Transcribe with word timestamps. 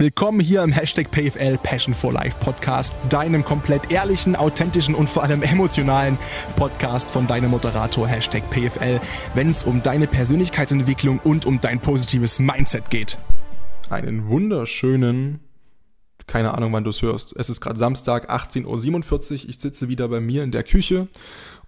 Willkommen 0.00 0.40
hier 0.40 0.62
im 0.62 0.72
Hashtag 0.72 1.10
PFL 1.10 1.58
Passion 1.58 1.92
for 1.92 2.10
Life 2.10 2.38
Podcast, 2.40 2.94
deinem 3.10 3.44
komplett 3.44 3.92
ehrlichen, 3.92 4.34
authentischen 4.34 4.94
und 4.94 5.10
vor 5.10 5.22
allem 5.22 5.42
emotionalen 5.42 6.16
Podcast 6.56 7.10
von 7.10 7.26
deinem 7.26 7.50
Moderator 7.50 8.08
Hashtag 8.08 8.42
PFL, 8.48 8.98
wenn 9.34 9.50
es 9.50 9.62
um 9.62 9.82
deine 9.82 10.06
Persönlichkeitsentwicklung 10.06 11.18
und 11.18 11.44
um 11.44 11.60
dein 11.60 11.80
positives 11.80 12.38
Mindset 12.38 12.88
geht. 12.88 13.18
Einen 13.90 14.26
wunderschönen, 14.30 15.40
keine 16.30 16.54
Ahnung 16.54 16.72
wann 16.72 16.84
du 16.84 16.90
es 16.90 17.02
hörst. 17.02 17.34
Es 17.36 17.50
ist 17.50 17.60
gerade 17.60 17.76
Samstag, 17.76 18.30
18.47 18.30 18.64
Uhr. 19.44 19.50
Ich 19.50 19.58
sitze 19.58 19.88
wieder 19.88 20.06
bei 20.08 20.20
mir 20.20 20.44
in 20.44 20.52
der 20.52 20.62
Küche 20.62 21.08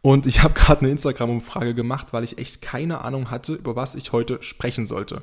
und 0.02 0.24
ich 0.24 0.40
habe 0.42 0.54
gerade 0.54 0.82
eine 0.82 0.90
Instagram-Umfrage 0.90 1.74
gemacht, 1.74 2.12
weil 2.12 2.22
ich 2.22 2.38
echt 2.38 2.62
keine 2.62 3.02
Ahnung 3.02 3.30
hatte, 3.30 3.54
über 3.54 3.74
was 3.74 3.96
ich 3.96 4.12
heute 4.12 4.40
sprechen 4.40 4.86
sollte. 4.86 5.22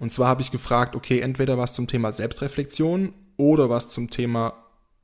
Und 0.00 0.10
zwar 0.12 0.26
habe 0.26 0.42
ich 0.42 0.50
gefragt, 0.50 0.96
okay, 0.96 1.20
entweder 1.20 1.56
was 1.56 1.72
zum 1.74 1.86
Thema 1.86 2.10
Selbstreflexion 2.10 3.14
oder 3.36 3.70
was 3.70 3.88
zum 3.88 4.10
Thema 4.10 4.54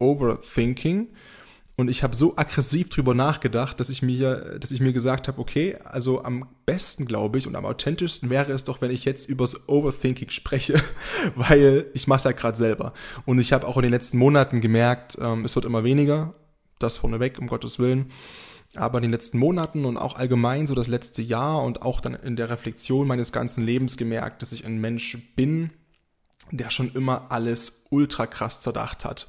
Overthinking. 0.00 1.08
Und 1.78 1.90
ich 1.90 2.02
habe 2.02 2.16
so 2.16 2.38
aggressiv 2.38 2.88
drüber 2.88 3.12
nachgedacht, 3.12 3.78
dass 3.78 3.90
ich 3.90 4.00
mir, 4.00 4.58
dass 4.58 4.70
ich 4.70 4.80
mir 4.80 4.94
gesagt 4.94 5.28
habe, 5.28 5.38
okay, 5.38 5.76
also 5.84 6.24
am 6.24 6.48
besten 6.64 7.04
glaube 7.04 7.36
ich 7.36 7.46
und 7.46 7.54
am 7.54 7.66
authentischsten 7.66 8.30
wäre 8.30 8.50
es 8.52 8.64
doch, 8.64 8.80
wenn 8.80 8.90
ich 8.90 9.04
jetzt 9.04 9.28
übers 9.28 9.68
Overthinking 9.68 10.30
spreche, 10.30 10.82
weil 11.34 11.86
ich 11.92 12.06
mache 12.06 12.18
es 12.18 12.24
ja 12.24 12.32
gerade 12.32 12.56
selber. 12.56 12.94
Und 13.26 13.38
ich 13.38 13.52
habe 13.52 13.68
auch 13.68 13.76
in 13.76 13.82
den 13.82 13.92
letzten 13.92 14.16
Monaten 14.16 14.62
gemerkt, 14.62 15.18
ähm, 15.20 15.44
es 15.44 15.54
wird 15.54 15.66
immer 15.66 15.84
weniger. 15.84 16.34
Das 16.78 16.98
vorneweg, 16.98 17.38
um 17.38 17.46
Gottes 17.46 17.78
Willen. 17.78 18.10
Aber 18.74 18.98
in 18.98 19.02
den 19.02 19.12
letzten 19.12 19.38
Monaten 19.38 19.84
und 19.84 19.98
auch 19.98 20.16
allgemein 20.16 20.66
so 20.66 20.74
das 20.74 20.88
letzte 20.88 21.22
Jahr 21.22 21.62
und 21.62 21.82
auch 21.82 22.00
dann 22.00 22.14
in 22.14 22.36
der 22.36 22.50
Reflexion 22.50 23.06
meines 23.06 23.32
ganzen 23.32 23.64
Lebens 23.64 23.96
gemerkt, 23.98 24.40
dass 24.40 24.52
ich 24.52 24.66
ein 24.66 24.78
Mensch 24.80 25.16
bin, 25.36 25.70
der 26.50 26.70
schon 26.70 26.92
immer 26.92 27.30
alles 27.30 27.86
ultra 27.90 28.26
krass 28.26 28.60
zerdacht 28.62 29.04
hat 29.04 29.28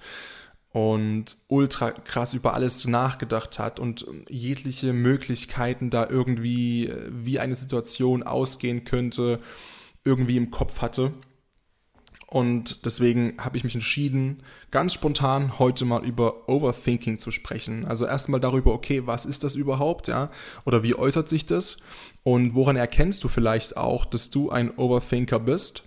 und 0.77 1.38
ultra 1.48 1.90
krass 1.90 2.35
über 2.35 2.54
alles 2.54 2.85
nachgedacht 2.85 3.57
hat 3.57 3.79
und 3.79 4.05
jegliche 4.29 4.93
Möglichkeiten 4.93 5.90
da 5.90 6.07
irgendwie, 6.07 6.93
wie 7.10 7.40
eine 7.40 7.55
Situation 7.55 8.21
ausgehen 8.21 8.84
könnte, 8.84 9.40
irgendwie 10.05 10.38
im 10.38 10.51
Kopf 10.51 10.82
hatte. 10.82 11.13
Und 12.27 12.85
deswegen 12.85 13.34
habe 13.40 13.57
ich 13.57 13.63
mich 13.63 13.74
entschieden, 13.74 14.43
ganz 14.70 14.93
spontan 14.93 15.57
heute 15.57 15.84
mal 15.84 16.05
über 16.05 16.48
Overthinking 16.48 17.18
zu 17.18 17.32
sprechen. 17.32 17.85
Also 17.85 18.05
erstmal 18.05 18.40
darüber, 18.40 18.71
okay, 18.71 19.07
was 19.07 19.26
ist 19.26 19.44
das 19.44 19.55
überhaupt, 19.55 20.07
ja? 20.07 20.29
Oder 20.63 20.84
wie 20.84 20.94
äußert 20.94 21.27
sich 21.27 21.48
das? 21.48 21.77
Und 22.23 22.54
woran 22.54 22.76
erkennst 22.76 23.23
du 23.23 23.29
vielleicht 23.29 23.77
auch, 23.77 24.05
dass 24.05 24.29
du 24.29 24.51
ein 24.51 24.77
Overthinker 24.77 25.40
bist? 25.40 25.87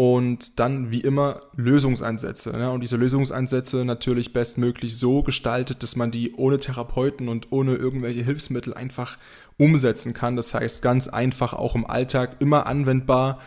Und 0.00 0.60
dann, 0.60 0.92
wie 0.92 1.00
immer, 1.00 1.40
Lösungsansätze. 1.56 2.52
Ja? 2.56 2.68
Und 2.70 2.82
diese 2.82 2.96
Lösungsansätze 2.96 3.84
natürlich 3.84 4.32
bestmöglich 4.32 4.96
so 4.96 5.24
gestaltet, 5.24 5.82
dass 5.82 5.96
man 5.96 6.12
die 6.12 6.34
ohne 6.36 6.60
Therapeuten 6.60 7.28
und 7.28 7.50
ohne 7.50 7.74
irgendwelche 7.74 8.22
Hilfsmittel 8.22 8.74
einfach 8.74 9.18
umsetzen 9.56 10.14
kann. 10.14 10.36
Das 10.36 10.54
heißt, 10.54 10.82
ganz 10.82 11.08
einfach 11.08 11.52
auch 11.52 11.74
im 11.74 11.84
Alltag 11.84 12.36
immer 12.40 12.68
anwendbar 12.68 13.40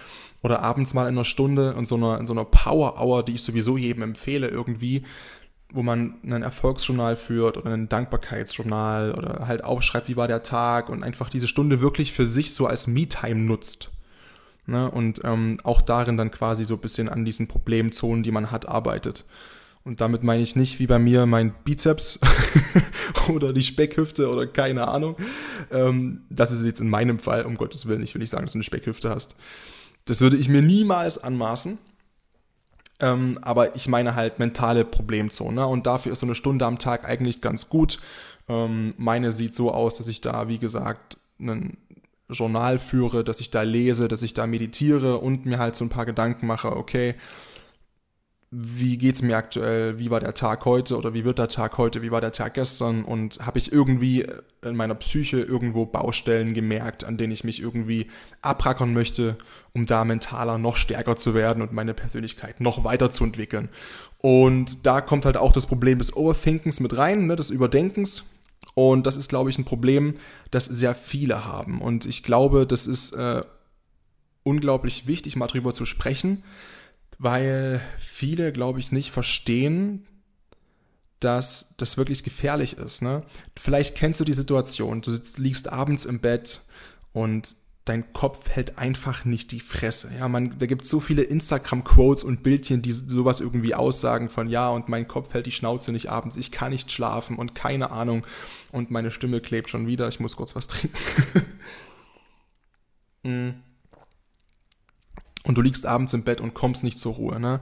oder 0.43 0.61
abends 0.61 0.93
mal 0.93 1.03
in 1.03 1.15
einer 1.15 1.23
Stunde 1.23 1.73
in 1.77 1.85
so 1.85 1.95
einer, 1.95 2.19
in 2.19 2.27
so 2.27 2.33
einer 2.33 2.43
Power-Hour, 2.43 3.23
die 3.23 3.35
ich 3.35 3.43
sowieso 3.43 3.77
jedem 3.77 4.03
empfehle 4.03 4.49
irgendwie, 4.49 5.03
wo 5.71 5.83
man 5.83 6.15
ein 6.25 6.43
Erfolgsjournal 6.43 7.15
führt 7.15 7.55
oder 7.55 7.71
ein 7.71 7.87
Dankbarkeitsjournal 7.87 9.13
oder 9.13 9.47
halt 9.47 9.63
aufschreibt, 9.63 10.09
wie 10.09 10.17
war 10.17 10.27
der 10.27 10.43
Tag 10.43 10.89
und 10.89 11.01
einfach 11.01 11.29
diese 11.29 11.47
Stunde 11.47 11.79
wirklich 11.79 12.11
für 12.11 12.25
sich 12.25 12.53
so 12.53 12.67
als 12.67 12.87
Me-Time 12.87 13.39
nutzt. 13.39 13.89
Ne? 14.71 14.89
Und 14.89 15.21
ähm, 15.25 15.59
auch 15.63 15.81
darin 15.81 16.17
dann 16.17 16.31
quasi 16.31 16.63
so 16.63 16.75
ein 16.75 16.79
bisschen 16.79 17.09
an 17.09 17.25
diesen 17.25 17.47
Problemzonen, 17.47 18.23
die 18.23 18.31
man 18.31 18.51
hat, 18.51 18.67
arbeitet. 18.67 19.25
Und 19.83 19.99
damit 19.99 20.23
meine 20.23 20.41
ich 20.41 20.55
nicht 20.55 20.79
wie 20.79 20.87
bei 20.87 20.97
mir 20.97 21.25
mein 21.25 21.53
Bizeps 21.63 22.19
oder 23.29 23.51
die 23.51 23.63
Speckhüfte 23.63 24.29
oder 24.29 24.47
keine 24.47 24.87
Ahnung. 24.87 25.17
Ähm, 25.71 26.21
das 26.29 26.51
ist 26.51 26.63
jetzt 26.63 26.79
in 26.79 26.89
meinem 26.89 27.19
Fall, 27.19 27.45
um 27.45 27.57
Gottes 27.57 27.87
Willen, 27.87 28.01
ich 28.01 28.13
will 28.15 28.19
nicht 28.19 28.29
sagen, 28.29 28.45
dass 28.45 28.53
du 28.53 28.57
eine 28.57 28.63
Speckhüfte 28.63 29.09
hast. 29.09 29.35
Das 30.05 30.21
würde 30.21 30.37
ich 30.37 30.47
mir 30.47 30.61
niemals 30.61 31.21
anmaßen. 31.21 31.77
Ähm, 33.01 33.39
aber 33.41 33.75
ich 33.75 33.87
meine 33.87 34.15
halt 34.15 34.39
mentale 34.39 34.85
Problemzone. 34.85 35.55
Ne? 35.55 35.67
Und 35.67 35.85
dafür 35.85 36.13
ist 36.13 36.19
so 36.19 36.27
eine 36.27 36.35
Stunde 36.35 36.65
am 36.65 36.79
Tag 36.79 37.09
eigentlich 37.09 37.41
ganz 37.41 37.67
gut. 37.67 37.99
Ähm, 38.47 38.93
meine 38.97 39.33
sieht 39.33 39.53
so 39.53 39.71
aus, 39.71 39.97
dass 39.97 40.07
ich 40.07 40.21
da, 40.21 40.47
wie 40.47 40.59
gesagt, 40.59 41.17
ein 41.39 41.77
Journal 42.31 42.79
führe, 42.79 43.23
dass 43.23 43.39
ich 43.39 43.51
da 43.51 43.61
lese, 43.61 44.07
dass 44.07 44.21
ich 44.21 44.33
da 44.33 44.47
meditiere 44.47 45.17
und 45.17 45.45
mir 45.45 45.59
halt 45.59 45.75
so 45.75 45.85
ein 45.85 45.89
paar 45.89 46.05
Gedanken 46.05 46.47
mache, 46.47 46.75
okay, 46.75 47.15
wie 48.53 48.97
geht's 48.97 49.21
mir 49.21 49.37
aktuell, 49.37 49.97
wie 49.97 50.11
war 50.11 50.19
der 50.19 50.33
Tag 50.33 50.65
heute 50.65 50.97
oder 50.97 51.13
wie 51.13 51.23
wird 51.23 51.39
der 51.39 51.47
Tag 51.47 51.77
heute, 51.77 52.01
wie 52.01 52.11
war 52.11 52.19
der 52.19 52.33
Tag 52.33 52.55
gestern 52.55 53.05
und 53.05 53.45
habe 53.45 53.57
ich 53.57 53.71
irgendwie 53.71 54.27
in 54.61 54.75
meiner 54.75 54.95
Psyche 54.95 55.39
irgendwo 55.39 55.85
Baustellen 55.85 56.53
gemerkt, 56.53 57.05
an 57.05 57.15
denen 57.15 57.31
ich 57.31 57.45
mich 57.45 57.61
irgendwie 57.61 58.07
abrackern 58.41 58.91
möchte, 58.91 59.37
um 59.73 59.85
da 59.85 60.03
mentaler 60.03 60.57
noch 60.57 60.75
stärker 60.75 61.15
zu 61.15 61.33
werden 61.33 61.63
und 61.63 61.71
meine 61.71 61.93
Persönlichkeit 61.93 62.59
noch 62.59 62.83
weiterzuentwickeln. 62.83 63.69
Und 64.17 64.85
da 64.85 64.99
kommt 64.99 65.25
halt 65.25 65.37
auch 65.37 65.53
das 65.53 65.65
Problem 65.65 65.99
des 65.99 66.13
Overthinkens 66.13 66.81
mit 66.81 66.97
rein, 66.97 67.27
ne, 67.27 67.37
des 67.37 67.51
Überdenkens. 67.51 68.25
Und 68.73 69.05
das 69.07 69.17
ist, 69.17 69.29
glaube 69.29 69.49
ich, 69.49 69.57
ein 69.57 69.65
Problem, 69.65 70.15
das 70.49 70.65
sehr 70.65 70.95
viele 70.95 71.45
haben. 71.45 71.81
Und 71.81 72.05
ich 72.05 72.23
glaube, 72.23 72.65
das 72.65 72.87
ist 72.87 73.13
äh, 73.13 73.41
unglaublich 74.43 75.07
wichtig, 75.07 75.35
mal 75.35 75.47
drüber 75.47 75.73
zu 75.73 75.85
sprechen 75.85 76.43
weil 77.21 77.79
viele, 77.99 78.51
glaube 78.51 78.79
ich, 78.79 78.91
nicht 78.91 79.11
verstehen, 79.11 80.07
dass 81.19 81.75
das 81.77 81.95
wirklich 81.95 82.23
gefährlich 82.23 82.79
ist. 82.79 83.03
Ne? 83.03 83.21
Vielleicht 83.55 83.95
kennst 83.95 84.19
du 84.19 84.25
die 84.25 84.33
Situation, 84.33 85.03
du 85.03 85.11
sitzt, 85.11 85.37
liegst 85.37 85.71
abends 85.71 86.05
im 86.05 86.19
Bett 86.19 86.61
und 87.13 87.55
dein 87.85 88.13
Kopf 88.13 88.49
hält 88.49 88.77
einfach 88.77 89.25
nicht 89.25 89.51
die 89.51 89.59
Fresse. 89.59 90.11
Ja, 90.17 90.27
man, 90.27 90.57
da 90.59 90.65
gibt 90.65 90.83
es 90.83 90.89
so 90.89 90.99
viele 90.99 91.23
Instagram-Quotes 91.23 92.23
und 92.23 92.43
Bildchen, 92.43 92.81
die 92.81 92.91
sowas 92.91 93.39
irgendwie 93.39 93.73
aussagen 93.73 94.29
von 94.29 94.47
ja, 94.49 94.69
und 94.69 94.87
mein 94.87 95.07
Kopf 95.07 95.33
hält 95.33 95.47
die 95.47 95.51
Schnauze 95.51 95.91
nicht 95.91 96.09
abends, 96.09 96.37
ich 96.37 96.51
kann 96.51 96.71
nicht 96.71 96.91
schlafen 96.91 97.37
und 97.37 97.55
keine 97.55 97.91
Ahnung 97.91 98.25
und 98.71 98.91
meine 98.91 99.11
Stimme 99.11 99.41
klebt 99.41 99.69
schon 99.69 99.87
wieder, 99.87 100.07
ich 100.07 100.19
muss 100.19 100.35
kurz 100.35 100.55
was 100.55 100.67
trinken. 100.67 100.97
mm 103.23 103.49
und 105.43 105.57
du 105.57 105.61
liegst 105.61 105.85
abends 105.85 106.13
im 106.13 106.23
Bett 106.23 106.41
und 106.41 106.53
kommst 106.53 106.83
nicht 106.83 106.99
zur 106.99 107.13
Ruhe. 107.13 107.39
Ne? 107.39 107.61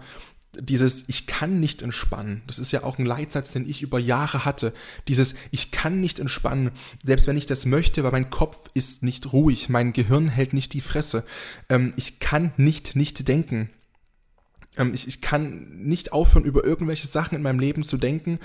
Dieses 0.58 1.08
Ich 1.08 1.28
kann 1.28 1.60
nicht 1.60 1.82
entspannen, 1.82 2.42
das 2.48 2.58
ist 2.58 2.72
ja 2.72 2.84
auch 2.84 2.98
ein 2.98 3.06
Leitsatz, 3.06 3.54
den 3.54 3.70
ich 3.70 3.82
über 3.82 4.00
Jahre 4.00 4.46
hatte. 4.46 4.74
Dieses 5.08 5.36
Ich 5.52 5.72
kann 5.72 6.02
nicht 6.02 6.20
entspannen, 6.20 6.72
selbst 7.04 7.28
wenn 7.28 7.38
ich 7.38 7.46
das 7.46 7.66
möchte, 7.66 8.04
weil 8.04 8.12
mein 8.12 8.30
Kopf 8.30 8.58
ist 8.74 9.04
nicht 9.04 9.32
ruhig, 9.32 9.70
mein 9.70 9.94
Gehirn 9.94 10.28
hält 10.28 10.54
nicht 10.54 10.74
die 10.74 10.82
Fresse. 10.82 11.24
Ähm, 11.70 11.94
ich 11.98 12.20
kann 12.20 12.52
nicht 12.58 12.96
nicht 12.96 13.28
denken. 13.28 13.70
Ähm, 14.78 14.94
ich, 14.94 15.08
ich 15.08 15.22
kann 15.22 15.84
nicht 15.84 16.14
aufhören, 16.14 16.46
über 16.46 16.64
irgendwelche 16.64 17.08
Sachen 17.08 17.36
in 17.36 17.44
meinem 17.44 17.60
Leben 17.60 17.84
zu 17.84 17.98
denken, 17.98 18.40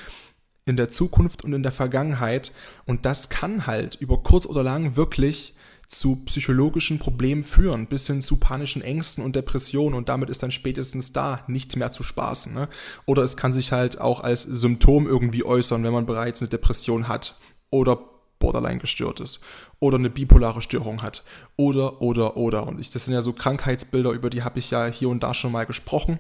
in 0.67 0.77
der 0.77 0.89
Zukunft 0.89 1.43
und 1.43 1.53
in 1.53 1.63
der 1.63 1.73
Vergangenheit. 1.73 2.53
Und 2.85 3.07
das 3.07 3.29
kann 3.29 3.67
halt 3.67 3.97
über 3.97 4.23
kurz 4.23 4.47
oder 4.47 4.63
lang 4.63 4.97
wirklich 4.97 5.54
zu 5.89 6.17
psychologischen 6.25 6.99
Problemen 6.99 7.45
führen, 7.45 7.87
bis 7.87 8.07
hin 8.07 8.23
zu 8.23 8.37
panischen 8.37 8.83
Ängsten 8.83 9.25
und 9.25 9.37
Depressionen 9.37 9.95
und 9.95 10.09
damit 10.09 10.31
ist 10.31 10.43
dann 10.43 10.51
spätestens 10.51 11.13
da 11.13 11.41
nicht 11.47 11.77
mehr 11.77 11.91
zu 11.91 12.03
spaßen. 12.03 12.55
Ne? 12.55 12.69
Oder 13.07 13.23
es 13.23 13.37
kann 13.37 13.53
sich 13.53 13.73
halt 13.73 14.01
auch 14.01 14.21
als 14.21 14.43
Symptom 14.43 15.07
irgendwie 15.07 15.45
äußern, 15.45 15.83
wenn 15.85 15.93
man 15.93 16.07
bereits 16.07 16.41
eine 16.41 16.49
Depression 16.49 17.09
hat 17.09 17.39
oder 17.71 17.99
borderline 18.39 18.79
gestört 18.79 19.21
ist 19.21 19.41
oder 19.81 19.97
eine 19.97 20.11
bipolare 20.11 20.61
Störung 20.61 21.03
hat 21.03 21.25
oder 21.57 22.03
oder 22.03 22.37
oder 22.37 22.67
und 22.67 22.81
ich, 22.81 22.91
das 22.91 23.05
sind 23.05 23.15
ja 23.15 23.23
so 23.23 23.33
Krankheitsbilder, 23.33 24.11
über 24.11 24.29
die 24.29 24.43
habe 24.43 24.59
ich 24.59 24.71
ja 24.71 24.87
hier 24.87 25.09
und 25.09 25.23
da 25.23 25.33
schon 25.33 25.53
mal 25.53 25.65
gesprochen 25.65 26.19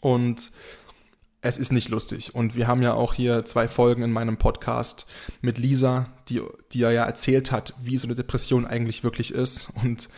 und 0.00 0.52
es 1.44 1.58
ist 1.58 1.72
nicht 1.72 1.90
lustig. 1.90 2.34
Und 2.34 2.56
wir 2.56 2.66
haben 2.66 2.82
ja 2.82 2.94
auch 2.94 3.12
hier 3.12 3.44
zwei 3.44 3.68
Folgen 3.68 4.02
in 4.02 4.10
meinem 4.10 4.38
Podcast 4.38 5.06
mit 5.42 5.58
Lisa, 5.58 6.10
die, 6.30 6.40
die 6.72 6.78
ja 6.78 6.90
erzählt 6.90 7.52
hat, 7.52 7.74
wie 7.82 7.98
so 7.98 8.06
eine 8.06 8.14
Depression 8.16 8.66
eigentlich 8.66 9.04
wirklich 9.04 9.32
ist. 9.32 9.68
Und 9.82 10.08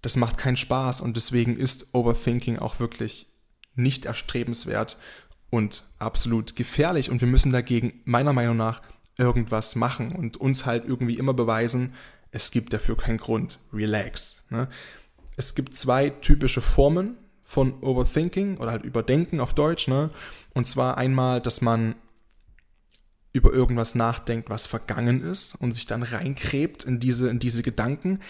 das 0.00 0.16
macht 0.16 0.38
keinen 0.38 0.56
Spaß. 0.56 1.02
Und 1.02 1.16
deswegen 1.16 1.58
ist 1.58 1.94
Overthinking 1.94 2.58
auch 2.58 2.80
wirklich 2.80 3.26
nicht 3.74 4.06
erstrebenswert 4.06 4.96
und 5.50 5.84
absolut 5.98 6.56
gefährlich. 6.56 7.10
Und 7.10 7.20
wir 7.20 7.28
müssen 7.28 7.52
dagegen 7.52 8.00
meiner 8.06 8.32
Meinung 8.32 8.56
nach 8.56 8.80
irgendwas 9.18 9.76
machen 9.76 10.12
und 10.12 10.38
uns 10.38 10.64
halt 10.64 10.86
irgendwie 10.86 11.18
immer 11.18 11.34
beweisen, 11.34 11.92
es 12.30 12.50
gibt 12.50 12.72
dafür 12.72 12.96
keinen 12.96 13.18
Grund. 13.18 13.58
Relax. 13.70 14.42
Ne? 14.48 14.68
Es 15.36 15.54
gibt 15.54 15.76
zwei 15.76 16.08
typische 16.08 16.62
Formen 16.62 17.18
von 17.54 17.80
Overthinking 17.82 18.58
oder 18.58 18.72
halt 18.72 18.84
Überdenken 18.84 19.40
auf 19.40 19.54
Deutsch. 19.54 19.86
Ne? 19.88 20.10
Und 20.52 20.66
zwar 20.66 20.98
einmal, 20.98 21.40
dass 21.40 21.60
man 21.60 21.94
über 23.32 23.52
irgendwas 23.52 23.94
nachdenkt, 23.94 24.50
was 24.50 24.66
vergangen 24.66 25.22
ist 25.22 25.54
und 25.54 25.72
sich 25.72 25.86
dann 25.86 26.02
reinkrebt 26.02 26.84
in 26.84 27.00
diese, 27.00 27.28
in 27.28 27.38
diese 27.38 27.62
Gedanken. 27.62 28.20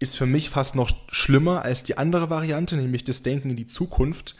ist 0.00 0.16
für 0.16 0.26
mich 0.26 0.50
fast 0.50 0.74
noch 0.74 0.90
schlimmer 1.08 1.62
als 1.62 1.84
die 1.84 1.96
andere 1.96 2.30
Variante, 2.30 2.76
nämlich 2.76 3.04
das 3.04 3.22
Denken 3.22 3.50
in 3.50 3.56
die 3.56 3.66
Zukunft, 3.66 4.36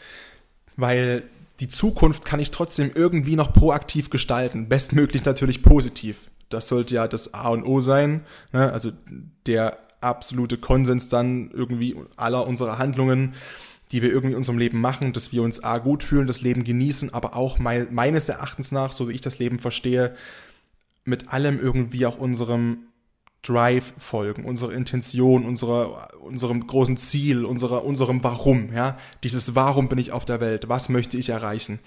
weil 0.75 1.23
die 1.59 1.69
Zukunft 1.69 2.25
kann 2.25 2.41
ich 2.41 2.51
trotzdem 2.51 2.91
irgendwie 2.93 3.37
noch 3.37 3.53
proaktiv 3.53 4.09
gestalten, 4.09 4.67
bestmöglich 4.67 5.23
natürlich 5.23 5.63
positiv. 5.63 6.29
Das 6.49 6.67
sollte 6.67 6.93
ja 6.93 7.07
das 7.07 7.33
A 7.33 7.49
und 7.49 7.63
O 7.63 7.79
sein, 7.79 8.25
ne? 8.51 8.71
also 8.71 8.91
der 9.47 9.77
absolute 10.01 10.57
Konsens 10.57 11.09
dann 11.09 11.51
irgendwie 11.51 11.95
aller 12.15 12.45
unserer 12.45 12.77
Handlungen, 12.77 13.33
die 13.95 14.01
wir 14.01 14.09
irgendwie 14.09 14.33
in 14.33 14.37
unserem 14.37 14.57
Leben 14.57 14.81
machen, 14.81 15.13
dass 15.13 15.31
wir 15.31 15.41
uns 15.41 15.63
A 15.63 15.77
gut 15.77 16.03
fühlen, 16.03 16.27
das 16.27 16.41
Leben 16.41 16.65
genießen, 16.65 17.13
aber 17.13 17.33
auch 17.33 17.59
me 17.59 17.87
meines 17.89 18.27
Erachtens 18.27 18.73
nach, 18.73 18.91
so 18.91 19.07
wie 19.07 19.13
ich 19.13 19.21
das 19.21 19.39
Leben 19.39 19.57
verstehe, 19.57 20.13
mit 21.05 21.31
allem 21.31 21.61
irgendwie 21.61 22.05
auch 22.05 22.17
unserem 22.17 22.87
Drive 23.41 23.93
folgen, 23.97 24.43
unsere 24.43 24.73
Intention, 24.73 25.45
unsere, 25.45 26.09
unserem 26.19 26.67
großen 26.67 26.97
Ziel, 26.97 27.45
unserer, 27.45 27.85
unserem 27.85 28.21
Warum, 28.21 28.73
ja. 28.73 28.97
Dieses 29.23 29.55
Warum 29.55 29.87
bin 29.87 29.97
ich 29.97 30.11
auf 30.11 30.25
der 30.25 30.41
Welt, 30.41 30.67
was 30.67 30.89
möchte 30.89 31.15
ich 31.15 31.29
erreichen? 31.29 31.79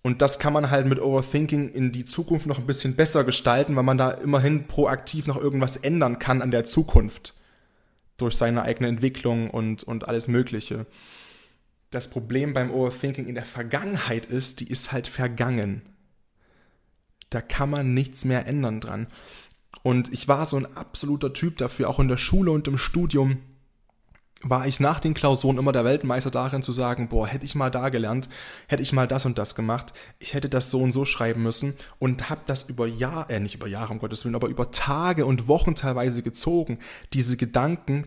Und 0.00 0.22
das 0.22 0.38
kann 0.38 0.54
man 0.54 0.70
halt 0.70 0.86
mit 0.86 1.02
Overthinking 1.02 1.68
in 1.68 1.92
die 1.92 2.04
Zukunft 2.04 2.46
noch 2.46 2.58
ein 2.58 2.66
bisschen 2.66 2.96
besser 2.96 3.24
gestalten, 3.24 3.76
weil 3.76 3.82
man 3.82 3.98
da 3.98 4.10
immerhin 4.10 4.68
proaktiv 4.68 5.26
noch 5.26 5.36
irgendwas 5.36 5.76
ändern 5.76 6.18
kann 6.18 6.40
an 6.40 6.50
der 6.50 6.64
Zukunft. 6.64 7.34
Durch 8.20 8.36
seine 8.36 8.62
eigene 8.62 8.88
Entwicklung 8.88 9.48
und, 9.48 9.82
und 9.82 10.08
alles 10.08 10.28
Mögliche. 10.28 10.86
Das 11.90 12.10
Problem 12.10 12.52
beim 12.52 12.70
Overthinking 12.70 13.26
in 13.26 13.34
der 13.34 13.44
Vergangenheit 13.44 14.26
ist, 14.26 14.60
die 14.60 14.68
ist 14.70 14.92
halt 14.92 15.06
vergangen. 15.06 15.82
Da 17.30 17.40
kann 17.40 17.70
man 17.70 17.94
nichts 17.94 18.24
mehr 18.24 18.46
ändern 18.46 18.80
dran. 18.80 19.06
Und 19.82 20.12
ich 20.12 20.28
war 20.28 20.44
so 20.46 20.56
ein 20.56 20.76
absoluter 20.76 21.32
Typ 21.32 21.56
dafür, 21.56 21.88
auch 21.88 21.98
in 21.98 22.08
der 22.08 22.16
Schule 22.16 22.50
und 22.50 22.68
im 22.68 22.76
Studium 22.76 23.38
war 24.42 24.66
ich 24.66 24.80
nach 24.80 25.00
den 25.00 25.14
Klausuren 25.14 25.58
immer 25.58 25.72
der 25.72 25.84
Weltmeister 25.84 26.30
darin 26.30 26.62
zu 26.62 26.72
sagen, 26.72 27.08
boah, 27.08 27.26
hätte 27.26 27.44
ich 27.44 27.54
mal 27.54 27.70
da 27.70 27.90
gelernt, 27.90 28.28
hätte 28.68 28.82
ich 28.82 28.92
mal 28.92 29.06
das 29.06 29.26
und 29.26 29.36
das 29.36 29.54
gemacht, 29.54 29.92
ich 30.18 30.32
hätte 30.34 30.48
das 30.48 30.70
so 30.70 30.80
und 30.80 30.92
so 30.92 31.04
schreiben 31.04 31.42
müssen 31.42 31.76
und 31.98 32.30
habe 32.30 32.40
das 32.46 32.68
über 32.68 32.86
Jahre, 32.86 33.30
äh, 33.30 33.40
nicht 33.40 33.54
über 33.54 33.66
Jahre, 33.66 33.92
um 33.92 33.98
Gottes 33.98 34.24
Willen, 34.24 34.34
aber 34.34 34.48
über 34.48 34.70
Tage 34.70 35.26
und 35.26 35.46
Wochen 35.46 35.74
teilweise 35.74 36.22
gezogen, 36.22 36.78
diese 37.12 37.36
Gedanken, 37.36 38.06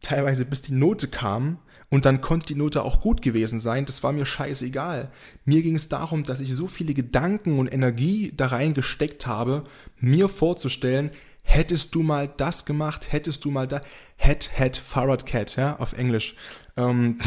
teilweise 0.00 0.44
bis 0.44 0.62
die 0.62 0.74
Note 0.74 1.08
kam 1.08 1.58
und 1.90 2.04
dann 2.04 2.20
konnte 2.20 2.46
die 2.46 2.54
Note 2.54 2.82
auch 2.82 3.00
gut 3.00 3.20
gewesen 3.20 3.58
sein, 3.58 3.84
das 3.84 4.02
war 4.04 4.12
mir 4.12 4.26
scheißegal. 4.26 5.10
Mir 5.44 5.62
ging 5.62 5.74
es 5.74 5.88
darum, 5.88 6.22
dass 6.22 6.38
ich 6.38 6.54
so 6.54 6.68
viele 6.68 6.94
Gedanken 6.94 7.58
und 7.58 7.72
Energie 7.72 8.32
da 8.36 8.46
reingesteckt 8.46 9.26
habe, 9.26 9.64
mir 9.98 10.28
vorzustellen, 10.28 11.10
hättest 11.42 11.94
du 11.94 12.02
mal 12.02 12.28
das 12.28 12.66
gemacht, 12.66 13.10
hättest 13.10 13.44
du 13.44 13.50
mal 13.50 13.66
da, 13.66 13.80
Head, 14.18 14.50
Head, 14.56 14.76
Farad 14.76 15.26
Cat, 15.26 15.56
ja, 15.56 15.76
auf 15.76 15.92
Englisch. 15.94 16.34
Ähm, 16.76 17.18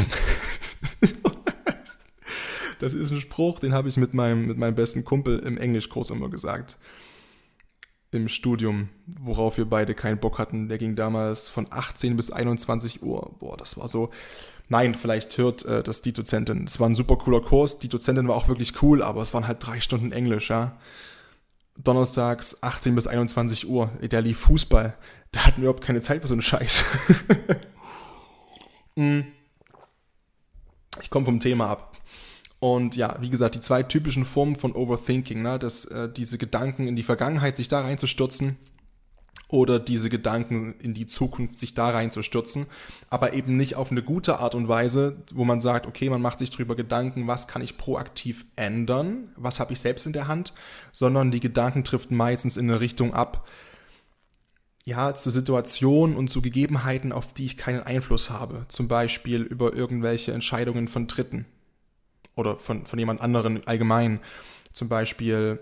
das 2.78 2.92
ist 2.94 3.10
ein 3.10 3.20
Spruch, 3.20 3.58
den 3.58 3.72
habe 3.72 3.88
ich 3.88 3.96
mit 3.96 4.14
meinem, 4.14 4.46
mit 4.46 4.58
meinem 4.58 4.74
besten 4.74 5.04
Kumpel 5.04 5.38
im 5.40 5.58
Englischkurs 5.58 6.10
immer 6.10 6.28
gesagt. 6.28 6.76
Im 8.12 8.28
Studium, 8.28 8.90
worauf 9.06 9.56
wir 9.56 9.64
beide 9.64 9.94
keinen 9.94 10.18
Bock 10.18 10.38
hatten. 10.38 10.68
Der 10.68 10.76
ging 10.76 10.96
damals 10.96 11.48
von 11.48 11.66
18 11.70 12.14
bis 12.14 12.30
21 12.30 13.02
Uhr. 13.02 13.34
Boah, 13.38 13.56
das 13.56 13.78
war 13.78 13.88
so. 13.88 14.10
Nein, 14.68 14.94
vielleicht 14.94 15.36
hört 15.38 15.64
äh, 15.64 15.82
das 15.82 16.02
die 16.02 16.12
Dozentin. 16.12 16.64
Es 16.64 16.78
war 16.78 16.90
ein 16.90 16.94
super 16.94 17.16
cooler 17.16 17.40
Kurs. 17.40 17.78
Die 17.78 17.88
Dozentin 17.88 18.28
war 18.28 18.36
auch 18.36 18.48
wirklich 18.48 18.82
cool, 18.82 19.02
aber 19.02 19.22
es 19.22 19.32
waren 19.32 19.48
halt 19.48 19.66
drei 19.66 19.80
Stunden 19.80 20.12
Englisch, 20.12 20.50
ja 20.50 20.76
donnerstags 21.78 22.62
18 22.62 22.94
bis 22.94 23.06
21 23.06 23.68
Uhr. 23.68 23.90
Der 24.02 24.20
lief 24.20 24.38
Fußball. 24.40 24.94
Da 25.30 25.46
hatten 25.46 25.62
wir 25.62 25.68
überhaupt 25.68 25.84
keine 25.84 26.00
Zeit 26.00 26.22
für 26.22 26.28
so 26.28 26.34
einen 26.34 26.42
Scheiß. 26.42 26.84
Hm. 28.96 29.24
ich 31.00 31.10
komme 31.10 31.24
vom 31.24 31.40
Thema 31.40 31.68
ab. 31.68 31.96
Und 32.58 32.94
ja, 32.94 33.16
wie 33.20 33.30
gesagt, 33.30 33.54
die 33.56 33.60
zwei 33.60 33.82
typischen 33.82 34.24
Formen 34.24 34.54
von 34.54 34.72
Overthinking, 34.72 35.42
ne, 35.42 35.58
dass 35.58 35.84
äh, 35.86 36.08
diese 36.08 36.38
Gedanken 36.38 36.86
in 36.86 36.94
die 36.94 37.02
Vergangenheit 37.02 37.56
sich 37.56 37.68
da 37.68 37.80
reinzustürzen 37.80 38.56
oder 39.52 39.78
diese 39.78 40.08
Gedanken 40.08 40.74
in 40.80 40.94
die 40.94 41.04
Zukunft 41.04 41.56
sich 41.56 41.74
da 41.74 41.90
reinzustürzen, 41.90 42.66
aber 43.10 43.34
eben 43.34 43.58
nicht 43.58 43.76
auf 43.76 43.90
eine 43.90 44.02
gute 44.02 44.40
Art 44.40 44.54
und 44.54 44.66
Weise, 44.66 45.18
wo 45.32 45.44
man 45.44 45.60
sagt, 45.60 45.86
okay, 45.86 46.08
man 46.08 46.22
macht 46.22 46.38
sich 46.38 46.50
darüber 46.50 46.74
Gedanken, 46.74 47.26
was 47.26 47.46
kann 47.46 47.62
ich 47.62 47.76
proaktiv 47.76 48.46
ändern, 48.56 49.28
was 49.36 49.60
habe 49.60 49.74
ich 49.74 49.80
selbst 49.80 50.06
in 50.06 50.14
der 50.14 50.26
Hand, 50.26 50.54
sondern 50.90 51.30
die 51.30 51.38
Gedanken 51.38 51.84
trifft 51.84 52.10
meistens 52.10 52.56
in 52.56 52.70
eine 52.70 52.80
Richtung 52.80 53.12
ab, 53.12 53.46
ja, 54.84 55.14
zu 55.14 55.30
Situationen 55.30 56.16
und 56.16 56.28
zu 56.28 56.40
Gegebenheiten, 56.40 57.12
auf 57.12 57.34
die 57.34 57.44
ich 57.44 57.58
keinen 57.58 57.82
Einfluss 57.82 58.30
habe, 58.30 58.64
zum 58.68 58.88
Beispiel 58.88 59.42
über 59.42 59.74
irgendwelche 59.74 60.32
Entscheidungen 60.32 60.88
von 60.88 61.06
Dritten 61.06 61.44
oder 62.36 62.56
von, 62.56 62.86
von 62.86 62.98
jemand 62.98 63.20
anderen 63.20 63.66
allgemein, 63.66 64.20
zum 64.72 64.88
Beispiel 64.88 65.60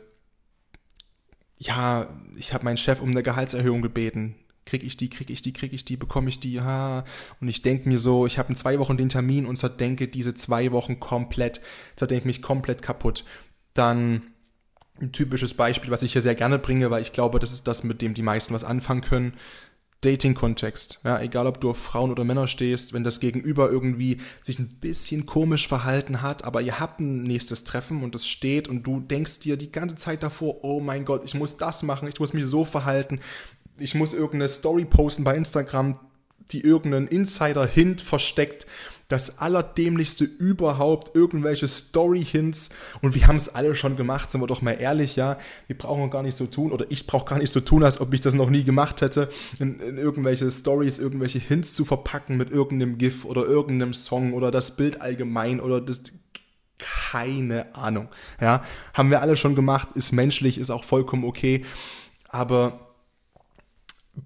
ja, 1.60 2.08
ich 2.36 2.54
habe 2.54 2.64
meinen 2.64 2.78
Chef 2.78 3.00
um 3.02 3.10
eine 3.10 3.22
Gehaltserhöhung 3.22 3.82
gebeten. 3.82 4.34
Krieg 4.64 4.82
ich 4.82 4.96
die, 4.96 5.10
krieg 5.10 5.28
ich 5.28 5.42
die, 5.42 5.52
krieg 5.52 5.74
ich 5.74 5.84
die, 5.84 5.96
bekomme 5.96 6.30
ich 6.30 6.40
die, 6.40 6.60
ha. 6.60 7.04
Und 7.40 7.48
ich 7.48 7.60
denke 7.60 7.88
mir 7.88 7.98
so, 7.98 8.24
ich 8.26 8.38
habe 8.38 8.48
in 8.48 8.56
zwei 8.56 8.78
Wochen 8.78 8.96
den 8.96 9.10
Termin 9.10 9.44
und 9.44 9.56
zerdenke 9.56 10.08
diese 10.08 10.34
zwei 10.34 10.72
Wochen 10.72 11.00
komplett, 11.00 11.60
zerdenke 11.96 12.26
mich 12.26 12.40
komplett 12.40 12.80
kaputt. 12.80 13.26
Dann 13.74 14.22
ein 15.02 15.12
typisches 15.12 15.52
Beispiel, 15.52 15.90
was 15.90 16.02
ich 16.02 16.14
hier 16.14 16.22
sehr 16.22 16.34
gerne 16.34 16.58
bringe, 16.58 16.90
weil 16.90 17.02
ich 17.02 17.12
glaube, 17.12 17.38
das 17.38 17.52
ist 17.52 17.66
das, 17.66 17.84
mit 17.84 18.00
dem 18.00 18.14
die 18.14 18.22
meisten 18.22 18.54
was 18.54 18.64
anfangen 18.64 19.02
können. 19.02 19.34
Dating-Kontext. 20.02 21.00
Ja, 21.04 21.20
egal 21.20 21.46
ob 21.46 21.60
du 21.60 21.70
auf 21.70 21.78
Frauen 21.78 22.10
oder 22.10 22.24
Männer 22.24 22.48
stehst, 22.48 22.92
wenn 22.92 23.04
das 23.04 23.20
Gegenüber 23.20 23.70
irgendwie 23.70 24.18
sich 24.40 24.58
ein 24.58 24.78
bisschen 24.80 25.26
komisch 25.26 25.68
verhalten 25.68 26.22
hat, 26.22 26.44
aber 26.44 26.62
ihr 26.62 26.80
habt 26.80 27.00
ein 27.00 27.22
nächstes 27.22 27.64
Treffen 27.64 28.02
und 28.02 28.14
es 28.14 28.26
steht 28.26 28.68
und 28.68 28.86
du 28.86 29.00
denkst 29.00 29.40
dir 29.40 29.56
die 29.56 29.72
ganze 29.72 29.96
Zeit 29.96 30.22
davor, 30.22 30.64
oh 30.64 30.80
mein 30.80 31.04
Gott, 31.04 31.24
ich 31.24 31.34
muss 31.34 31.56
das 31.56 31.82
machen, 31.82 32.08
ich 32.08 32.18
muss 32.18 32.32
mich 32.32 32.46
so 32.46 32.64
verhalten, 32.64 33.20
ich 33.78 33.94
muss 33.94 34.14
irgendeine 34.14 34.48
Story 34.48 34.84
posten 34.84 35.24
bei 35.24 35.36
Instagram, 35.36 35.98
die 36.50 36.62
irgendeinen 36.62 37.06
Insider-Hint 37.06 38.00
versteckt 38.00 38.66
das 39.10 39.38
allerdämlichste 39.38 40.24
überhaupt, 40.24 41.14
irgendwelche 41.14 41.68
Story-Hints. 41.68 42.70
Und 43.02 43.14
wir 43.14 43.26
haben 43.26 43.36
es 43.36 43.54
alle 43.54 43.74
schon 43.74 43.96
gemacht, 43.96 44.30
sind 44.30 44.40
wir 44.40 44.46
doch 44.46 44.62
mal 44.62 44.72
ehrlich, 44.72 45.16
ja, 45.16 45.38
wir 45.66 45.76
brauchen 45.76 46.10
gar 46.10 46.22
nicht 46.22 46.36
so 46.36 46.46
tun 46.46 46.72
oder 46.72 46.86
ich 46.88 47.06
brauche 47.06 47.28
gar 47.28 47.38
nicht 47.38 47.50
so 47.50 47.60
tun, 47.60 47.82
als 47.82 48.00
ob 48.00 48.14
ich 48.14 48.20
das 48.20 48.34
noch 48.34 48.50
nie 48.50 48.64
gemacht 48.64 49.00
hätte, 49.02 49.28
in, 49.58 49.80
in 49.80 49.98
irgendwelche 49.98 50.50
Stories, 50.50 50.98
irgendwelche 50.98 51.40
Hints 51.40 51.74
zu 51.74 51.84
verpacken 51.84 52.36
mit 52.36 52.50
irgendeinem 52.50 52.98
GIF 52.98 53.24
oder 53.24 53.44
irgendeinem 53.44 53.94
Song 53.94 54.32
oder 54.32 54.50
das 54.50 54.76
Bild 54.76 55.00
allgemein 55.00 55.60
oder 55.60 55.80
das 55.80 56.02
keine 57.12 57.74
Ahnung, 57.74 58.08
ja, 58.40 58.64
haben 58.94 59.10
wir 59.10 59.20
alle 59.20 59.36
schon 59.36 59.54
gemacht, 59.54 59.88
ist 59.94 60.12
menschlich, 60.12 60.56
ist 60.56 60.70
auch 60.70 60.84
vollkommen 60.84 61.24
okay, 61.24 61.66
aber 62.28 62.89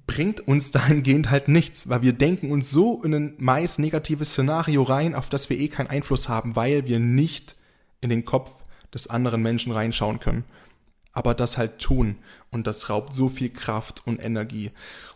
bringt 0.06 0.46
uns 0.46 0.70
dahingehend 0.70 1.30
halt 1.30 1.48
nichts, 1.48 1.88
weil 1.88 2.02
wir 2.02 2.12
denken 2.12 2.50
uns 2.50 2.70
so 2.70 3.02
in 3.02 3.14
ein 3.14 3.34
meist 3.38 3.78
negatives 3.78 4.30
Szenario 4.30 4.82
rein, 4.82 5.14
auf 5.14 5.28
das 5.28 5.50
wir 5.50 5.58
eh 5.58 5.68
keinen 5.68 5.88
Einfluss 5.88 6.28
haben, 6.28 6.56
weil 6.56 6.86
wir 6.86 6.98
nicht 6.98 7.56
in 8.00 8.10
den 8.10 8.24
Kopf 8.24 8.50
des 8.92 9.08
anderen 9.08 9.42
Menschen 9.42 9.72
reinschauen 9.72 10.20
können. 10.20 10.44
Aber 11.12 11.34
das 11.34 11.58
halt 11.58 11.78
tun 11.78 12.16
und 12.50 12.66
das 12.66 12.90
raubt 12.90 13.14
so 13.14 13.28
viel 13.28 13.50
Kraft 13.50 14.02
und 14.04 14.22
Energie. 14.22 14.72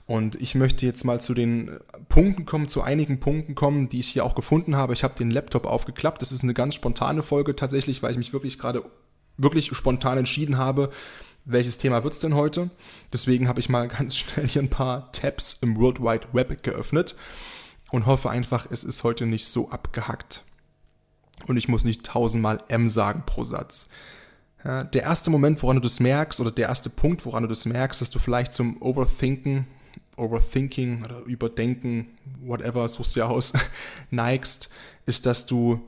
Und 0.06 0.36
ich 0.36 0.54
möchte 0.54 0.86
jetzt 0.86 1.04
mal 1.04 1.20
zu 1.20 1.34
den 1.34 1.78
Punkten 2.08 2.46
kommen, 2.46 2.68
zu 2.68 2.82
einigen 2.82 3.20
Punkten 3.20 3.54
kommen, 3.54 3.88
die 3.88 4.00
ich 4.00 4.08
hier 4.08 4.24
auch 4.24 4.34
gefunden 4.34 4.76
habe. 4.76 4.94
Ich 4.94 5.04
habe 5.04 5.18
den 5.18 5.30
Laptop 5.30 5.66
aufgeklappt. 5.66 6.22
Das 6.22 6.32
ist 6.32 6.44
eine 6.44 6.54
ganz 6.54 6.76
spontane 6.76 7.22
Folge 7.22 7.56
tatsächlich, 7.56 8.02
weil 8.02 8.12
ich 8.12 8.18
mich 8.18 8.32
wirklich 8.32 8.58
gerade 8.58 8.84
wirklich 9.36 9.66
spontan 9.76 10.18
entschieden 10.18 10.58
habe, 10.58 10.90
welches 11.44 11.78
Thema 11.78 12.04
wird 12.04 12.14
es 12.14 12.20
denn 12.20 12.34
heute? 12.34 12.70
Deswegen 13.12 13.48
habe 13.48 13.60
ich 13.60 13.68
mal 13.68 13.88
ganz 13.88 14.16
schnell 14.18 14.48
hier 14.48 14.62
ein 14.62 14.70
paar 14.70 15.12
Tabs 15.12 15.58
im 15.60 15.76
World 15.76 16.00
Wide 16.00 16.28
Web 16.32 16.62
geöffnet 16.62 17.16
und 17.90 18.06
hoffe 18.06 18.30
einfach, 18.30 18.66
es 18.70 18.84
ist 18.84 19.04
heute 19.04 19.26
nicht 19.26 19.46
so 19.46 19.70
abgehackt. 19.70 20.42
Und 21.46 21.56
ich 21.56 21.68
muss 21.68 21.84
nicht 21.84 22.04
tausendmal 22.04 22.58
M 22.68 22.88
sagen 22.88 23.22
pro 23.24 23.44
Satz. 23.44 23.88
Ja, 24.64 24.82
der 24.82 25.04
erste 25.04 25.30
Moment, 25.30 25.62
woran 25.62 25.76
du 25.76 25.82
das 25.82 26.00
merkst, 26.00 26.40
oder 26.40 26.50
der 26.50 26.68
erste 26.68 26.90
Punkt, 26.90 27.24
woran 27.24 27.44
du 27.44 27.48
das 27.48 27.64
merkst, 27.64 28.00
dass 28.00 28.10
du 28.10 28.18
vielleicht 28.18 28.52
zum 28.52 28.82
Overthinken, 28.82 29.66
Overthinking 30.16 31.04
oder 31.04 31.20
Überdenken, 31.20 32.08
whatever, 32.40 32.88
suchst 32.88 33.14
du 33.14 33.20
ja 33.20 33.26
aus, 33.28 33.52
neigst, 34.10 34.68
ist, 35.06 35.26
dass 35.26 35.46
du 35.46 35.80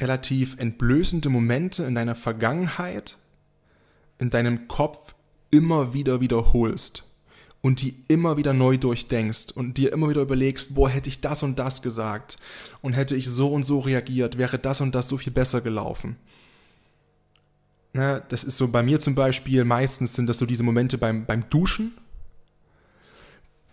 relativ 0.00 0.56
entblößende 0.58 1.28
Momente 1.28 1.84
in 1.84 1.94
deiner 1.94 2.14
Vergangenheit 2.14 3.16
in 4.18 4.30
deinem 4.30 4.68
Kopf 4.68 5.14
immer 5.50 5.94
wieder 5.94 6.20
wiederholst 6.20 7.04
und 7.60 7.82
die 7.82 7.96
immer 8.08 8.36
wieder 8.36 8.52
neu 8.52 8.76
durchdenkst 8.76 9.52
und 9.54 9.78
dir 9.78 9.92
immer 9.92 10.08
wieder 10.08 10.22
überlegst, 10.22 10.74
boah, 10.74 10.88
hätte 10.88 11.08
ich 11.08 11.20
das 11.20 11.42
und 11.42 11.58
das 11.58 11.82
gesagt 11.82 12.38
und 12.82 12.92
hätte 12.92 13.16
ich 13.16 13.28
so 13.28 13.52
und 13.52 13.64
so 13.64 13.80
reagiert, 13.80 14.38
wäre 14.38 14.58
das 14.58 14.80
und 14.80 14.94
das 14.94 15.08
so 15.08 15.16
viel 15.16 15.32
besser 15.32 15.60
gelaufen. 15.60 16.16
Das 17.92 18.44
ist 18.44 18.58
so 18.58 18.68
bei 18.68 18.82
mir 18.82 19.00
zum 19.00 19.14
Beispiel, 19.14 19.64
meistens 19.64 20.14
sind 20.14 20.28
das 20.28 20.38
so 20.38 20.46
diese 20.46 20.62
Momente 20.62 20.98
beim, 20.98 21.24
beim 21.24 21.48
Duschen, 21.48 21.96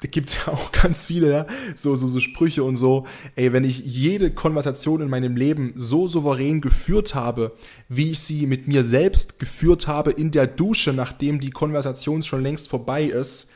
da 0.01 0.09
gibt 0.09 0.29
es 0.29 0.35
ja 0.45 0.53
auch 0.53 0.71
ganz 0.71 1.05
viele, 1.05 1.31
ja, 1.31 1.47
so, 1.75 1.95
so, 1.95 2.07
so 2.07 2.19
Sprüche 2.19 2.63
und 2.63 2.75
so. 2.75 3.05
Ey, 3.35 3.53
wenn 3.53 3.63
ich 3.63 3.79
jede 3.79 4.29
Konversation 4.31 5.01
in 5.01 5.09
meinem 5.09 5.37
Leben 5.37 5.73
so 5.77 6.07
souverän 6.07 6.59
geführt 6.59 7.15
habe, 7.15 7.53
wie 7.87 8.11
ich 8.11 8.19
sie 8.19 8.45
mit 8.45 8.67
mir 8.67 8.83
selbst 8.83 9.39
geführt 9.39 9.87
habe 9.87 10.11
in 10.11 10.31
der 10.31 10.47
Dusche, 10.47 10.91
nachdem 10.91 11.39
die 11.39 11.49
Konversation 11.49 12.21
schon 12.21 12.43
längst 12.43 12.69
vorbei 12.69 13.03
ist, 13.03 13.51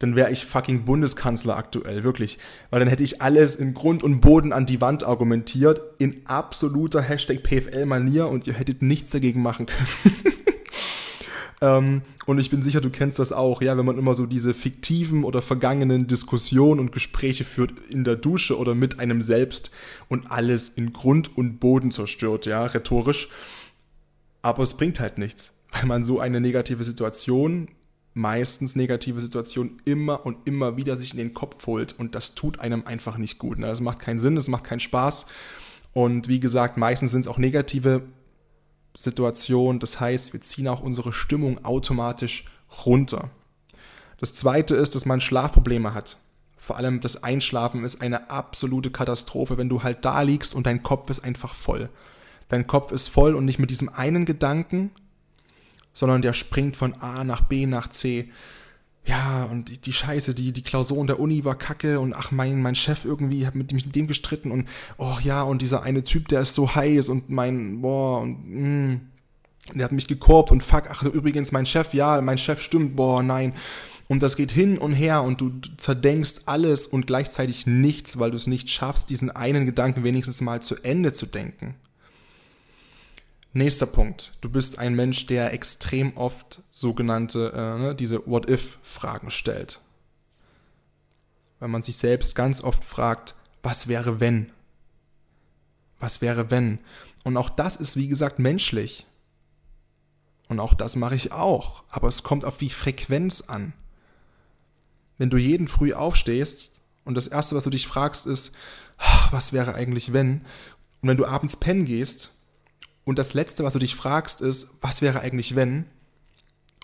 dann 0.00 0.16
wäre 0.16 0.30
ich 0.30 0.46
fucking 0.46 0.84
Bundeskanzler 0.84 1.56
aktuell, 1.56 2.04
wirklich. 2.04 2.38
Weil 2.70 2.80
dann 2.80 2.88
hätte 2.88 3.02
ich 3.02 3.20
alles 3.20 3.56
in 3.56 3.74
Grund 3.74 4.02
und 4.02 4.20
Boden 4.20 4.52
an 4.52 4.66
die 4.66 4.80
Wand 4.80 5.04
argumentiert, 5.04 5.82
in 5.98 6.22
absoluter 6.24 7.02
Hashtag 7.02 7.42
PFL-Manier 7.42 8.26
und 8.28 8.46
ihr 8.46 8.54
hättet 8.54 8.80
nichts 8.80 9.10
dagegen 9.10 9.42
machen 9.42 9.66
können. 9.66 10.34
ähm, 11.60 12.02
und 12.26 12.38
ich 12.38 12.50
bin 12.50 12.62
sicher, 12.62 12.80
du 12.80 12.90
kennst 12.90 13.18
das 13.18 13.32
auch, 13.32 13.60
ja, 13.60 13.76
wenn 13.76 13.84
man 13.84 13.98
immer 13.98 14.14
so 14.14 14.26
diese 14.26 14.54
fiktiven 14.54 15.24
oder 15.24 15.42
vergangenen 15.42 16.06
Diskussionen 16.06 16.80
und 16.80 16.92
Gespräche 16.92 17.44
führt 17.44 17.78
in 17.90 18.04
der 18.04 18.16
Dusche 18.16 18.58
oder 18.58 18.74
mit 18.74 18.98
einem 18.98 19.20
selbst 19.20 19.70
und 20.08 20.30
alles 20.30 20.70
in 20.70 20.92
Grund 20.92 21.36
und 21.36 21.58
Boden 21.60 21.90
zerstört, 21.90 22.46
ja, 22.46 22.64
rhetorisch. 22.64 23.28
Aber 24.42 24.62
es 24.62 24.74
bringt 24.74 25.00
halt 25.00 25.18
nichts, 25.18 25.52
weil 25.72 25.86
man 25.86 26.02
so 26.02 26.18
eine 26.18 26.40
negative 26.40 26.84
Situation 26.84 27.68
meistens 28.12 28.74
negative 28.74 29.20
Situationen 29.20 29.80
immer 29.84 30.26
und 30.26 30.48
immer 30.48 30.76
wieder 30.76 30.96
sich 30.96 31.12
in 31.12 31.18
den 31.18 31.32
Kopf 31.34 31.66
holt 31.66 31.94
und 31.98 32.14
das 32.14 32.34
tut 32.34 32.58
einem 32.58 32.86
einfach 32.86 33.18
nicht 33.18 33.38
gut. 33.38 33.58
Ne? 33.58 33.66
Das 33.66 33.80
macht 33.80 34.00
keinen 34.00 34.18
Sinn, 34.18 34.34
das 34.34 34.48
macht 34.48 34.64
keinen 34.64 34.80
Spaß 34.80 35.26
und 35.92 36.26
wie 36.28 36.40
gesagt, 36.40 36.76
meistens 36.76 37.12
sind 37.12 37.22
es 37.22 37.28
auch 37.28 37.38
negative 37.38 38.02
Situationen. 38.94 39.80
Das 39.80 40.00
heißt, 40.00 40.32
wir 40.32 40.40
ziehen 40.40 40.68
auch 40.68 40.82
unsere 40.82 41.12
Stimmung 41.12 41.64
automatisch 41.64 42.44
runter. 42.84 43.30
Das 44.18 44.34
zweite 44.34 44.76
ist, 44.76 44.94
dass 44.94 45.06
man 45.06 45.20
Schlafprobleme 45.20 45.94
hat. 45.94 46.18
Vor 46.58 46.76
allem 46.76 47.00
das 47.00 47.24
Einschlafen 47.24 47.84
ist 47.84 48.02
eine 48.02 48.30
absolute 48.30 48.90
Katastrophe, 48.90 49.56
wenn 49.56 49.70
du 49.70 49.82
halt 49.82 50.04
da 50.04 50.20
liegst 50.22 50.54
und 50.54 50.66
dein 50.66 50.82
Kopf 50.82 51.08
ist 51.08 51.24
einfach 51.24 51.54
voll. 51.54 51.88
Dein 52.48 52.66
Kopf 52.66 52.92
ist 52.92 53.08
voll 53.08 53.34
und 53.34 53.44
nicht 53.44 53.58
mit 53.58 53.70
diesem 53.70 53.88
einen 53.88 54.26
Gedanken, 54.26 54.90
sondern 55.94 56.20
der 56.20 56.32
springt 56.32 56.76
von 56.76 56.94
A 57.00 57.24
nach 57.24 57.40
B 57.40 57.66
nach 57.66 57.88
C. 57.88 58.30
Ja, 59.06 59.44
und 59.44 59.70
die, 59.70 59.78
die 59.78 59.92
Scheiße, 59.92 60.34
die, 60.34 60.52
die 60.52 60.62
Klausur 60.62 61.04
der 61.06 61.18
Uni 61.18 61.44
war 61.44 61.56
kacke 61.56 62.00
und 62.00 62.12
ach, 62.12 62.30
mein, 62.30 62.60
mein 62.60 62.74
Chef 62.74 63.04
irgendwie 63.04 63.46
hat 63.46 63.54
mit, 63.54 63.72
mit 63.72 63.94
dem 63.94 64.06
gestritten 64.06 64.50
und 64.50 64.68
oh 64.98 65.16
ja, 65.22 65.42
und 65.42 65.62
dieser 65.62 65.82
eine 65.82 66.04
Typ, 66.04 66.28
der 66.28 66.42
ist 66.42 66.54
so 66.54 66.74
heiß 66.74 67.08
und 67.08 67.30
mein, 67.30 67.80
boah, 67.80 68.20
und 68.20 68.46
mh, 68.46 68.94
mm, 68.94 69.00
der 69.74 69.84
hat 69.84 69.92
mich 69.92 70.06
gekorbt 70.06 70.50
und 70.50 70.62
fuck, 70.62 70.84
ach, 70.90 71.02
übrigens, 71.02 71.52
mein 71.52 71.66
Chef, 71.66 71.94
ja, 71.94 72.20
mein 72.20 72.38
Chef 72.38 72.60
stimmt, 72.60 72.96
boah, 72.96 73.22
nein. 73.22 73.54
Und 74.08 74.22
das 74.22 74.36
geht 74.36 74.50
hin 74.50 74.76
und 74.76 74.92
her 74.92 75.22
und 75.22 75.40
du 75.40 75.52
zerdenkst 75.76 76.42
alles 76.46 76.88
und 76.88 77.06
gleichzeitig 77.06 77.66
nichts, 77.66 78.18
weil 78.18 78.32
du 78.32 78.36
es 78.36 78.48
nicht 78.48 78.68
schaffst, 78.68 79.08
diesen 79.08 79.30
einen 79.30 79.66
Gedanken 79.66 80.02
wenigstens 80.02 80.40
mal 80.40 80.60
zu 80.60 80.74
Ende 80.82 81.12
zu 81.12 81.26
denken. 81.26 81.76
Nächster 83.52 83.86
Punkt. 83.86 84.32
Du 84.40 84.48
bist 84.48 84.78
ein 84.78 84.94
Mensch, 84.94 85.26
der 85.26 85.52
extrem 85.52 86.16
oft 86.16 86.62
sogenannte, 86.70 87.52
äh, 87.52 87.78
ne, 87.78 87.94
diese 87.96 88.24
What-If-Fragen 88.26 89.30
stellt. 89.30 89.80
Weil 91.58 91.68
man 91.68 91.82
sich 91.82 91.96
selbst 91.96 92.36
ganz 92.36 92.62
oft 92.62 92.84
fragt, 92.84 93.34
was 93.64 93.88
wäre 93.88 94.20
wenn? 94.20 94.52
Was 95.98 96.20
wäre 96.20 96.52
wenn? 96.52 96.78
Und 97.24 97.36
auch 97.36 97.50
das 97.50 97.74
ist, 97.74 97.96
wie 97.96 98.06
gesagt, 98.06 98.38
menschlich. 98.38 99.04
Und 100.48 100.60
auch 100.60 100.72
das 100.72 100.94
mache 100.94 101.16
ich 101.16 101.32
auch. 101.32 101.82
Aber 101.90 102.06
es 102.06 102.22
kommt 102.22 102.44
auf 102.44 102.56
die 102.56 102.70
Frequenz 102.70 103.40
an. 103.42 103.72
Wenn 105.18 105.28
du 105.28 105.36
jeden 105.36 105.66
früh 105.66 105.92
aufstehst 105.92 106.80
und 107.04 107.16
das 107.16 107.26
Erste, 107.26 107.56
was 107.56 107.64
du 107.64 107.70
dich 107.70 107.88
fragst, 107.88 108.26
ist, 108.26 108.54
ach, 108.96 109.32
was 109.32 109.52
wäre 109.52 109.74
eigentlich 109.74 110.12
wenn? 110.12 110.42
Und 111.02 111.08
wenn 111.08 111.16
du 111.16 111.26
abends 111.26 111.56
pennen 111.56 111.84
gehst 111.84 112.30
und 113.10 113.18
das 113.18 113.34
Letzte, 113.34 113.64
was 113.64 113.72
du 113.72 113.80
dich 113.80 113.96
fragst, 113.96 114.40
ist, 114.40 114.68
was 114.82 115.02
wäre 115.02 115.18
eigentlich 115.18 115.56
wenn? 115.56 115.86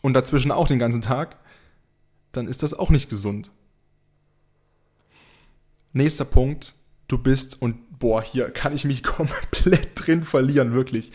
Und 0.03 0.15
dazwischen 0.15 0.51
auch 0.51 0.67
den 0.67 0.81
ganzen 0.81 1.01
Tag, 1.01 1.37
dann 2.33 2.49
ist 2.49 2.65
das 2.65 2.75
auch 2.75 2.91
nicht 2.91 3.09
gesund. 3.09 3.53
Nächster 5.93 6.25
Punkt, 6.25 6.75
du 7.07 7.17
bist, 7.17 7.63
und 7.63 8.01
boah, 8.01 8.25
hier 8.25 8.51
kann 8.51 8.75
ich 8.75 8.85
mich 8.85 9.03
komplett 9.05 9.91
drin 9.95 10.25
verlieren, 10.25 10.73
wirklich. 10.73 11.13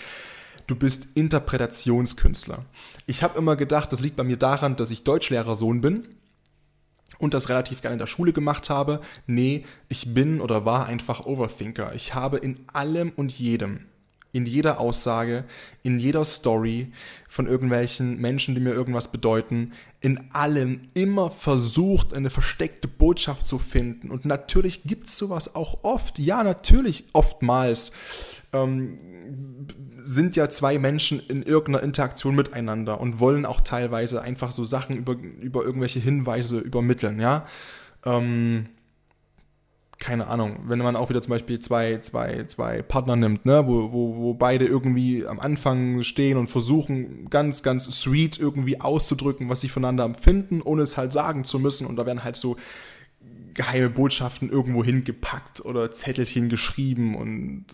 Du 0.65 0.77
bist 0.77 1.17
Interpretationskünstler. 1.17 2.63
Ich 3.05 3.21
habe 3.21 3.37
immer 3.37 3.57
gedacht, 3.57 3.91
das 3.91 3.99
liegt 3.99 4.15
bei 4.15 4.23
mir 4.23 4.37
daran, 4.37 4.77
dass 4.77 4.91
ich 4.91 5.03
Deutschlehrersohn 5.03 5.81
bin 5.81 6.07
und 7.17 7.33
das 7.33 7.49
relativ 7.49 7.81
gerne 7.81 7.95
in 7.95 7.99
der 7.99 8.07
Schule 8.07 8.31
gemacht 8.31 8.69
habe. 8.69 9.01
Nee, 9.27 9.65
ich 9.89 10.13
bin 10.13 10.39
oder 10.39 10.63
war 10.63 10.85
einfach 10.85 11.25
Overthinker. 11.25 11.93
Ich 11.95 12.15
habe 12.15 12.37
in 12.37 12.63
allem 12.71 13.11
und 13.13 13.37
jedem 13.37 13.90
in 14.33 14.45
jeder 14.45 14.79
Aussage, 14.79 15.43
in 15.83 15.99
jeder 15.99 16.23
Story 16.25 16.91
von 17.27 17.47
irgendwelchen 17.47 18.19
Menschen, 18.19 18.55
die 18.55 18.61
mir 18.61 18.73
irgendwas 18.73 19.11
bedeuten, 19.11 19.73
in 19.99 20.31
allem 20.33 20.89
immer 20.93 21.31
versucht, 21.31 22.13
eine 22.13 22.29
versteckte 22.29 22.87
Botschaft 22.87 23.45
zu 23.45 23.59
finden. 23.59 24.09
Und 24.09 24.25
natürlich 24.25 24.83
gibt 24.83 25.07
es 25.07 25.17
sowas 25.17 25.55
auch 25.55 25.83
oft. 25.83 26.17
Ja, 26.19 26.43
natürlich 26.43 27.05
oftmals 27.13 27.91
ähm, 28.53 28.97
sind 30.01 30.35
ja 30.35 30.49
zwei 30.49 30.79
Menschen 30.79 31.21
in 31.27 31.43
irgendeiner 31.43 31.83
Interaktion 31.83 32.35
miteinander 32.35 32.99
und 32.99 33.19
wollen 33.19 33.45
auch 33.45 33.61
teilweise 33.61 34.21
einfach 34.21 34.51
so 34.51 34.65
Sachen 34.65 34.95
über, 34.95 35.13
über 35.13 35.63
irgendwelche 35.63 35.99
Hinweise 35.99 36.59
übermitteln, 36.59 37.19
ja. 37.19 37.45
Ähm, 38.03 38.67
keine 40.01 40.27
Ahnung, 40.27 40.57
wenn 40.65 40.79
man 40.79 40.95
auch 40.95 41.09
wieder 41.09 41.21
zum 41.21 41.29
Beispiel 41.29 41.59
zwei, 41.59 41.99
zwei, 41.99 42.43
zwei 42.45 42.81
Partner 42.81 43.15
nimmt, 43.15 43.45
ne, 43.45 43.65
wo, 43.67 43.93
wo, 43.93 44.15
wo 44.17 44.33
beide 44.33 44.65
irgendwie 44.65 45.25
am 45.25 45.39
Anfang 45.39 46.01
stehen 46.03 46.37
und 46.37 46.49
versuchen, 46.49 47.29
ganz, 47.29 47.61
ganz 47.61 47.85
sweet 47.85 48.39
irgendwie 48.39 48.81
auszudrücken, 48.81 49.47
was 49.47 49.61
sie 49.61 49.69
voneinander 49.69 50.03
empfinden, 50.03 50.61
ohne 50.61 50.81
es 50.81 50.97
halt 50.97 51.13
sagen 51.13 51.43
zu 51.43 51.59
müssen. 51.59 51.85
Und 51.85 51.97
da 51.97 52.05
werden 52.07 52.23
halt 52.23 52.35
so 52.35 52.57
geheime 53.53 53.91
Botschaften 53.91 54.49
irgendwo 54.49 54.83
hingepackt 54.83 55.63
oder 55.63 55.91
Zettelchen 55.91 56.49
geschrieben 56.49 57.15
und 57.15 57.65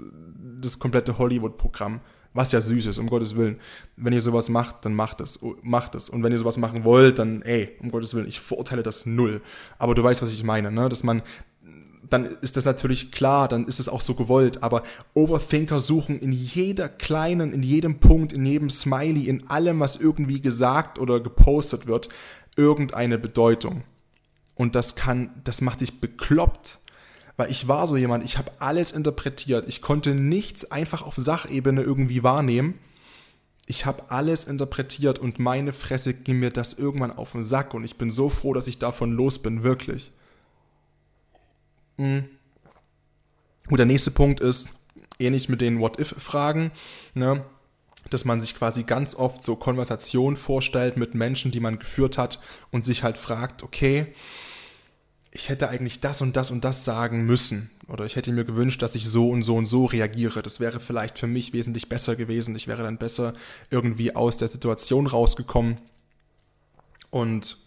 das 0.61 0.79
komplette 0.79 1.17
Hollywood-Programm. 1.17 2.01
Was 2.33 2.51
ja 2.51 2.61
süß 2.61 2.87
ist, 2.87 2.99
um 2.99 3.07
Gottes 3.07 3.35
Willen. 3.35 3.59
Wenn 3.95 4.13
ihr 4.13 4.21
sowas 4.21 4.49
macht, 4.49 4.85
dann 4.85 4.93
macht 4.93 5.21
es. 5.21 5.39
Macht 5.63 5.95
es. 5.95 6.07
Und 6.09 6.21
wenn 6.21 6.31
ihr 6.31 6.37
sowas 6.37 6.57
machen 6.57 6.83
wollt, 6.83 7.17
dann, 7.17 7.41
ey, 7.41 7.75
um 7.81 7.89
Gottes 7.89 8.13
Willen, 8.13 8.27
ich 8.27 8.39
verurteile 8.39 8.83
das 8.83 9.07
null. 9.07 9.41
Aber 9.79 9.95
du 9.95 10.03
weißt, 10.03 10.21
was 10.21 10.31
ich 10.31 10.43
meine, 10.43 10.71
ne? 10.71 10.87
Dass 10.87 11.03
man 11.03 11.23
dann 12.09 12.25
ist 12.41 12.57
das 12.57 12.65
natürlich 12.65 13.11
klar, 13.11 13.47
dann 13.47 13.65
ist 13.65 13.79
es 13.79 13.89
auch 13.89 14.01
so 14.01 14.13
gewollt. 14.15 14.63
Aber 14.63 14.83
Overthinker 15.13 15.79
suchen 15.79 16.19
in 16.19 16.31
jeder 16.31 16.89
kleinen, 16.89 17.53
in 17.53 17.63
jedem 17.63 17.99
Punkt, 17.99 18.33
in 18.33 18.45
jedem 18.45 18.69
Smiley, 18.69 19.27
in 19.27 19.49
allem, 19.49 19.79
was 19.79 19.97
irgendwie 19.97 20.41
gesagt 20.41 20.99
oder 20.99 21.19
gepostet 21.19 21.87
wird, 21.87 22.09
irgendeine 22.55 23.17
Bedeutung. 23.17 23.83
Und 24.55 24.75
das 24.75 24.95
kann, 24.95 25.29
das 25.43 25.61
macht 25.61 25.81
dich 25.81 25.99
bekloppt. 25.99 26.79
Weil 27.35 27.51
ich 27.51 27.67
war 27.67 27.85
so 27.85 27.95
jemand, 27.95 28.23
ich 28.23 28.37
habe 28.39 28.51
alles 28.57 28.91
interpretiert. 28.91 29.67
Ich 29.67 29.81
konnte 29.81 30.15
nichts 30.15 30.71
einfach 30.71 31.03
auf 31.03 31.15
Sachebene 31.15 31.83
irgendwie 31.83 32.23
wahrnehmen. 32.23 32.79
Ich 33.67 33.85
habe 33.85 34.09
alles 34.09 34.45
interpretiert 34.45 35.19
und 35.19 35.39
meine 35.39 35.73
Fresse 35.73 36.13
ging 36.13 36.39
mir 36.39 36.49
das 36.49 36.73
irgendwann 36.73 37.11
auf 37.11 37.33
den 37.33 37.43
Sack 37.43 37.73
und 37.73 37.83
ich 37.83 37.97
bin 37.97 38.09
so 38.09 38.29
froh, 38.29 38.53
dass 38.53 38.67
ich 38.67 38.79
davon 38.79 39.11
los 39.11 39.39
bin, 39.39 39.61
wirklich. 39.61 40.11
Mhm. 41.97 42.25
Und 43.69 43.77
der 43.77 43.85
nächste 43.85 44.11
Punkt 44.11 44.39
ist, 44.39 44.69
ähnlich 45.19 45.49
mit 45.49 45.61
den 45.61 45.79
What-If-Fragen, 45.79 46.71
ne, 47.13 47.43
dass 48.09 48.25
man 48.25 48.39
sich 48.39 48.55
quasi 48.55 48.83
ganz 48.83 49.15
oft 49.15 49.43
so 49.43 49.55
Konversationen 49.55 50.37
vorstellt 50.37 50.97
mit 50.97 51.15
Menschen, 51.15 51.51
die 51.51 51.59
man 51.59 51.79
geführt 51.79 52.17
hat 52.17 52.39
und 52.71 52.85
sich 52.85 53.03
halt 53.03 53.17
fragt, 53.17 53.63
okay, 53.63 54.07
ich 55.31 55.49
hätte 55.49 55.69
eigentlich 55.69 55.99
das 55.99 56.21
und 56.21 56.35
das 56.37 56.51
und 56.51 56.63
das 56.63 56.85
sagen 56.85 57.25
müssen. 57.25 57.69
Oder 57.87 58.05
ich 58.05 58.15
hätte 58.15 58.31
mir 58.31 58.45
gewünscht, 58.45 58.81
dass 58.81 58.95
ich 58.95 59.05
so 59.05 59.29
und 59.29 59.43
so 59.43 59.55
und 59.55 59.65
so 59.65 59.85
reagiere. 59.85 60.41
Das 60.41 60.59
wäre 60.59 60.79
vielleicht 60.79 61.19
für 61.19 61.27
mich 61.27 61.53
wesentlich 61.53 61.89
besser 61.89 62.15
gewesen. 62.15 62.55
Ich 62.55 62.67
wäre 62.67 62.83
dann 62.83 62.97
besser 62.97 63.33
irgendwie 63.69 64.15
aus 64.15 64.37
der 64.37 64.47
Situation 64.47 65.05
rausgekommen. 65.05 65.77
Und 67.09 67.57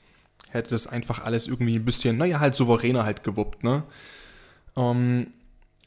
hätte 0.50 0.70
das 0.70 0.87
einfach 0.87 1.25
alles 1.25 1.46
irgendwie 1.46 1.76
ein 1.76 1.84
bisschen, 1.84 2.16
naja, 2.16 2.40
halt 2.40 2.54
souveräner 2.54 3.04
halt 3.04 3.25
gewuppt, 3.25 3.62
ne? 3.62 3.84
Ähm, 4.80 5.32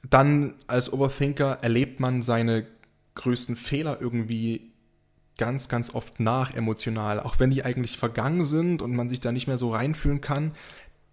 dann 0.10 0.54
als 0.68 0.92
Overthinker 0.92 1.60
erlebt 1.62 2.00
man 2.00 2.22
seine 2.22 2.68
größten 3.16 3.56
Fehler 3.56 4.00
irgendwie 4.02 4.74
ganz, 5.38 5.70
ganz 5.70 5.96
oft 5.96 6.20
nach 6.20 6.54
emotional. 6.54 7.20
Auch 7.20 7.40
wenn 7.40 7.50
die 7.50 7.66
eigentlich 7.66 7.98
vergangen 7.98 8.44
sind 8.44 8.82
und 8.82 8.96
man 8.96 9.10
sich 9.10 9.22
da 9.22 9.32
nicht 9.32 9.48
mehr 9.48 9.58
so 9.58 9.72
reinfühlen 9.72 10.22
kann, 10.22 10.52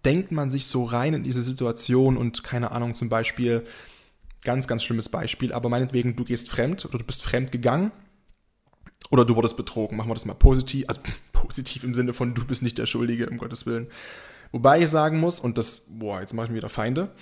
denkt 0.05 0.33
man 0.33 0.51
sich 0.51 0.67
so 0.67 0.85
rein 0.85 1.15
in 1.15 1.25
diese 1.25 1.43
Situation 1.43 2.17
und 2.17 2.43
keine 2.43 2.73
Ahnung, 2.73 2.95
zum 2.95 3.09
Beispiel, 3.09 3.65
ganz, 4.43 4.67
ganz 4.67 4.83
schlimmes 4.83 5.09
Beispiel, 5.09 5.53
aber 5.53 5.69
meinetwegen, 5.69 6.17
du 6.17 6.25
gehst 6.25 6.49
fremd 6.49 6.85
oder 6.87 6.99
du 6.99 7.05
bist 7.05 7.23
fremd 7.23 7.53
gegangen 7.53 7.93
oder 9.11 9.25
du 9.25 9.37
wurdest 9.37 9.57
betrogen. 9.57 9.97
Machen 9.97 10.09
wir 10.09 10.15
das 10.15 10.27
mal 10.27 10.35
positiv, 10.35 10.87
also 10.89 11.01
positiv 11.33 11.85
im 11.85 11.95
Sinne 11.95 12.15
von, 12.15 12.35
du 12.35 12.45
bist 12.45 12.63
nicht 12.63 12.79
der 12.79 12.87
Schuldige, 12.87 13.29
um 13.29 13.39
Gottes 13.39 13.67
Willen. 13.67 13.89
Wobei 14.53 14.81
ich 14.81 14.89
sagen 14.89 15.21
muss, 15.21 15.39
und 15.39 15.59
das, 15.59 15.87
boah, 15.99 16.21
jetzt 16.21 16.35
mache 16.35 16.47
ich 16.47 16.51
mir 16.51 16.59
wieder 16.59 16.69
Feinde. 16.69 17.15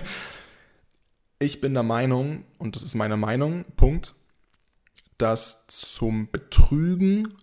ich 1.40 1.60
bin 1.60 1.74
der 1.74 1.82
Meinung, 1.82 2.44
und 2.58 2.76
das 2.76 2.82
ist 2.82 2.94
meine 2.94 3.16
Meinung, 3.16 3.64
Punkt, 3.76 4.14
dass 5.18 5.66
zum 5.66 6.30
Betrügen 6.30 7.34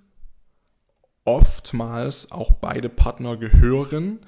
oftmals 1.25 2.32
auch 2.32 2.51
beide 2.51 2.90
Partner 2.90 3.38
gehören 3.38 4.20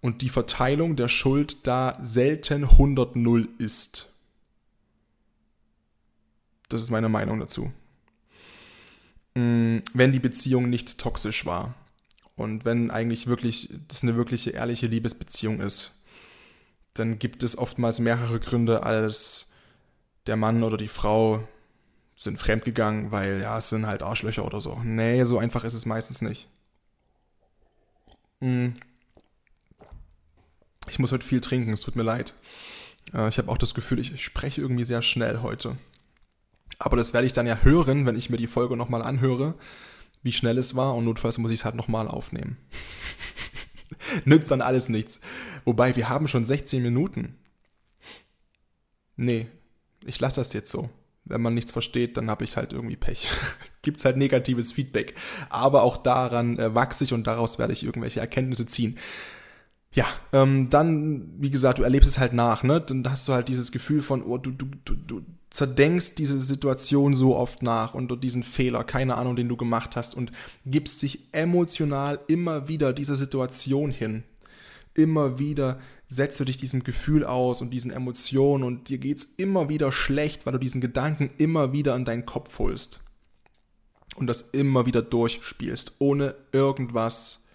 und 0.00 0.22
die 0.22 0.28
Verteilung 0.28 0.96
der 0.96 1.08
Schuld 1.08 1.66
da 1.66 1.96
selten 2.02 2.64
100-0 2.66 3.48
ist. 3.58 4.12
Das 6.68 6.82
ist 6.82 6.90
meine 6.90 7.08
Meinung 7.08 7.38
dazu. 7.38 7.72
Mm, 9.34 9.78
wenn 9.94 10.12
die 10.12 10.20
Beziehung 10.20 10.68
nicht 10.68 10.98
toxisch 10.98 11.46
war 11.46 11.74
und 12.36 12.64
wenn 12.64 12.90
eigentlich 12.90 13.26
wirklich 13.26 13.70
das 13.88 14.02
eine 14.02 14.16
wirkliche 14.16 14.50
ehrliche 14.50 14.86
Liebesbeziehung 14.86 15.60
ist, 15.60 15.92
dann 16.94 17.18
gibt 17.18 17.42
es 17.42 17.58
oftmals 17.58 17.98
mehrere 17.98 18.38
Gründe 18.40 18.82
als 18.82 19.52
der 20.26 20.36
Mann 20.36 20.62
oder 20.62 20.76
die 20.76 20.88
Frau 20.88 21.46
sind 22.14 22.38
fremdgegangen, 22.38 23.10
weil 23.10 23.40
ja, 23.42 23.58
es 23.58 23.68
sind 23.68 23.86
halt 23.86 24.02
Arschlöcher 24.02 24.44
oder 24.44 24.60
so. 24.60 24.80
Nee, 24.82 25.24
so 25.24 25.38
einfach 25.38 25.64
ist 25.64 25.74
es 25.74 25.86
meistens 25.86 26.22
nicht. 26.22 26.48
Mm. 28.40 28.68
Ich 30.88 30.98
muss 30.98 31.12
heute 31.12 31.26
viel 31.26 31.40
trinken, 31.40 31.72
es 31.72 31.80
tut 31.80 31.96
mir 31.96 32.02
leid. 32.02 32.32
Äh, 33.12 33.28
ich 33.28 33.38
habe 33.38 33.50
auch 33.50 33.58
das 33.58 33.74
Gefühl, 33.74 33.98
ich 33.98 34.24
spreche 34.24 34.60
irgendwie 34.60 34.84
sehr 34.84 35.02
schnell 35.02 35.40
heute. 35.42 35.76
Aber 36.78 36.96
das 36.96 37.12
werde 37.12 37.26
ich 37.26 37.32
dann 37.32 37.46
ja 37.46 37.58
hören, 37.62 38.06
wenn 38.06 38.16
ich 38.16 38.30
mir 38.30 38.36
die 38.36 38.46
Folge 38.46 38.76
nochmal 38.76 39.02
anhöre, 39.02 39.54
wie 40.26 40.32
schnell 40.32 40.58
es 40.58 40.74
war 40.74 40.94
und 40.96 41.04
notfalls 41.04 41.38
muss 41.38 41.52
ich 41.52 41.60
es 41.60 41.64
halt 41.64 41.76
nochmal 41.76 42.08
aufnehmen. 42.08 42.58
Nützt 44.24 44.50
dann 44.50 44.60
alles 44.60 44.88
nichts. 44.88 45.20
Wobei, 45.64 45.94
wir 45.94 46.08
haben 46.08 46.26
schon 46.26 46.44
16 46.44 46.82
Minuten. 46.82 47.38
Nee, 49.16 49.46
ich 50.04 50.18
lasse 50.18 50.40
das 50.40 50.52
jetzt 50.52 50.70
so. 50.70 50.90
Wenn 51.24 51.40
man 51.40 51.54
nichts 51.54 51.70
versteht, 51.70 52.16
dann 52.16 52.28
habe 52.28 52.42
ich 52.42 52.56
halt 52.56 52.72
irgendwie 52.72 52.96
Pech. 52.96 53.28
Gibt 53.82 53.98
es 53.98 54.04
halt 54.04 54.16
negatives 54.16 54.72
Feedback. 54.72 55.14
Aber 55.48 55.84
auch 55.84 55.96
daran 55.96 56.58
äh, 56.58 56.74
wachse 56.74 57.04
ich 57.04 57.12
und 57.12 57.26
daraus 57.28 57.60
werde 57.60 57.72
ich 57.72 57.84
irgendwelche 57.84 58.18
Erkenntnisse 58.18 58.66
ziehen. 58.66 58.98
Ja, 59.96 60.04
ähm, 60.34 60.68
dann, 60.68 61.32
wie 61.38 61.50
gesagt, 61.50 61.78
du 61.78 61.82
erlebst 61.82 62.06
es 62.06 62.18
halt 62.18 62.34
nach, 62.34 62.62
ne? 62.62 62.82
Dann 62.82 63.02
hast 63.10 63.26
du 63.26 63.32
halt 63.32 63.48
dieses 63.48 63.72
Gefühl 63.72 64.02
von, 64.02 64.22
oh, 64.22 64.36
du, 64.36 64.50
du, 64.50 64.66
du, 64.84 64.94
du 64.94 65.22
zerdenkst 65.48 66.16
diese 66.16 66.38
Situation 66.38 67.14
so 67.14 67.34
oft 67.34 67.62
nach 67.62 67.94
und 67.94 68.22
diesen 68.22 68.42
Fehler, 68.42 68.84
keine 68.84 69.16
Ahnung, 69.16 69.36
den 69.36 69.48
du 69.48 69.56
gemacht 69.56 69.96
hast 69.96 70.14
und 70.14 70.32
gibst 70.66 71.00
dich 71.00 71.20
emotional 71.32 72.20
immer 72.28 72.68
wieder 72.68 72.92
dieser 72.92 73.16
Situation 73.16 73.90
hin. 73.90 74.24
Immer 74.92 75.38
wieder 75.38 75.80
setzt 76.04 76.38
du 76.40 76.44
dich 76.44 76.58
diesem 76.58 76.84
Gefühl 76.84 77.24
aus 77.24 77.62
und 77.62 77.70
diesen 77.70 77.90
Emotionen 77.90 78.64
und 78.64 78.90
dir 78.90 78.98
geht's 78.98 79.24
immer 79.38 79.70
wieder 79.70 79.92
schlecht, 79.92 80.44
weil 80.44 80.52
du 80.52 80.58
diesen 80.58 80.82
Gedanken 80.82 81.30
immer 81.38 81.72
wieder 81.72 81.96
in 81.96 82.04
deinen 82.04 82.26
Kopf 82.26 82.58
holst 82.58 83.02
und 84.16 84.26
das 84.26 84.42
immer 84.42 84.84
wieder 84.84 85.00
durchspielst, 85.00 85.96
ohne 86.00 86.34
irgendwas 86.52 87.45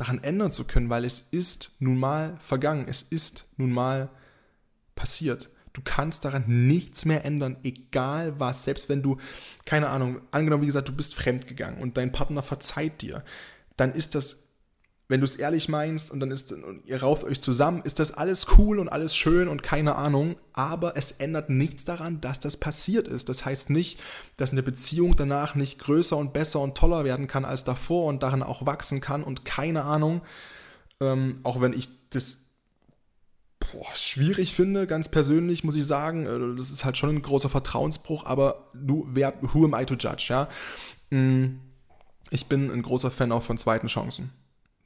daran 0.00 0.22
ändern 0.24 0.50
zu 0.50 0.64
können, 0.64 0.88
weil 0.88 1.04
es 1.04 1.20
ist 1.20 1.76
nun 1.78 1.98
mal 1.98 2.38
vergangen, 2.40 2.86
es 2.88 3.02
ist 3.02 3.46
nun 3.58 3.70
mal 3.70 4.08
passiert. 4.94 5.50
Du 5.74 5.82
kannst 5.84 6.24
daran 6.24 6.44
nichts 6.46 7.04
mehr 7.04 7.24
ändern, 7.24 7.58
egal 7.62 8.40
was. 8.40 8.64
Selbst 8.64 8.88
wenn 8.88 9.02
du, 9.02 9.18
keine 9.66 9.88
Ahnung, 9.88 10.20
angenommen, 10.30 10.62
wie 10.62 10.66
gesagt, 10.66 10.88
du 10.88 10.96
bist 10.96 11.14
fremdgegangen 11.14 11.80
und 11.80 11.96
dein 11.96 12.12
Partner 12.12 12.42
verzeiht 12.42 13.02
dir, 13.02 13.22
dann 13.76 13.92
ist 13.92 14.14
das, 14.14 14.49
wenn 15.10 15.20
du 15.20 15.24
es 15.24 15.34
ehrlich 15.34 15.68
meinst 15.68 16.12
und 16.12 16.20
dann 16.20 16.30
ist, 16.30 16.52
und 16.52 16.86
ihr 16.86 17.02
rauft 17.02 17.24
euch 17.24 17.40
zusammen, 17.40 17.82
ist 17.82 17.98
das 17.98 18.12
alles 18.12 18.46
cool 18.56 18.78
und 18.78 18.88
alles 18.88 19.16
schön 19.16 19.48
und 19.48 19.64
keine 19.64 19.96
Ahnung, 19.96 20.36
aber 20.52 20.96
es 20.96 21.10
ändert 21.10 21.50
nichts 21.50 21.84
daran, 21.84 22.20
dass 22.20 22.38
das 22.38 22.56
passiert 22.56 23.08
ist. 23.08 23.28
Das 23.28 23.44
heißt 23.44 23.70
nicht, 23.70 23.98
dass 24.36 24.52
eine 24.52 24.62
Beziehung 24.62 25.16
danach 25.16 25.56
nicht 25.56 25.80
größer 25.80 26.16
und 26.16 26.32
besser 26.32 26.60
und 26.60 26.76
toller 26.76 27.04
werden 27.04 27.26
kann 27.26 27.44
als 27.44 27.64
davor 27.64 28.06
und 28.06 28.22
daran 28.22 28.44
auch 28.44 28.66
wachsen 28.66 29.00
kann 29.00 29.24
und 29.24 29.44
keine 29.44 29.82
Ahnung, 29.82 30.22
ähm, 31.00 31.40
auch 31.42 31.60
wenn 31.60 31.72
ich 31.72 31.88
das 32.10 32.50
boah, 33.58 33.92
schwierig 33.96 34.54
finde, 34.54 34.86
ganz 34.86 35.08
persönlich, 35.08 35.64
muss 35.64 35.74
ich 35.74 35.86
sagen. 35.86 36.24
Äh, 36.26 36.56
das 36.56 36.70
ist 36.70 36.84
halt 36.84 36.96
schon 36.96 37.10
ein 37.10 37.22
großer 37.22 37.48
Vertrauensbruch, 37.48 38.26
aber 38.26 38.68
du, 38.74 39.08
wer, 39.10 39.34
who 39.40 39.64
am 39.64 39.74
I 39.74 39.84
to 39.84 39.94
judge, 39.94 40.26
ja? 40.28 40.48
Mm, 41.10 41.58
ich 42.30 42.46
bin 42.46 42.70
ein 42.70 42.82
großer 42.82 43.10
Fan 43.10 43.32
auch 43.32 43.42
von 43.42 43.58
zweiten 43.58 43.88
Chancen, 43.88 44.32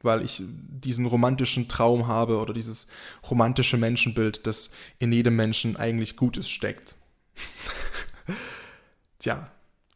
weil 0.04 0.22
ich 0.22 0.42
diesen 0.46 1.06
romantischen 1.06 1.68
Traum 1.68 2.06
habe 2.06 2.38
oder 2.38 2.52
dieses 2.54 2.86
romantische 3.28 3.76
Menschenbild, 3.76 4.46
das 4.46 4.70
in 4.98 5.12
jedem 5.12 5.36
Menschen 5.36 5.76
eigentlich 5.76 6.16
Gutes 6.16 6.48
steckt. 6.48 6.94
Tja, 9.18 9.50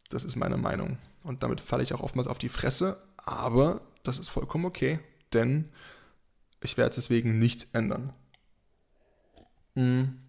das 0.09 0.23
ist 0.23 0.35
meine 0.35 0.57
Meinung. 0.57 0.97
Und 1.23 1.43
damit 1.43 1.61
falle 1.61 1.83
ich 1.83 1.93
auch 1.93 2.01
oftmals 2.01 2.27
auf 2.27 2.37
die 2.37 2.49
Fresse, 2.49 3.01
aber 3.17 3.81
das 4.03 4.19
ist 4.19 4.29
vollkommen 4.29 4.65
okay, 4.65 4.99
denn 5.33 5.69
ich 6.63 6.77
werde 6.77 6.89
es 6.89 6.95
deswegen 6.95 7.39
nicht 7.39 7.67
ändern. 7.73 8.13
Hm. 9.75 10.19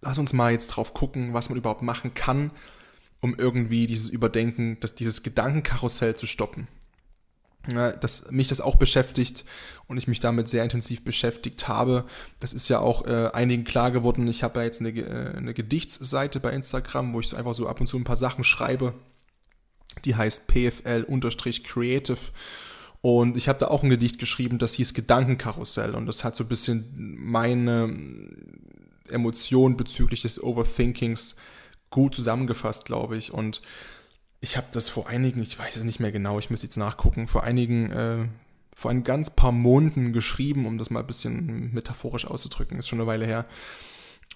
Lass 0.00 0.18
uns 0.18 0.32
mal 0.32 0.52
jetzt 0.52 0.68
drauf 0.68 0.94
gucken, 0.94 1.32
was 1.32 1.48
man 1.48 1.58
überhaupt 1.58 1.82
machen 1.82 2.14
kann, 2.14 2.50
um 3.20 3.36
irgendwie 3.36 3.86
dieses 3.86 4.08
Überdenken, 4.08 4.80
dass 4.80 4.94
dieses 4.94 5.22
Gedankenkarussell 5.22 6.16
zu 6.16 6.26
stoppen. 6.26 6.66
Ja, 7.70 7.92
dass 7.92 8.30
mich 8.32 8.48
das 8.48 8.60
auch 8.60 8.74
beschäftigt 8.74 9.44
und 9.86 9.96
ich 9.96 10.08
mich 10.08 10.18
damit 10.18 10.48
sehr 10.48 10.64
intensiv 10.64 11.04
beschäftigt 11.04 11.68
habe. 11.68 12.04
Das 12.40 12.54
ist 12.54 12.68
ja 12.68 12.80
auch 12.80 13.06
äh, 13.06 13.30
einigen 13.32 13.62
klar 13.62 13.92
geworden. 13.92 14.26
Ich 14.26 14.42
habe 14.42 14.58
ja 14.58 14.64
jetzt 14.64 14.80
eine, 14.80 14.90
äh, 14.90 15.36
eine 15.36 15.54
Gedichtsseite 15.54 16.40
bei 16.40 16.50
Instagram, 16.50 17.12
wo 17.12 17.20
ich 17.20 17.36
einfach 17.36 17.54
so 17.54 17.68
ab 17.68 17.80
und 17.80 17.86
zu 17.86 17.96
ein 17.96 18.04
paar 18.04 18.16
Sachen 18.16 18.42
schreibe. 18.42 18.94
Die 20.04 20.16
heißt 20.16 20.48
PFL-Creative 20.48 22.18
und 23.02 23.36
ich 23.36 23.48
habe 23.48 23.58
da 23.58 23.66
auch 23.66 23.82
ein 23.82 23.90
Gedicht 23.90 24.20
geschrieben, 24.20 24.58
das 24.58 24.74
hieß 24.74 24.94
Gedankenkarussell. 24.94 25.96
Und 25.96 26.06
das 26.06 26.22
hat 26.22 26.36
so 26.36 26.44
ein 26.44 26.48
bisschen 26.48 27.16
meine 27.18 27.92
Emotionen 29.08 29.76
bezüglich 29.76 30.22
des 30.22 30.42
Overthinkings 30.42 31.34
gut 31.90 32.14
zusammengefasst, 32.14 32.84
glaube 32.84 33.16
ich. 33.16 33.34
Und 33.34 33.60
ich 34.42 34.56
habe 34.56 34.66
das 34.72 34.88
vor 34.88 35.08
einigen, 35.08 35.40
ich 35.40 35.56
weiß 35.56 35.76
es 35.76 35.84
nicht 35.84 36.00
mehr 36.00 36.10
genau, 36.10 36.40
ich 36.40 36.50
muss 36.50 36.64
jetzt 36.64 36.76
nachgucken, 36.76 37.28
vor 37.28 37.44
einigen, 37.44 37.92
äh, 37.92 38.26
vor 38.74 38.90
ein 38.90 39.04
ganz 39.04 39.30
paar 39.30 39.52
Monaten 39.52 40.12
geschrieben, 40.12 40.66
um 40.66 40.78
das 40.78 40.90
mal 40.90 41.00
ein 41.00 41.06
bisschen 41.06 41.72
metaphorisch 41.72 42.26
auszudrücken, 42.26 42.76
ist 42.76 42.88
schon 42.88 42.98
eine 42.98 43.06
Weile 43.06 43.24
her. 43.24 43.46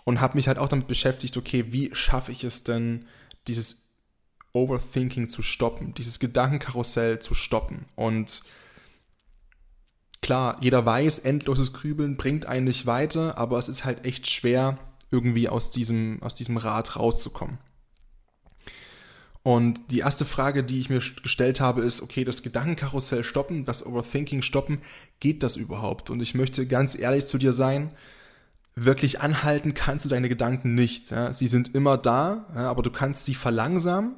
Und 0.04 0.20
habe 0.20 0.36
mich 0.36 0.46
halt 0.46 0.58
auch 0.58 0.68
damit 0.68 0.86
beschäftigt, 0.86 1.36
okay, 1.36 1.72
wie 1.72 1.92
schaffe 1.92 2.30
ich 2.30 2.44
es 2.44 2.62
denn, 2.62 3.06
dieses 3.48 3.90
Overthinking 4.52 5.28
zu 5.28 5.42
stoppen, 5.42 5.92
dieses 5.94 6.20
Gedankenkarussell 6.20 7.18
zu 7.18 7.34
stoppen. 7.34 7.86
Und 7.96 8.42
klar, 10.22 10.56
jeder 10.60 10.86
weiß, 10.86 11.18
endloses 11.18 11.72
Grübeln 11.72 12.16
bringt 12.16 12.46
einen 12.46 12.66
nicht 12.66 12.86
weiter, 12.86 13.38
aber 13.38 13.58
es 13.58 13.68
ist 13.68 13.84
halt 13.84 14.04
echt 14.04 14.30
schwer, 14.30 14.78
irgendwie 15.10 15.48
aus 15.48 15.72
diesem, 15.72 16.22
aus 16.22 16.36
diesem 16.36 16.58
Rad 16.58 16.94
rauszukommen. 16.94 17.58
Und 19.46 19.92
die 19.92 20.00
erste 20.00 20.24
Frage, 20.24 20.64
die 20.64 20.80
ich 20.80 20.90
mir 20.90 21.00
gestellt 21.22 21.60
habe, 21.60 21.82
ist, 21.82 22.02
okay, 22.02 22.24
das 22.24 22.42
Gedankenkarussell 22.42 23.22
stoppen, 23.22 23.64
das 23.64 23.86
Overthinking 23.86 24.42
stoppen, 24.42 24.80
geht 25.20 25.44
das 25.44 25.54
überhaupt? 25.54 26.10
Und 26.10 26.20
ich 26.20 26.34
möchte 26.34 26.66
ganz 26.66 26.98
ehrlich 26.98 27.26
zu 27.26 27.38
dir 27.38 27.52
sein, 27.52 27.92
wirklich 28.74 29.20
anhalten 29.20 29.72
kannst 29.72 30.04
du 30.04 30.08
deine 30.08 30.28
Gedanken 30.28 30.74
nicht. 30.74 31.12
Ja? 31.12 31.32
Sie 31.32 31.46
sind 31.46 31.76
immer 31.76 31.96
da, 31.96 32.46
ja, 32.56 32.68
aber 32.68 32.82
du 32.82 32.90
kannst 32.90 33.24
sie 33.24 33.36
verlangsamen 33.36 34.16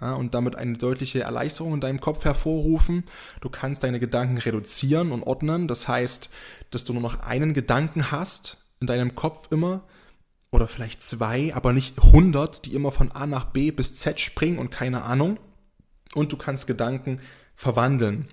ja, 0.00 0.14
und 0.14 0.34
damit 0.34 0.56
eine 0.56 0.78
deutliche 0.78 1.20
Erleichterung 1.20 1.74
in 1.74 1.80
deinem 1.80 2.00
Kopf 2.00 2.24
hervorrufen. 2.24 3.04
Du 3.40 3.48
kannst 3.48 3.84
deine 3.84 4.00
Gedanken 4.00 4.38
reduzieren 4.38 5.12
und 5.12 5.22
ordnen. 5.22 5.68
Das 5.68 5.86
heißt, 5.86 6.28
dass 6.72 6.84
du 6.84 6.92
nur 6.92 7.02
noch 7.02 7.20
einen 7.20 7.54
Gedanken 7.54 8.10
hast 8.10 8.56
in 8.80 8.88
deinem 8.88 9.14
Kopf 9.14 9.52
immer 9.52 9.84
oder 10.54 10.68
vielleicht 10.68 11.02
zwei, 11.02 11.52
aber 11.52 11.72
nicht 11.72 11.98
100, 11.98 12.64
die 12.64 12.74
immer 12.74 12.92
von 12.92 13.10
A 13.10 13.26
nach 13.26 13.46
B 13.46 13.72
bis 13.72 13.96
Z 13.96 14.20
springen 14.20 14.58
und 14.58 14.70
keine 14.70 15.02
Ahnung. 15.02 15.40
Und 16.14 16.30
du 16.30 16.36
kannst 16.36 16.68
Gedanken 16.68 17.18
verwandeln. 17.56 18.28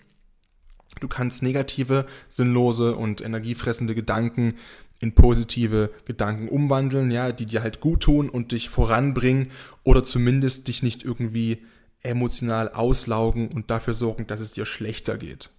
Du 1.00 1.08
kannst 1.08 1.42
negative, 1.42 2.06
sinnlose 2.28 2.96
und 2.96 3.22
energiefressende 3.22 3.96
Gedanken 3.96 4.54
in 5.00 5.16
positive 5.16 5.90
Gedanken 6.06 6.48
umwandeln, 6.48 7.10
ja, 7.10 7.32
die 7.32 7.48
dir 7.48 7.64
halt 7.64 7.80
gut 7.80 8.04
tun 8.04 8.30
und 8.30 8.52
dich 8.52 8.70
voranbringen 8.70 9.50
oder 9.84 10.04
zumindest 10.04 10.68
dich 10.68 10.84
nicht 10.84 11.04
irgendwie 11.04 11.66
emotional 12.04 12.70
auslaugen 12.70 13.48
und 13.48 13.72
dafür 13.72 13.96
sorgen, 13.96 14.28
dass 14.28 14.42
es 14.42 14.52
dir 14.52 14.68
schlechter 14.68 15.18
geht. 15.18 15.50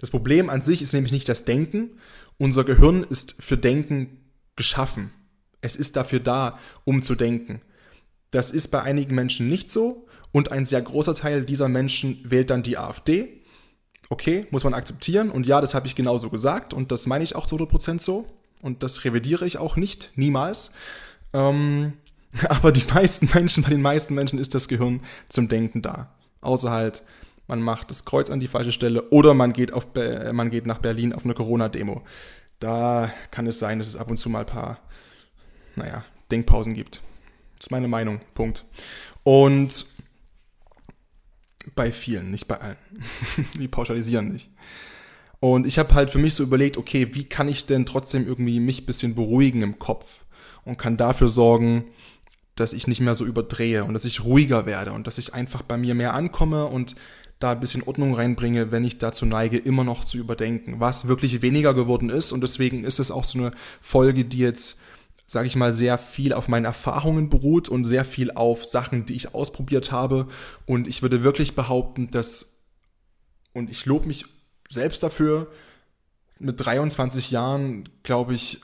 Das 0.00 0.08
Problem 0.08 0.48
an 0.48 0.62
sich 0.62 0.80
ist 0.80 0.94
nämlich 0.94 1.12
nicht 1.12 1.28
das 1.28 1.44
Denken. 1.44 1.98
Unser 2.38 2.64
Gehirn 2.64 3.04
ist 3.04 3.34
für 3.42 3.58
Denken 3.58 4.20
geschaffen. 4.56 5.10
Es 5.60 5.76
ist 5.76 5.96
dafür 5.96 6.20
da, 6.20 6.58
um 6.84 7.02
zu 7.02 7.14
denken. 7.14 7.60
Das 8.30 8.50
ist 8.50 8.68
bei 8.68 8.82
einigen 8.82 9.14
Menschen 9.14 9.48
nicht 9.48 9.70
so 9.70 10.06
und 10.32 10.52
ein 10.52 10.66
sehr 10.66 10.80
großer 10.80 11.14
Teil 11.14 11.44
dieser 11.44 11.68
Menschen 11.68 12.20
wählt 12.24 12.50
dann 12.50 12.62
die 12.62 12.78
AfD 12.78 13.40
okay, 14.10 14.46
muss 14.50 14.64
man 14.64 14.74
akzeptieren. 14.74 15.30
Und 15.30 15.46
ja, 15.46 15.62
das 15.62 15.72
habe 15.72 15.86
ich 15.86 15.94
genauso 15.94 16.28
gesagt 16.28 16.74
und 16.74 16.92
das 16.92 17.06
meine 17.06 17.24
ich 17.24 17.34
auch 17.34 17.46
zu 17.46 17.56
100% 17.56 18.00
so. 18.00 18.26
Und 18.60 18.82
das 18.82 19.04
revidiere 19.04 19.46
ich 19.46 19.56
auch 19.56 19.76
nicht, 19.76 20.12
niemals. 20.16 20.72
Ähm, 21.32 21.94
aber 22.48 22.72
die 22.72 22.84
meisten 22.92 23.30
Menschen, 23.32 23.62
bei 23.62 23.70
den 23.70 23.80
meisten 23.80 24.14
Menschen 24.14 24.38
ist 24.38 24.54
das 24.54 24.68
Gehirn 24.68 25.00
zum 25.30 25.48
Denken 25.48 25.80
da. 25.80 26.14
Außer 26.42 26.70
halt, 26.70 27.02
man 27.46 27.62
macht 27.62 27.90
das 27.90 28.04
Kreuz 28.04 28.28
an 28.28 28.40
die 28.40 28.48
falsche 28.48 28.72
Stelle 28.72 29.08
oder 29.10 29.32
man 29.32 29.52
geht, 29.52 29.72
auf, 29.72 29.86
man 30.32 30.50
geht 30.50 30.66
nach 30.66 30.78
Berlin 30.78 31.12
auf 31.12 31.24
eine 31.24 31.34
Corona-Demo. 31.34 32.02
Da 32.58 33.10
kann 33.30 33.46
es 33.46 33.58
sein, 33.58 33.78
dass 33.78 33.88
es 33.88 33.96
ab 33.96 34.10
und 34.10 34.18
zu 34.18 34.28
mal 34.28 34.40
ein 34.40 34.46
paar, 34.46 34.78
naja, 35.76 36.04
Denkpausen 36.30 36.74
gibt. 36.74 37.00
Das 37.56 37.66
ist 37.66 37.70
meine 37.70 37.88
Meinung. 37.88 38.20
Punkt. 38.34 38.64
Und 39.22 39.86
bei 41.74 41.92
vielen, 41.92 42.30
nicht 42.30 42.48
bei 42.48 42.60
allen. 42.60 42.76
Wir 43.54 43.70
pauschalisieren 43.70 44.32
nicht. 44.32 44.50
Und 45.40 45.66
ich 45.66 45.78
habe 45.78 45.94
halt 45.94 46.10
für 46.10 46.18
mich 46.18 46.34
so 46.34 46.42
überlegt, 46.42 46.76
okay, 46.76 47.08
wie 47.12 47.24
kann 47.24 47.48
ich 47.48 47.66
denn 47.66 47.86
trotzdem 47.86 48.26
irgendwie 48.26 48.60
mich 48.60 48.82
ein 48.82 48.86
bisschen 48.86 49.14
beruhigen 49.14 49.62
im 49.62 49.78
Kopf 49.78 50.20
und 50.64 50.78
kann 50.78 50.98
dafür 50.98 51.28
sorgen, 51.28 51.86
dass 52.56 52.74
ich 52.74 52.86
nicht 52.86 53.00
mehr 53.00 53.14
so 53.14 53.24
überdrehe 53.24 53.84
und 53.84 53.94
dass 53.94 54.04
ich 54.04 54.24
ruhiger 54.24 54.66
werde 54.66 54.92
und 54.92 55.06
dass 55.06 55.16
ich 55.16 55.32
einfach 55.32 55.62
bei 55.62 55.78
mir 55.78 55.94
mehr 55.94 56.12
ankomme 56.12 56.66
und 56.66 56.94
da 57.38 57.52
ein 57.52 57.60
bisschen 57.60 57.82
Ordnung 57.82 58.14
reinbringe, 58.14 58.70
wenn 58.70 58.84
ich 58.84 58.98
dazu 58.98 59.24
neige, 59.24 59.56
immer 59.56 59.82
noch 59.82 60.04
zu 60.04 60.18
überdenken, 60.18 60.78
was 60.78 61.08
wirklich 61.08 61.40
weniger 61.40 61.72
geworden 61.72 62.10
ist. 62.10 62.32
Und 62.32 62.42
deswegen 62.42 62.84
ist 62.84 63.00
es 63.00 63.10
auch 63.10 63.24
so 63.24 63.38
eine 63.38 63.52
Folge, 63.80 64.26
die 64.26 64.38
jetzt, 64.38 64.78
sage 65.30 65.46
ich 65.46 65.54
mal, 65.54 65.72
sehr 65.72 65.96
viel 65.96 66.32
auf 66.32 66.48
meinen 66.48 66.64
Erfahrungen 66.64 67.30
beruht 67.30 67.68
und 67.68 67.84
sehr 67.84 68.04
viel 68.04 68.32
auf 68.32 68.64
Sachen, 68.64 69.06
die 69.06 69.14
ich 69.14 69.32
ausprobiert 69.32 69.92
habe. 69.92 70.26
Und 70.66 70.88
ich 70.88 71.02
würde 71.02 71.22
wirklich 71.22 71.54
behaupten, 71.54 72.10
dass, 72.10 72.64
und 73.54 73.70
ich 73.70 73.86
lobe 73.86 74.08
mich 74.08 74.24
selbst 74.68 75.04
dafür, 75.04 75.46
mit 76.40 76.58
23 76.58 77.30
Jahren, 77.30 77.88
glaube 78.02 78.34
ich, 78.34 78.60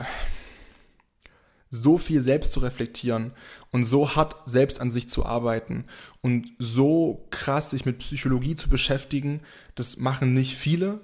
so 1.70 1.98
viel 1.98 2.20
selbst 2.20 2.50
zu 2.50 2.58
reflektieren 2.58 3.30
und 3.70 3.84
so 3.84 4.16
hart 4.16 4.34
selbst 4.48 4.80
an 4.80 4.90
sich 4.90 5.08
zu 5.08 5.24
arbeiten 5.24 5.84
und 6.20 6.48
so 6.58 7.28
krass 7.30 7.70
sich 7.70 7.84
mit 7.84 7.98
Psychologie 7.98 8.56
zu 8.56 8.68
beschäftigen, 8.68 9.40
das 9.76 9.98
machen 9.98 10.34
nicht 10.34 10.56
viele 10.56 11.00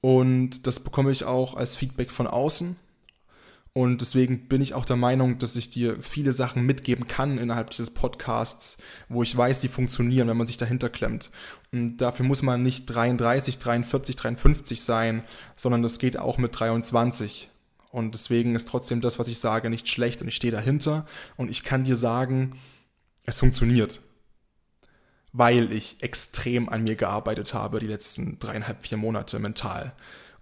und 0.00 0.68
das 0.68 0.78
bekomme 0.78 1.10
ich 1.10 1.24
auch 1.24 1.56
als 1.56 1.74
Feedback 1.74 2.12
von 2.12 2.28
außen. 2.28 2.76
Und 3.72 4.00
deswegen 4.00 4.48
bin 4.48 4.60
ich 4.60 4.74
auch 4.74 4.84
der 4.84 4.96
Meinung, 4.96 5.38
dass 5.38 5.54
ich 5.54 5.70
dir 5.70 5.96
viele 6.02 6.32
Sachen 6.32 6.66
mitgeben 6.66 7.06
kann 7.06 7.38
innerhalb 7.38 7.70
dieses 7.70 7.90
Podcasts, 7.90 8.78
wo 9.08 9.22
ich 9.22 9.36
weiß, 9.36 9.60
die 9.60 9.68
funktionieren, 9.68 10.26
wenn 10.26 10.36
man 10.36 10.48
sich 10.48 10.56
dahinter 10.56 10.88
klemmt. 10.88 11.30
Und 11.70 11.98
dafür 11.98 12.26
muss 12.26 12.42
man 12.42 12.64
nicht 12.64 12.86
33, 12.86 13.58
43, 13.58 14.16
53 14.16 14.82
sein, 14.82 15.22
sondern 15.54 15.82
das 15.82 16.00
geht 16.00 16.18
auch 16.18 16.36
mit 16.36 16.58
23. 16.58 17.48
Und 17.92 18.14
deswegen 18.14 18.56
ist 18.56 18.66
trotzdem 18.66 19.00
das, 19.00 19.20
was 19.20 19.28
ich 19.28 19.38
sage, 19.38 19.70
nicht 19.70 19.88
schlecht 19.88 20.20
und 20.20 20.28
ich 20.28 20.36
stehe 20.36 20.52
dahinter 20.52 21.06
und 21.36 21.48
ich 21.48 21.62
kann 21.62 21.84
dir 21.84 21.96
sagen, 21.96 22.58
es 23.24 23.38
funktioniert. 23.38 24.00
Weil 25.32 25.72
ich 25.72 26.02
extrem 26.02 26.68
an 26.68 26.82
mir 26.82 26.96
gearbeitet 26.96 27.54
habe 27.54 27.78
die 27.78 27.86
letzten 27.86 28.40
dreieinhalb, 28.40 28.84
vier 28.84 28.98
Monate 28.98 29.38
mental. 29.38 29.92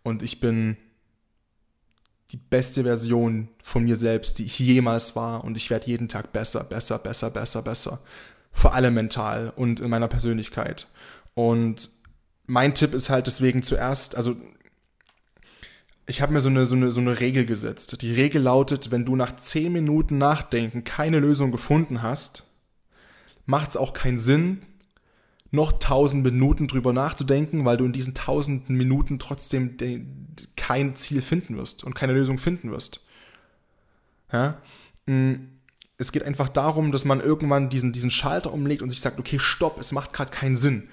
Und 0.02 0.22
ich 0.22 0.40
bin 0.40 0.78
die 2.30 2.36
beste 2.36 2.82
Version 2.82 3.48
von 3.62 3.84
mir 3.84 3.96
selbst, 3.96 4.38
die 4.38 4.44
ich 4.44 4.58
jemals 4.58 5.16
war. 5.16 5.44
Und 5.44 5.56
ich 5.56 5.70
werde 5.70 5.86
jeden 5.86 6.08
Tag 6.08 6.32
besser, 6.32 6.64
besser, 6.64 6.98
besser, 6.98 7.30
besser, 7.30 7.62
besser. 7.62 8.00
Vor 8.52 8.74
allem 8.74 8.94
mental 8.94 9.52
und 9.56 9.80
in 9.80 9.88
meiner 9.88 10.08
Persönlichkeit. 10.08 10.88
Und 11.34 11.90
mein 12.46 12.74
Tipp 12.74 12.94
ist 12.94 13.10
halt 13.10 13.26
deswegen 13.26 13.62
zuerst, 13.62 14.16
also 14.16 14.36
ich 16.06 16.22
habe 16.22 16.32
mir 16.32 16.40
so 16.40 16.48
eine, 16.48 16.66
so, 16.66 16.74
eine, 16.74 16.90
so 16.90 17.00
eine 17.00 17.20
Regel 17.20 17.46
gesetzt. 17.46 18.00
Die 18.02 18.14
Regel 18.14 18.42
lautet, 18.42 18.90
wenn 18.90 19.04
du 19.04 19.14
nach 19.14 19.36
10 19.36 19.72
Minuten 19.72 20.18
Nachdenken 20.18 20.84
keine 20.84 21.18
Lösung 21.20 21.52
gefunden 21.52 22.02
hast, 22.02 22.44
macht 23.46 23.70
es 23.70 23.76
auch 23.76 23.92
keinen 23.92 24.18
Sinn, 24.18 24.62
noch 25.50 25.72
1000 25.72 26.24
Minuten 26.24 26.68
drüber 26.68 26.92
nachzudenken, 26.92 27.64
weil 27.64 27.76
du 27.76 27.84
in 27.84 27.92
diesen 27.92 28.14
1000 28.14 28.70
Minuten 28.70 29.18
trotzdem 29.18 29.76
kein 30.56 30.94
Ziel 30.94 31.22
finden 31.22 31.56
wirst 31.56 31.84
und 31.84 31.94
keine 31.94 32.12
Lösung 32.12 32.38
finden 32.38 32.70
wirst. 32.70 33.00
Ja? 34.32 34.60
Mm, 35.06 35.34
es 35.96 36.12
geht 36.12 36.22
einfach 36.22 36.48
darum, 36.48 36.92
dass 36.92 37.04
man 37.04 37.20
irgendwann 37.20 37.70
diesen, 37.70 37.92
diesen 37.92 38.10
Schalter 38.10 38.52
umlegt 38.52 38.82
und 38.82 38.90
sich 38.90 39.00
sagt, 39.00 39.18
okay, 39.18 39.38
stopp, 39.38 39.80
es 39.80 39.92
macht 39.92 40.12
gerade 40.12 40.30
keinen 40.30 40.56
Sinn 40.56 40.88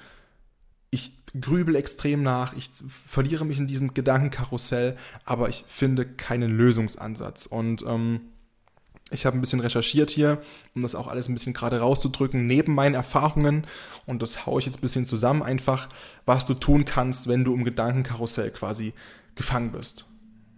ich 0.95 1.11
grübel 1.39 1.75
extrem 1.75 2.23
nach, 2.23 2.55
ich 2.55 2.69
verliere 3.07 3.45
mich 3.45 3.59
in 3.59 3.67
diesem 3.67 3.93
Gedankenkarussell, 3.93 4.97
aber 5.25 5.49
ich 5.49 5.65
finde 5.67 6.05
keinen 6.05 6.57
Lösungsansatz. 6.57 7.45
Und 7.45 7.83
ähm, 7.87 8.21
ich 9.11 9.25
habe 9.25 9.37
ein 9.37 9.41
bisschen 9.41 9.59
recherchiert 9.59 10.09
hier, 10.09 10.41
um 10.73 10.81
das 10.81 10.95
auch 10.95 11.07
alles 11.07 11.29
ein 11.29 11.35
bisschen 11.35 11.53
gerade 11.53 11.79
rauszudrücken, 11.79 12.45
neben 12.47 12.73
meinen 12.73 12.95
Erfahrungen, 12.95 13.67
und 14.05 14.21
das 14.21 14.45
haue 14.45 14.59
ich 14.59 14.65
jetzt 14.65 14.79
ein 14.79 14.81
bisschen 14.81 15.05
zusammen 15.05 15.43
einfach, 15.43 15.89
was 16.25 16.45
du 16.45 16.55
tun 16.55 16.85
kannst, 16.85 17.27
wenn 17.27 17.43
du 17.43 17.53
im 17.53 17.63
Gedankenkarussell 17.63 18.51
quasi 18.51 18.93
gefangen 19.35 19.71
bist. 19.71 20.05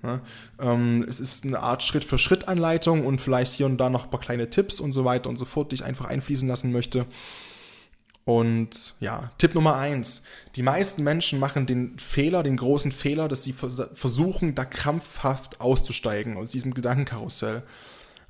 Ja, 0.03 0.21
ähm, 0.59 1.05
es 1.09 1.19
ist 1.19 1.43
eine 1.43 1.59
Art 1.59 1.81
Schritt-für-Schritt-Anleitung 1.83 3.05
und 3.05 3.19
vielleicht 3.19 3.53
hier 3.53 3.65
und 3.65 3.77
da 3.77 3.89
noch 3.89 4.05
ein 4.05 4.09
paar 4.11 4.19
kleine 4.19 4.49
Tipps 4.49 4.79
und 4.79 4.91
so 4.91 5.05
weiter 5.05 5.29
und 5.29 5.37
so 5.37 5.45
fort, 5.45 5.71
die 5.71 5.75
ich 5.75 5.83
einfach 5.83 6.05
einfließen 6.05 6.47
lassen 6.47 6.71
möchte. 6.71 7.05
Und 8.23 8.93
ja, 8.99 9.31
Tipp 9.37 9.55
Nummer 9.55 9.77
eins. 9.77 10.23
Die 10.55 10.61
meisten 10.61 11.03
Menschen 11.03 11.39
machen 11.39 11.65
den 11.65 11.97
Fehler, 11.97 12.43
den 12.43 12.57
großen 12.57 12.91
Fehler, 12.91 13.27
dass 13.27 13.43
sie 13.43 13.53
versuchen, 13.53 14.53
da 14.53 14.65
krampfhaft 14.65 15.61
auszusteigen 15.61 16.37
aus 16.37 16.49
diesem 16.49 16.73
Gedankenkarussell. 16.73 17.63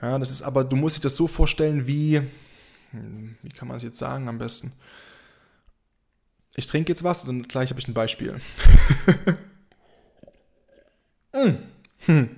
Ja, 0.02 0.20
das 0.20 0.32
ist 0.32 0.42
aber, 0.42 0.64
du 0.64 0.76
musst 0.76 0.98
dir 0.98 1.02
das 1.02 1.16
so 1.16 1.28
vorstellen, 1.28 1.88
wie, 1.88 2.22
hm, 2.92 3.38
wie 3.42 3.50
kann 3.50 3.68
man 3.68 3.78
es 3.78 3.84
jetzt 3.84 3.98
sagen 3.98 4.28
am 4.28 4.38
besten? 4.38 4.72
Ich 6.56 6.68
trinke 6.68 6.92
jetzt 6.92 7.04
was 7.04 7.26
und 7.26 7.50
gleich 7.50 7.70
habe 7.70 7.80
ich 7.80 7.88
ein 7.88 7.94
Beispiel. 7.94 8.36
hm. 11.34 11.58
Hm. 12.06 12.30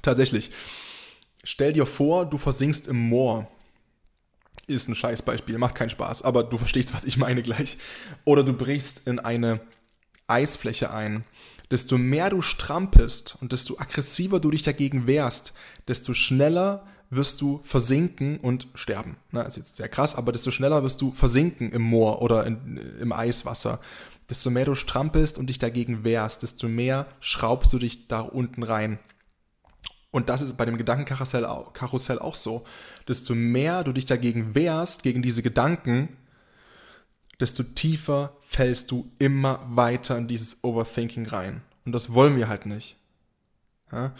Tatsächlich. 0.00 0.50
Stell 1.44 1.72
dir 1.72 1.86
vor, 1.86 2.26
du 2.26 2.38
versinkst 2.38 2.88
im 2.88 2.96
Moor 2.96 3.48
ist 4.66 4.88
ein 4.88 4.94
Scheißbeispiel, 4.94 5.58
macht 5.58 5.74
keinen 5.74 5.90
Spaß, 5.90 6.22
aber 6.22 6.44
du 6.44 6.58
verstehst, 6.58 6.94
was 6.94 7.04
ich 7.04 7.16
meine 7.16 7.42
gleich. 7.42 7.78
Oder 8.24 8.42
du 8.42 8.52
brichst 8.52 9.06
in 9.06 9.18
eine 9.18 9.60
Eisfläche 10.26 10.92
ein. 10.92 11.24
Desto 11.72 11.96
mehr 11.96 12.28
du 12.28 12.42
strampelst 12.42 13.38
und 13.40 13.52
desto 13.52 13.78
aggressiver 13.78 14.40
du 14.40 14.50
dich 14.50 14.62
dagegen 14.62 15.06
wehrst, 15.06 15.54
desto 15.88 16.12
schneller 16.12 16.86
wirst 17.08 17.40
du 17.40 17.62
versinken 17.64 18.38
und 18.38 18.68
sterben. 18.74 19.16
Na, 19.30 19.40
ist 19.40 19.56
jetzt 19.56 19.76
sehr 19.76 19.88
krass, 19.88 20.14
aber 20.14 20.32
desto 20.32 20.50
schneller 20.50 20.82
wirst 20.82 21.00
du 21.00 21.12
versinken 21.12 21.72
im 21.72 21.80
Moor 21.80 22.20
oder 22.20 22.46
in, 22.46 22.76
im 23.00 23.10
Eiswasser. 23.10 23.80
Desto 24.28 24.50
mehr 24.50 24.66
du 24.66 24.74
strampelst 24.74 25.38
und 25.38 25.46
dich 25.46 25.58
dagegen 25.58 26.04
wehrst, 26.04 26.42
desto 26.42 26.68
mehr 26.68 27.06
schraubst 27.20 27.72
du 27.72 27.78
dich 27.78 28.06
da 28.06 28.20
unten 28.20 28.64
rein. 28.64 28.98
Und 30.10 30.28
das 30.28 30.42
ist 30.42 30.58
bei 30.58 30.66
dem 30.66 30.76
Gedankenkarussell 30.76 31.48
Karussell 31.72 32.18
auch 32.18 32.34
so. 32.34 32.66
Desto 33.08 33.34
mehr 33.34 33.82
du 33.82 33.94
dich 33.94 34.04
dagegen 34.04 34.54
wehrst, 34.54 35.04
gegen 35.04 35.22
diese 35.22 35.42
Gedanken, 35.42 36.18
desto 37.42 37.64
tiefer 37.64 38.36
fällst 38.40 38.90
du 38.92 39.10
immer 39.18 39.60
weiter 39.68 40.16
in 40.16 40.28
dieses 40.28 40.62
Overthinking 40.62 41.26
rein. 41.26 41.62
Und 41.84 41.92
das 41.92 42.14
wollen 42.14 42.36
wir 42.36 42.48
halt 42.48 42.66
nicht. 42.66 42.96
Ja? 43.90 44.14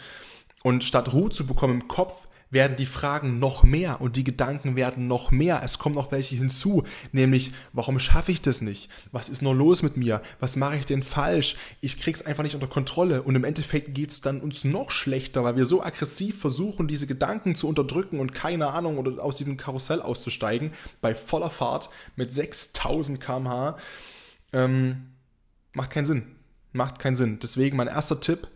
Und 0.63 0.83
statt 0.83 1.13
Ruhe 1.13 1.29
zu 1.29 1.47
bekommen 1.47 1.81
im 1.81 1.87
Kopf, 1.87 2.27
werden 2.53 2.77
die 2.77 2.85
Fragen 2.85 3.39
noch 3.39 3.63
mehr 3.63 3.99
und 3.99 4.15
die 4.15 4.23
Gedanken 4.23 4.75
werden 4.75 5.07
noch 5.07 5.31
mehr. 5.31 5.61
Es 5.63 5.79
kommen 5.79 5.95
noch 5.95 6.11
welche 6.11 6.35
hinzu, 6.35 6.83
nämlich, 7.11 7.51
warum 7.73 7.99
schaffe 7.99 8.31
ich 8.31 8.41
das 8.41 8.61
nicht? 8.61 8.89
Was 9.11 9.27
ist 9.27 9.41
nur 9.41 9.55
los 9.55 9.81
mit 9.81 9.97
mir? 9.97 10.21
Was 10.39 10.55
mache 10.55 10.77
ich 10.77 10.85
denn 10.85 11.03
falsch? 11.03 11.55
Ich 11.81 11.97
krieg's 11.97 12.21
einfach 12.21 12.43
nicht 12.43 12.55
unter 12.55 12.67
Kontrolle 12.67 13.23
und 13.23 13.35
im 13.35 13.43
Endeffekt 13.43 13.95
geht's 13.95 14.21
dann 14.21 14.39
uns 14.39 14.63
noch 14.63 14.91
schlechter, 14.91 15.43
weil 15.43 15.55
wir 15.55 15.65
so 15.65 15.83
aggressiv 15.83 16.39
versuchen, 16.39 16.87
diese 16.87 17.07
Gedanken 17.07 17.55
zu 17.55 17.67
unterdrücken 17.67 18.19
und 18.19 18.33
keine 18.33 18.67
Ahnung 18.67 18.97
oder 18.99 19.23
aus 19.23 19.35
diesem 19.35 19.57
Karussell 19.57 20.01
auszusteigen, 20.01 20.71
bei 21.01 21.15
voller 21.15 21.49
Fahrt 21.49 21.89
mit 22.15 22.31
6000 22.31 23.19
km/h. 23.19 23.77
Ähm, 24.53 25.07
macht 25.73 25.89
keinen 25.89 26.05
Sinn. 26.05 26.23
Macht 26.71 26.99
keinen 26.99 27.15
Sinn. 27.15 27.39
Deswegen 27.41 27.77
mein 27.77 27.87
erster 27.87 28.19
Tipp, 28.19 28.47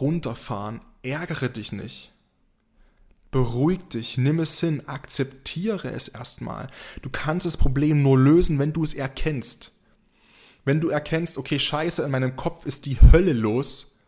runterfahren. 0.00 0.80
Ärgere 1.02 1.48
dich 1.48 1.72
nicht. 1.72 2.12
Beruhig 3.30 3.80
dich, 3.88 4.18
nimm 4.18 4.40
es 4.40 4.58
hin, 4.58 4.82
akzeptiere 4.86 5.90
es 5.90 6.08
erstmal. 6.08 6.68
Du 7.02 7.10
kannst 7.10 7.46
das 7.46 7.56
Problem 7.56 8.02
nur 8.02 8.18
lösen, 8.18 8.58
wenn 8.58 8.72
du 8.72 8.82
es 8.82 8.94
erkennst. 8.94 9.70
Wenn 10.64 10.80
du 10.80 10.88
erkennst, 10.88 11.38
okay, 11.38 11.58
scheiße, 11.58 12.02
in 12.02 12.10
meinem 12.10 12.36
Kopf 12.36 12.66
ist 12.66 12.86
die 12.86 13.00
Hölle 13.00 13.32
los, 13.32 13.98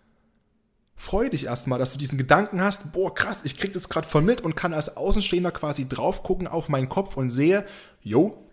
freu 0.97 1.29
dich 1.29 1.47
erstmal, 1.47 1.79
dass 1.79 1.93
du 1.93 1.99
diesen 1.99 2.19
Gedanken 2.19 2.61
hast, 2.61 2.93
boah, 2.93 3.15
krass, 3.15 3.45
ich 3.45 3.57
krieg 3.57 3.73
das 3.73 3.89
gerade 3.89 4.07
voll 4.07 4.23
mit 4.23 4.41
und 4.41 4.57
kann 4.57 4.75
als 4.75 4.97
Außenstehender 4.97 5.53
quasi 5.53 5.89
drauf 5.89 6.23
gucken 6.23 6.49
auf 6.49 6.69
meinen 6.69 6.89
Kopf 6.89 7.17
und 7.17 7.31
sehe, 7.31 7.65
jo, 8.01 8.49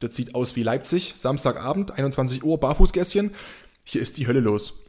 das 0.00 0.16
sieht 0.16 0.34
aus 0.34 0.56
wie 0.56 0.62
Leipzig, 0.62 1.14
Samstagabend, 1.16 1.92
21 1.92 2.44
Uhr, 2.44 2.58
Barfußgässchen, 2.58 3.34
hier 3.84 4.02
ist 4.02 4.18
die 4.18 4.26
Hölle 4.26 4.40
los. 4.40 4.84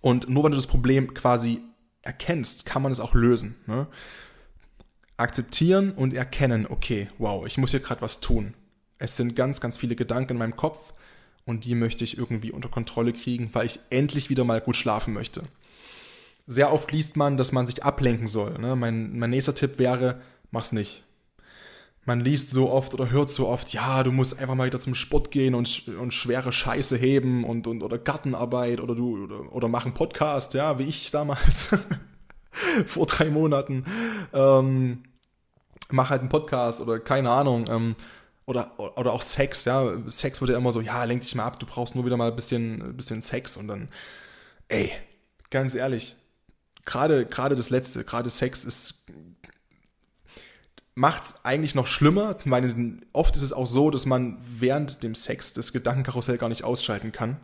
Und 0.00 0.28
nur 0.28 0.44
wenn 0.44 0.52
du 0.52 0.56
das 0.56 0.66
Problem 0.66 1.14
quasi 1.14 1.62
erkennst, 2.06 2.66
kann 2.66 2.82
man 2.82 2.92
es 2.92 3.00
auch 3.00 3.14
lösen. 3.14 3.56
Ne? 3.66 3.86
Akzeptieren 5.16 5.92
und 5.92 6.14
erkennen, 6.14 6.66
okay, 6.68 7.08
wow, 7.18 7.46
ich 7.46 7.58
muss 7.58 7.70
hier 7.70 7.80
gerade 7.80 8.02
was 8.02 8.20
tun. 8.20 8.54
Es 8.98 9.16
sind 9.16 9.36
ganz, 9.36 9.60
ganz 9.60 9.76
viele 9.76 9.96
Gedanken 9.96 10.32
in 10.32 10.38
meinem 10.38 10.56
Kopf 10.56 10.92
und 11.44 11.64
die 11.64 11.74
möchte 11.74 12.04
ich 12.04 12.16
irgendwie 12.16 12.52
unter 12.52 12.68
Kontrolle 12.68 13.12
kriegen, 13.12 13.50
weil 13.52 13.66
ich 13.66 13.80
endlich 13.90 14.30
wieder 14.30 14.44
mal 14.44 14.60
gut 14.60 14.76
schlafen 14.76 15.12
möchte. 15.12 15.42
Sehr 16.46 16.72
oft 16.72 16.92
liest 16.92 17.16
man, 17.16 17.36
dass 17.36 17.52
man 17.52 17.66
sich 17.66 17.84
ablenken 17.84 18.26
soll. 18.26 18.58
Ne? 18.58 18.76
Mein, 18.76 19.18
mein 19.18 19.30
nächster 19.30 19.54
Tipp 19.54 19.78
wäre, 19.78 20.20
mach's 20.50 20.72
nicht 20.72 21.02
man 22.06 22.20
liest 22.20 22.50
so 22.50 22.70
oft 22.70 22.94
oder 22.94 23.10
hört 23.10 23.30
so 23.30 23.48
oft, 23.48 23.72
ja, 23.72 24.02
du 24.04 24.12
musst 24.12 24.38
einfach 24.38 24.54
mal 24.54 24.66
wieder 24.66 24.78
zum 24.78 24.94
Sport 24.94 25.32
gehen 25.32 25.54
und, 25.54 25.88
und 25.88 26.14
schwere 26.14 26.52
Scheiße 26.52 26.96
heben 26.96 27.44
und, 27.44 27.66
und 27.66 27.82
oder 27.82 27.98
Gartenarbeit 27.98 28.80
oder 28.80 28.94
du 28.94 29.24
oder, 29.24 29.52
oder 29.52 29.68
mach 29.68 29.84
einen 29.84 29.94
Podcast, 29.94 30.54
ja, 30.54 30.78
wie 30.78 30.84
ich 30.84 31.10
damals 31.10 31.76
vor 32.86 33.06
drei 33.06 33.26
Monaten. 33.26 33.84
Ähm, 34.32 35.02
mach 35.90 36.10
halt 36.10 36.20
einen 36.20 36.28
Podcast 36.28 36.80
oder 36.80 37.00
keine 37.00 37.30
Ahnung. 37.30 37.66
Ähm, 37.68 37.96
oder, 38.46 38.78
oder 38.78 39.12
auch 39.12 39.22
Sex, 39.22 39.64
ja. 39.64 39.92
Sex 40.08 40.40
wird 40.40 40.52
ja 40.52 40.56
immer 40.56 40.72
so, 40.72 40.80
ja, 40.80 41.02
lenk 41.02 41.22
dich 41.22 41.34
mal 41.34 41.44
ab, 41.44 41.58
du 41.58 41.66
brauchst 41.66 41.96
nur 41.96 42.06
wieder 42.06 42.16
mal 42.16 42.30
ein 42.30 42.36
bisschen, 42.36 42.80
ein 42.80 42.96
bisschen 42.96 43.20
Sex 43.20 43.56
und 43.56 43.66
dann, 43.66 43.88
ey, 44.68 44.92
ganz 45.50 45.74
ehrlich, 45.74 46.14
gerade, 46.84 47.26
gerade 47.26 47.56
das 47.56 47.70
Letzte, 47.70 48.04
gerade 48.04 48.30
Sex 48.30 48.64
ist 48.64 49.06
macht 50.96 51.22
es 51.22 51.44
eigentlich 51.44 51.74
noch 51.74 51.86
schlimmer, 51.86 52.36
weil 52.46 52.98
oft 53.12 53.36
ist 53.36 53.42
es 53.42 53.52
auch 53.52 53.66
so, 53.66 53.90
dass 53.90 54.06
man 54.06 54.38
während 54.40 55.02
dem 55.02 55.14
Sex 55.14 55.52
das 55.52 55.72
Gedankenkarussell 55.72 56.38
gar 56.38 56.48
nicht 56.48 56.64
ausschalten 56.64 57.12
kann 57.12 57.36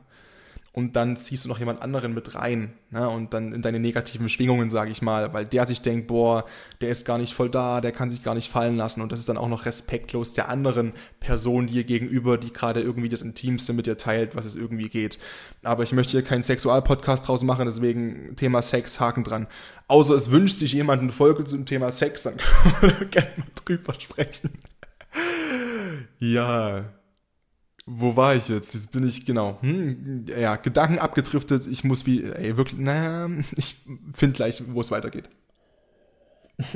und 0.75 0.97
dann 0.97 1.17
ziehst 1.19 1.45
du 1.45 1.49
noch 1.49 1.59
jemand 1.59 1.83
anderen 1.83 2.15
mit 2.15 2.35
rein 2.35 2.73
ne? 2.91 3.07
und 3.09 3.35
dann 3.35 3.53
in 3.53 3.61
deine 3.61 3.79
negativen 3.79 4.31
Schwingungen, 4.31 4.71
sage 4.71 4.91
ich 4.91 5.03
mal, 5.03 5.35
weil 5.35 5.45
der 5.45 5.67
sich 5.67 5.83
denkt, 5.83 6.07
boah, 6.07 6.47
der 6.81 6.89
ist 6.89 7.05
gar 7.05 7.19
nicht 7.19 7.35
voll 7.35 7.51
da, 7.51 7.83
der 7.83 7.93
kann 7.93 8.11
sich 8.11 8.23
gar 8.23 8.35
nicht 8.35 8.51
fallen 8.51 8.79
lassen 8.79 9.03
und 9.03 9.13
das 9.13 9.21
ist 9.21 9.29
dann 9.29 9.37
auch 9.37 9.49
noch 9.49 9.67
respektlos 9.67 10.33
der 10.33 10.49
anderen 10.49 10.95
Person 11.21 11.67
dir 11.67 11.85
gegenüber, 11.85 12.39
die 12.39 12.55
gerade 12.55 12.81
irgendwie 12.81 13.11
das 13.11 13.21
Intimste 13.21 13.75
mit 13.75 13.87
dir 13.87 13.99
teilt, 13.99 14.35
was 14.35 14.47
es 14.47 14.57
irgendwie 14.57 14.89
geht. 14.89 15.19
Aber 15.63 15.83
ich 15.83 15.93
möchte 15.93 16.13
hier 16.13 16.23
keinen 16.23 16.43
Sexualpodcast 16.43 17.29
draus 17.29 17.43
machen, 17.43 17.67
deswegen 17.67 18.35
Thema 18.37 18.63
Sex, 18.63 18.99
Haken 18.99 19.25
dran. 19.25 19.49
Außer 19.89 20.15
es 20.15 20.31
wünscht 20.31 20.57
sich 20.57 20.73
jemand 20.73 21.03
eine 21.03 21.13
Folge 21.13 21.45
zum 21.45 21.67
Thema 21.67 21.93
Sex, 21.93 22.23
dann 22.23 22.37
können 22.81 22.99
wir 22.99 23.07
gerne 23.09 23.31
mal 23.37 23.47
drüber 23.63 23.95
sprechen. 23.99 24.59
ja, 26.19 26.87
wo 27.87 28.17
war 28.17 28.35
ich 28.37 28.49
jetzt? 28.49 28.75
Jetzt 28.75 28.93
bin 28.93 29.07
ich, 29.07 29.27
genau, 29.27 29.59
hm, 29.61 30.25
ja, 30.27 30.57
Gedanken 30.57 30.99
abgedriftet. 30.99 31.67
Ich 31.67 31.85
muss 31.85 32.07
wie, 32.07 32.23
ey, 32.25 32.57
wirklich, 32.57 32.81
naja, 32.81 33.29
ich 33.57 33.77
finde 34.13 34.37
gleich, 34.37 34.63
wo 34.69 34.81
es 34.81 34.91
weitergeht. 34.91 35.29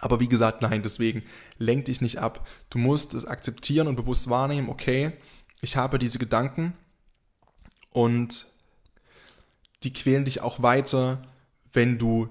Aber 0.00 0.20
wie 0.20 0.28
gesagt, 0.28 0.62
nein, 0.62 0.82
deswegen 0.82 1.24
lenk 1.58 1.86
dich 1.86 2.00
nicht 2.00 2.18
ab. 2.18 2.46
Du 2.70 2.78
musst 2.78 3.14
es 3.14 3.24
akzeptieren 3.24 3.88
und 3.88 3.96
bewusst 3.96 4.30
wahrnehmen, 4.30 4.68
okay, 4.68 5.12
ich 5.60 5.76
habe 5.76 5.98
diese 5.98 6.20
Gedanken 6.20 6.74
und 7.90 8.46
die 9.82 9.92
quälen 9.92 10.24
dich 10.24 10.40
auch 10.40 10.62
weiter, 10.62 11.22
wenn 11.72 11.98
du 11.98 12.28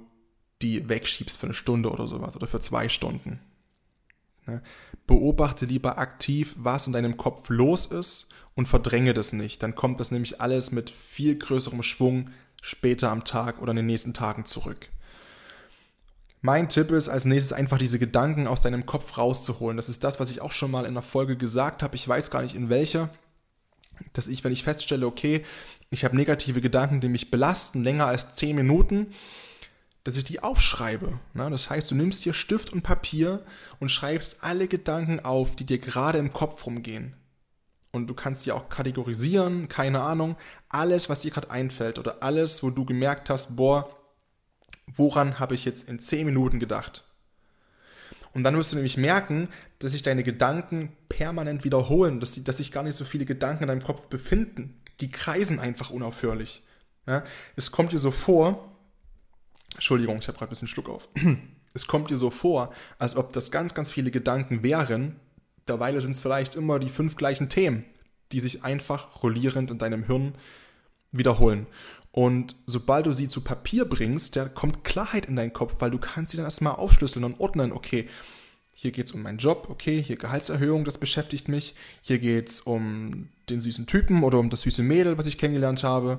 die 0.62 0.88
wegschiebst 0.88 1.38
für 1.38 1.48
eine 1.48 1.54
Stunde 1.54 1.92
oder 1.92 2.08
sowas 2.08 2.38
oder 2.38 2.48
für 2.48 2.62
zwei 2.62 2.88
Stunden. 2.90 3.40
Ne? 4.48 4.62
Beobachte 5.06 5.66
lieber 5.66 5.98
aktiv, 5.98 6.56
was 6.58 6.88
in 6.88 6.94
deinem 6.94 7.18
Kopf 7.18 7.50
los 7.50 7.86
ist 7.86 8.30
und 8.56 8.68
verdränge 8.68 9.14
das 9.14 9.34
nicht. 9.34 9.62
Dann 9.62 9.76
kommt 9.76 10.00
das 10.00 10.12
nämlich 10.12 10.42
alles 10.42 10.72
mit 10.72 10.90
viel 10.90 11.38
größerem 11.38 11.84
Schwung 11.84 12.30
später 12.62 13.12
am 13.12 13.24
Tag 13.24 13.62
oder 13.62 13.72
in 13.72 13.78
den 13.78 13.86
nächsten 13.86 14.14
Tagen 14.14 14.46
zurück. 14.46 14.90
Mein 16.42 16.70
Tipp 16.70 16.92
ist 16.92 17.10
als 17.10 17.26
nächstes 17.26 17.54
einfach 17.54 17.78
diese 17.78 18.00
Gedanken 18.00 18.48
aus 18.48 18.62
deinem 18.62 18.86
Kopf 18.86 19.18
rauszuholen. 19.18 19.78
Das 19.78 19.90
ist 19.90 20.04
das, 20.04 20.20
was 20.20 20.30
ich 20.30 20.42
auch 20.42 20.52
schon 20.52 20.72
mal 20.72 20.86
in 20.86 20.92
einer 20.92 21.02
Folge 21.02 21.36
gesagt 21.36 21.84
habe. 21.84 21.96
Ich 21.96 22.08
weiß 22.08 22.32
gar 22.32 22.42
nicht 22.42 22.56
in 22.56 22.70
welcher. 22.70 23.10
Dass 24.14 24.28
ich, 24.28 24.44
wenn 24.44 24.52
ich 24.52 24.64
feststelle, 24.64 25.08
okay, 25.08 25.44
ich 25.90 26.06
habe 26.06 26.16
negative 26.16 26.62
Gedanken, 26.62 27.02
die 27.02 27.10
mich 27.10 27.32
belasten, 27.32 27.84
länger 27.84 28.06
als 28.06 28.34
10 28.34 28.56
Minuten, 28.56 29.08
dass 30.08 30.16
ich 30.16 30.24
die 30.24 30.42
aufschreibe. 30.42 31.20
Na, 31.34 31.50
das 31.50 31.70
heißt, 31.70 31.92
du 31.92 31.96
nimmst 31.96 32.24
hier 32.24 32.32
Stift 32.32 32.72
und 32.72 32.82
Papier 32.82 33.44
und 33.82 33.90
schreibst 33.90 34.42
alle 34.42 34.70
Gedanken 34.70 35.20
auf, 35.20 35.58
die 35.58 35.66
dir 35.66 35.80
gerade 35.80 36.18
im 36.18 36.32
Kopf 36.32 36.66
rumgehen. 36.66 37.14
Und 37.92 38.08
du 38.08 38.14
kannst 38.14 38.46
die 38.46 38.54
auch 38.54 38.70
kategorisieren, 38.70 39.68
keine 39.68 40.00
Ahnung, 40.00 40.38
alles, 40.70 41.10
was 41.10 41.24
dir 41.24 41.32
gerade 41.32 41.52
einfällt 41.52 42.00
oder 42.00 42.24
alles, 42.24 42.64
wo 42.64 42.70
du 42.70 42.86
gemerkt 42.86 43.30
hast, 43.30 43.58
boah, 43.58 43.90
woran 44.96 45.40
habe 45.40 45.56
ich 45.56 45.66
jetzt 45.66 45.90
in 45.90 46.00
10 46.00 46.26
Minuten 46.26 46.60
gedacht? 46.60 47.04
Und 48.32 48.44
dann 48.44 48.56
wirst 48.56 48.72
du 48.72 48.78
nämlich 48.78 48.96
merken, 48.96 49.50
dass 49.80 49.92
sich 49.92 50.04
deine 50.04 50.24
Gedanken 50.24 50.96
permanent 51.10 51.66
wiederholen, 51.66 52.22
dass, 52.22 52.42
dass 52.42 52.58
sich 52.58 52.72
gar 52.72 52.84
nicht 52.84 52.96
so 52.96 53.04
viele 53.04 53.26
Gedanken 53.26 53.64
in 53.64 53.68
deinem 53.68 53.84
Kopf 53.84 54.08
befinden. 54.08 54.82
Die 55.02 55.12
kreisen 55.12 55.60
einfach 55.60 55.90
unaufhörlich. 55.90 56.64
Ja, 57.08 57.26
es 57.58 57.72
kommt 57.72 57.92
dir 57.92 58.00
so 58.00 58.12
vor, 58.12 58.77
Entschuldigung, 59.78 60.18
ich 60.18 60.28
habe 60.28 60.38
gerade 60.38 60.50
ein 60.50 60.56
bisschen 60.56 60.68
Schluck 60.68 60.90
auf. 60.90 61.08
Es 61.74 61.86
kommt 61.86 62.10
dir 62.10 62.18
so 62.18 62.32
vor, 62.32 62.74
als 62.98 63.16
ob 63.16 63.34
das 63.34 63.52
ganz, 63.52 63.76
ganz 63.76 63.92
viele 63.92 64.10
Gedanken 64.10 64.64
wären. 64.64 65.18
Derweil 65.68 66.02
sind 66.02 66.12
es 66.12 66.20
vielleicht 66.20 66.56
immer 66.56 66.80
die 66.80 66.90
fünf 66.90 67.18
gleichen 67.18 67.50
Themen, 67.50 67.86
die 68.32 68.40
sich 68.40 68.64
einfach 68.64 69.22
rollierend 69.22 69.70
in 69.70 69.78
deinem 69.78 70.04
Hirn 70.04 70.34
wiederholen. 71.12 71.68
Und 72.12 72.56
sobald 72.66 73.06
du 73.06 73.14
sie 73.14 73.28
zu 73.28 73.42
Papier 73.42 73.86
bringst, 73.86 74.36
da 74.36 74.46
kommt 74.46 74.84
Klarheit 74.84 75.28
in 75.28 75.36
deinen 75.36 75.54
Kopf, 75.54 75.76
weil 75.78 75.92
du 75.92 76.00
kannst 76.00 76.32
sie 76.32 76.38
dann 76.38 76.48
erstmal 76.48 76.74
aufschlüsseln 76.74 77.24
und 77.24 77.40
ordnen. 77.40 77.72
Okay, 77.72 78.10
hier 78.74 78.92
geht 78.92 79.06
es 79.06 79.12
um 79.12 79.22
meinen 79.22 79.38
Job, 79.38 79.68
okay, 79.70 80.02
hier 80.02 80.18
Gehaltserhöhung, 80.18 80.84
das 80.84 80.98
beschäftigt 80.98 81.48
mich. 81.48 81.76
Hier 82.02 82.18
geht 82.18 82.50
es 82.50 82.62
um 82.62 83.30
den 83.50 83.62
süßen 83.62 83.86
Typen 83.86 84.24
oder 84.24 84.40
um 84.40 84.50
das 84.50 84.62
süße 84.62 84.82
Mädel, 84.82 85.20
was 85.20 85.28
ich 85.28 85.38
kennengelernt 85.38 85.84
habe. 85.84 86.18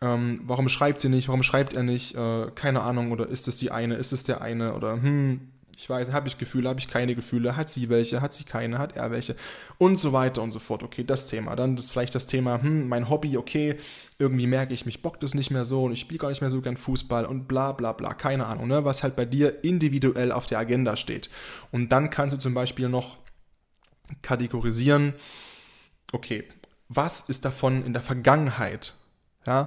Ähm, 0.00 0.40
warum 0.44 0.68
schreibt 0.68 1.00
sie 1.00 1.08
nicht? 1.08 1.28
Warum 1.28 1.42
schreibt 1.42 1.74
er 1.74 1.82
nicht? 1.82 2.14
Äh, 2.14 2.50
keine 2.54 2.82
Ahnung. 2.82 3.12
Oder 3.12 3.28
ist 3.28 3.48
es 3.48 3.58
die 3.58 3.70
eine? 3.70 3.96
Ist 3.96 4.12
es 4.12 4.24
der 4.24 4.40
eine? 4.40 4.74
Oder 4.74 4.92
hm, 4.94 5.52
ich 5.76 5.88
weiß, 5.88 6.12
habe 6.12 6.28
ich 6.28 6.38
Gefühle, 6.38 6.68
habe 6.68 6.80
ich 6.80 6.88
keine 6.88 7.14
Gefühle? 7.14 7.56
Hat 7.56 7.68
sie 7.68 7.88
welche? 7.88 8.20
Hat 8.20 8.32
sie 8.32 8.44
keine? 8.44 8.78
Hat 8.78 8.96
er 8.96 9.10
welche? 9.10 9.36
Und 9.78 9.96
so 9.96 10.12
weiter 10.12 10.42
und 10.42 10.52
so 10.52 10.58
fort. 10.58 10.82
Okay, 10.82 11.04
das 11.04 11.26
Thema. 11.26 11.56
Dann 11.56 11.76
ist 11.76 11.90
vielleicht 11.90 12.14
das 12.14 12.26
Thema, 12.26 12.62
hm, 12.62 12.88
mein 12.88 13.08
Hobby, 13.08 13.36
okay, 13.36 13.76
irgendwie 14.18 14.46
merke 14.46 14.74
ich, 14.74 14.86
mich 14.86 15.02
bockt 15.02 15.22
es 15.24 15.34
nicht 15.34 15.50
mehr 15.50 15.64
so 15.64 15.84
und 15.84 15.92
ich 15.92 16.00
spiele 16.00 16.18
gar 16.18 16.28
nicht 16.28 16.40
mehr 16.40 16.50
so 16.50 16.60
gern 16.60 16.76
Fußball 16.76 17.24
und 17.24 17.48
bla 17.48 17.72
bla 17.72 17.92
bla. 17.92 18.14
Keine 18.14 18.46
Ahnung, 18.46 18.68
ne? 18.68 18.84
Was 18.84 19.02
halt 19.02 19.16
bei 19.16 19.24
dir 19.24 19.64
individuell 19.64 20.32
auf 20.32 20.46
der 20.46 20.58
Agenda 20.58 20.96
steht. 20.96 21.30
Und 21.72 21.90
dann 21.90 22.10
kannst 22.10 22.34
du 22.34 22.38
zum 22.38 22.54
Beispiel 22.54 22.88
noch 22.88 23.16
kategorisieren, 24.22 25.14
okay, 26.12 26.44
was 26.88 27.28
ist 27.28 27.44
davon 27.44 27.84
in 27.84 27.92
der 27.92 28.02
Vergangenheit? 28.02 28.94
Ja, 29.46 29.66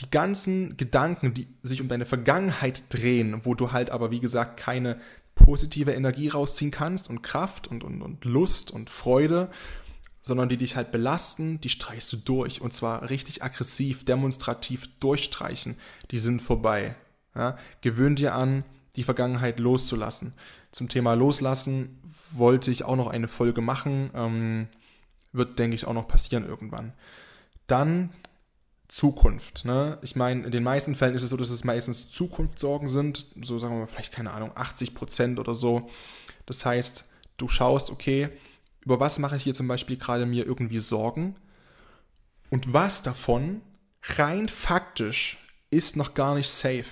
die 0.00 0.10
ganzen 0.10 0.76
Gedanken, 0.76 1.34
die 1.34 1.48
sich 1.62 1.80
um 1.80 1.88
deine 1.88 2.06
Vergangenheit 2.06 2.84
drehen, 2.88 3.40
wo 3.44 3.54
du 3.54 3.72
halt 3.72 3.90
aber, 3.90 4.10
wie 4.10 4.20
gesagt, 4.20 4.58
keine 4.58 4.98
positive 5.34 5.92
Energie 5.92 6.28
rausziehen 6.28 6.70
kannst 6.70 7.10
und 7.10 7.22
Kraft 7.22 7.68
und, 7.68 7.84
und, 7.84 8.02
und 8.02 8.24
Lust 8.24 8.70
und 8.70 8.90
Freude, 8.90 9.50
sondern 10.22 10.48
die 10.48 10.56
dich 10.56 10.76
halt 10.76 10.92
belasten, 10.92 11.60
die 11.60 11.68
streichst 11.70 12.12
du 12.12 12.16
durch 12.18 12.60
und 12.60 12.72
zwar 12.72 13.08
richtig 13.08 13.42
aggressiv, 13.42 14.04
demonstrativ 14.04 14.88
durchstreichen. 15.00 15.76
Die 16.10 16.18
sind 16.18 16.42
vorbei. 16.42 16.94
Ja? 17.34 17.56
Gewöhn 17.80 18.16
dir 18.16 18.34
an, 18.34 18.64
die 18.96 19.04
Vergangenheit 19.04 19.58
loszulassen. 19.60 20.34
Zum 20.72 20.88
Thema 20.88 21.14
Loslassen 21.14 21.98
wollte 22.32 22.70
ich 22.70 22.84
auch 22.84 22.96
noch 22.96 23.08
eine 23.08 23.28
Folge 23.28 23.60
machen. 23.60 24.10
Ähm, 24.14 24.68
wird, 25.32 25.58
denke 25.58 25.74
ich, 25.74 25.86
auch 25.86 25.94
noch 25.94 26.08
passieren 26.08 26.46
irgendwann. 26.46 26.92
Dann 27.66 28.10
Zukunft. 28.90 29.64
Ne? 29.64 29.98
Ich 30.02 30.16
meine, 30.16 30.44
in 30.44 30.50
den 30.50 30.64
meisten 30.64 30.94
Fällen 30.94 31.14
ist 31.14 31.22
es 31.22 31.30
so, 31.30 31.36
dass 31.36 31.50
es 31.50 31.64
meistens 31.64 32.10
Zukunftssorgen 32.10 32.88
sind, 32.88 33.26
so 33.40 33.58
sagen 33.58 33.74
wir 33.74 33.80
mal 33.80 33.86
vielleicht, 33.86 34.12
keine 34.12 34.32
Ahnung, 34.32 34.50
80 34.54 34.94
Prozent 34.94 35.38
oder 35.38 35.54
so. 35.54 35.88
Das 36.46 36.66
heißt, 36.66 37.04
du 37.36 37.48
schaust, 37.48 37.90
okay, 37.90 38.28
über 38.84 38.98
was 38.98 39.18
mache 39.18 39.36
ich 39.36 39.44
hier 39.44 39.54
zum 39.54 39.68
Beispiel 39.68 39.96
gerade 39.96 40.26
mir 40.26 40.44
irgendwie 40.44 40.80
Sorgen 40.80 41.36
und 42.50 42.72
was 42.72 43.02
davon 43.02 43.62
rein 44.02 44.48
faktisch 44.48 45.38
ist 45.70 45.96
noch 45.96 46.14
gar 46.14 46.34
nicht 46.34 46.48
safe. 46.48 46.84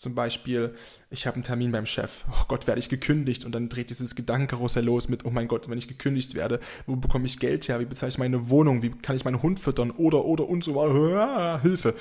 Zum 0.00 0.14
Beispiel, 0.14 0.74
ich 1.10 1.26
habe 1.26 1.34
einen 1.34 1.42
Termin 1.42 1.72
beim 1.72 1.84
Chef, 1.84 2.24
oh 2.30 2.44
Gott, 2.48 2.66
werde 2.66 2.78
ich 2.78 2.88
gekündigt. 2.88 3.44
Und 3.44 3.54
dann 3.54 3.68
dreht 3.68 3.90
dieses 3.90 4.14
Gedankenkarussell 4.14 4.82
los 4.82 5.10
mit, 5.10 5.26
oh 5.26 5.30
mein 5.30 5.46
Gott, 5.46 5.68
wenn 5.68 5.76
ich 5.76 5.88
gekündigt 5.88 6.34
werde, 6.34 6.58
wo 6.86 6.96
bekomme 6.96 7.26
ich 7.26 7.38
Geld 7.38 7.68
her, 7.68 7.80
wie 7.80 7.84
bezahle 7.84 8.08
ich 8.08 8.16
meine 8.16 8.48
Wohnung, 8.48 8.80
wie 8.80 8.92
kann 8.92 9.16
ich 9.16 9.26
meinen 9.26 9.42
Hund 9.42 9.60
füttern? 9.60 9.90
Oder, 9.90 10.24
oder 10.24 10.48
und 10.48 10.64
so 10.64 10.74
weiter, 10.74 11.20
ah, 11.20 11.60
Hilfe. 11.60 11.94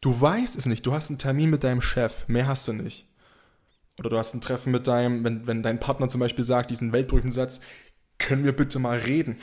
Du 0.00 0.20
weißt 0.20 0.56
es 0.56 0.66
nicht, 0.66 0.86
du 0.86 0.92
hast 0.92 1.10
einen 1.10 1.18
Termin 1.18 1.50
mit 1.50 1.64
deinem 1.64 1.80
Chef, 1.80 2.28
mehr 2.28 2.46
hast 2.46 2.68
du 2.68 2.72
nicht. 2.72 3.04
Oder 3.98 4.10
du 4.10 4.16
hast 4.16 4.34
ein 4.34 4.40
Treffen 4.40 4.70
mit 4.70 4.86
deinem, 4.86 5.24
wenn, 5.24 5.44
wenn 5.48 5.64
dein 5.64 5.80
Partner 5.80 6.08
zum 6.08 6.20
Beispiel 6.20 6.44
sagt, 6.44 6.70
diesen 6.70 6.92
weltberühmten 6.92 7.32
Satz, 7.32 7.62
können 8.18 8.44
wir 8.44 8.54
bitte 8.54 8.78
mal 8.78 8.98
reden? 8.98 9.36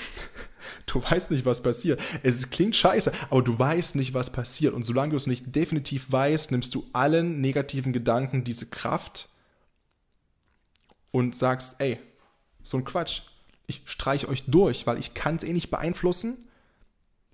Du 0.85 1.01
weißt 1.03 1.31
nicht, 1.31 1.45
was 1.45 1.61
passiert. 1.63 2.01
Es 2.23 2.49
klingt 2.49 2.75
scheiße, 2.75 3.11
aber 3.29 3.41
du 3.41 3.57
weißt 3.57 3.95
nicht, 3.95 4.13
was 4.13 4.31
passiert. 4.31 4.73
Und 4.73 4.83
solange 4.83 5.11
du 5.11 5.17
es 5.17 5.27
nicht 5.27 5.55
definitiv 5.55 6.11
weißt, 6.11 6.51
nimmst 6.51 6.73
du 6.75 6.85
allen 6.93 7.41
negativen 7.41 7.93
Gedanken 7.93 8.43
diese 8.43 8.69
Kraft 8.69 9.29
und 11.11 11.35
sagst, 11.35 11.75
ey, 11.79 11.99
so 12.63 12.77
ein 12.77 12.85
Quatsch. 12.85 13.21
Ich 13.67 13.83
streiche 13.85 14.27
euch 14.27 14.43
durch, 14.47 14.87
weil 14.87 14.99
ich 14.99 15.13
kann 15.13 15.35
es 15.35 15.43
eh 15.43 15.53
nicht 15.53 15.71
beeinflussen. 15.71 16.49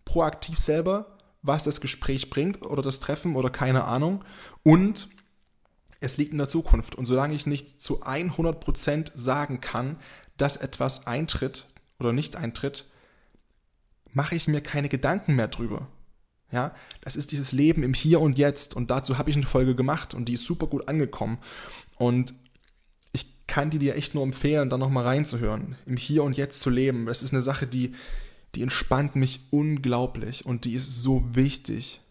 Proaktiv 0.06 0.60
selber, 0.60 1.18
was 1.42 1.64
das 1.64 1.82
Gespräch 1.82 2.30
bringt 2.30 2.62
oder 2.62 2.82
das 2.82 3.00
Treffen 3.00 3.36
oder 3.36 3.50
keine 3.50 3.86
Ahnung. 3.86 4.24
Und 4.64 5.08
es 6.02 6.18
liegt 6.18 6.32
in 6.32 6.38
der 6.38 6.48
Zukunft. 6.48 6.96
Und 6.96 7.06
solange 7.06 7.36
ich 7.36 7.46
nicht 7.46 7.82
zu 7.82 8.04
100% 8.04 9.12
sagen 9.16 9.62
kann, 9.62 9.98
dass 10.42 10.58
etwas 10.58 11.08
eintritt 11.08 11.66
oder 12.00 12.14
nicht 12.14 12.36
eintritt, 12.36 12.86
mache 14.12 14.36
ich 14.36 14.48
mir 14.48 14.62
keine 14.62 14.90
Gedanken 14.90 15.36
mehr 15.36 15.48
drüber. 15.48 15.88
Ja, 16.52 16.74
das 17.02 17.16
ist 17.16 17.32
dieses 17.32 17.52
Leben 17.52 17.84
im 17.84 17.94
Hier 17.94 18.20
und 18.22 18.38
Jetzt 18.38 18.76
und 18.76 18.90
dazu 18.90 19.20
habe 19.20 19.30
ich 19.30 19.36
eine 19.36 19.46
Folge 19.46 19.76
gemacht 19.76 20.16
und 20.16 20.26
die 20.26 20.34
ist 20.34 20.46
super 20.46 20.66
gut 20.66 20.88
angekommen 20.88 21.38
und 21.98 22.34
ich 23.12 23.28
kann 23.46 23.70
die 23.70 23.78
dir 23.78 23.96
echt 23.96 24.16
nur 24.16 24.24
empfehlen, 24.24 24.70
da 24.70 24.78
nochmal 24.78 25.06
reinzuhören, 25.06 25.76
im 25.86 25.98
Hier 25.98 26.24
und 26.24 26.38
Jetzt 26.38 26.62
zu 26.62 26.72
leben. 26.72 27.06
Das 27.06 27.22
ist 27.22 27.34
eine 27.34 27.44
Sache, 27.44 27.68
die, 27.68 27.94
die 28.56 28.64
entspannt 28.64 29.16
mich 29.16 29.42
unglaublich 29.52 30.44
und 30.44 30.66
die 30.66 30.74
ist 30.74 31.04
so 31.04 31.24
wichtig. 31.36 32.02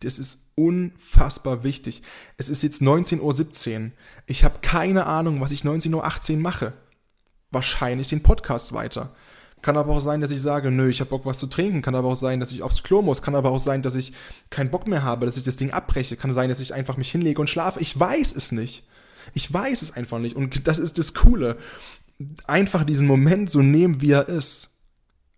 Das 0.00 0.18
ist 0.18 0.48
unfassbar 0.54 1.64
wichtig. 1.64 2.02
Es 2.36 2.48
ist 2.48 2.62
jetzt 2.62 2.80
19.17 2.80 3.84
Uhr. 3.84 3.90
Ich 4.26 4.42
habe 4.42 4.58
keine 4.62 5.06
Ahnung, 5.06 5.40
was 5.40 5.52
ich 5.52 5.62
19.18 5.62 6.34
Uhr 6.34 6.40
mache. 6.40 6.72
Wahrscheinlich 7.52 8.08
den 8.08 8.22
Podcast 8.22 8.72
weiter. 8.72 9.10
Kann 9.62 9.76
aber 9.76 9.92
auch 9.92 10.00
sein, 10.00 10.20
dass 10.20 10.32
ich 10.32 10.42
sage, 10.42 10.72
nö, 10.72 10.88
ich 10.88 10.98
habe 11.00 11.10
Bock, 11.10 11.24
was 11.24 11.38
zu 11.38 11.46
trinken. 11.46 11.82
Kann 11.82 11.94
aber 11.94 12.08
auch 12.08 12.16
sein, 12.16 12.40
dass 12.40 12.50
ich 12.50 12.62
aufs 12.62 12.82
Klo 12.82 13.00
muss. 13.00 13.22
Kann 13.22 13.36
aber 13.36 13.52
auch 13.52 13.60
sein, 13.60 13.82
dass 13.82 13.94
ich 13.94 14.12
keinen 14.50 14.70
Bock 14.70 14.88
mehr 14.88 15.04
habe, 15.04 15.24
dass 15.24 15.36
ich 15.36 15.44
das 15.44 15.56
Ding 15.56 15.70
abbreche. 15.70 16.16
Kann 16.16 16.32
sein, 16.32 16.48
dass 16.48 16.58
ich 16.58 16.74
einfach 16.74 16.96
mich 16.96 17.12
hinlege 17.12 17.40
und 17.40 17.48
schlafe. 17.48 17.78
Ich 17.78 17.98
weiß 17.98 18.34
es 18.34 18.50
nicht. 18.50 18.84
Ich 19.34 19.52
weiß 19.52 19.82
es 19.82 19.92
einfach 19.92 20.18
nicht. 20.18 20.34
Und 20.34 20.66
das 20.66 20.80
ist 20.80 20.98
das 20.98 21.14
Coole. 21.14 21.58
Einfach 22.46 22.82
diesen 22.82 23.06
Moment 23.06 23.50
so 23.50 23.62
nehmen, 23.62 24.00
wie 24.00 24.10
er 24.10 24.28
ist. 24.28 24.72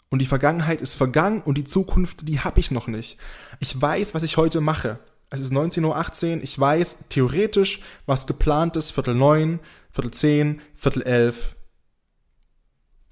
Und 0.08 0.20
die 0.20 0.26
Vergangenheit 0.26 0.80
ist 0.80 0.94
vergangen 0.94 1.42
und 1.42 1.58
die 1.58 1.64
Zukunft, 1.64 2.26
die 2.28 2.40
habe 2.40 2.60
ich 2.60 2.70
noch 2.70 2.86
nicht. 2.86 3.18
Ich 3.60 3.80
weiß, 3.80 4.14
was 4.14 4.22
ich 4.22 4.38
heute 4.38 4.62
mache. 4.62 4.98
Es 5.28 5.40
ist 5.40 5.52
19.18 5.52 6.36
Uhr. 6.36 6.42
Ich 6.42 6.58
weiß 6.58 7.08
theoretisch, 7.10 7.80
was 8.06 8.26
geplant 8.26 8.76
ist. 8.76 8.92
Viertel 8.92 9.16
neun, 9.16 9.60
Viertel 9.90 10.12
zehn, 10.12 10.60
Viertel 10.76 11.02
elf, 11.02 11.53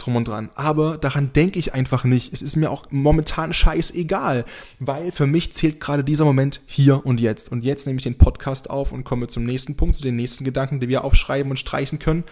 drum 0.04 0.16
und 0.16 0.28
dran. 0.28 0.50
Aber 0.54 0.98
daran 0.98 1.32
denke 1.32 1.58
ich 1.58 1.74
einfach 1.74 2.04
nicht. 2.04 2.32
Es 2.32 2.42
ist 2.42 2.56
mir 2.56 2.70
auch 2.70 2.86
momentan 2.90 3.52
scheißegal, 3.52 4.44
weil 4.78 5.12
für 5.12 5.26
mich 5.26 5.52
zählt 5.52 5.80
gerade 5.80 6.04
dieser 6.04 6.24
Moment 6.24 6.60
hier 6.66 7.06
und 7.06 7.20
jetzt. 7.20 7.52
Und 7.52 7.64
jetzt 7.64 7.86
nehme 7.86 7.98
ich 7.98 8.04
den 8.04 8.18
Podcast 8.18 8.70
auf 8.70 8.92
und 8.92 9.04
komme 9.04 9.28
zum 9.28 9.44
nächsten 9.44 9.76
Punkt, 9.76 9.96
zu 9.96 10.02
den 10.02 10.16
nächsten 10.16 10.44
Gedanken, 10.44 10.80
die 10.80 10.88
wir 10.88 11.04
aufschreiben 11.04 11.50
und 11.50 11.58
streichen 11.58 11.98
können, 11.98 12.24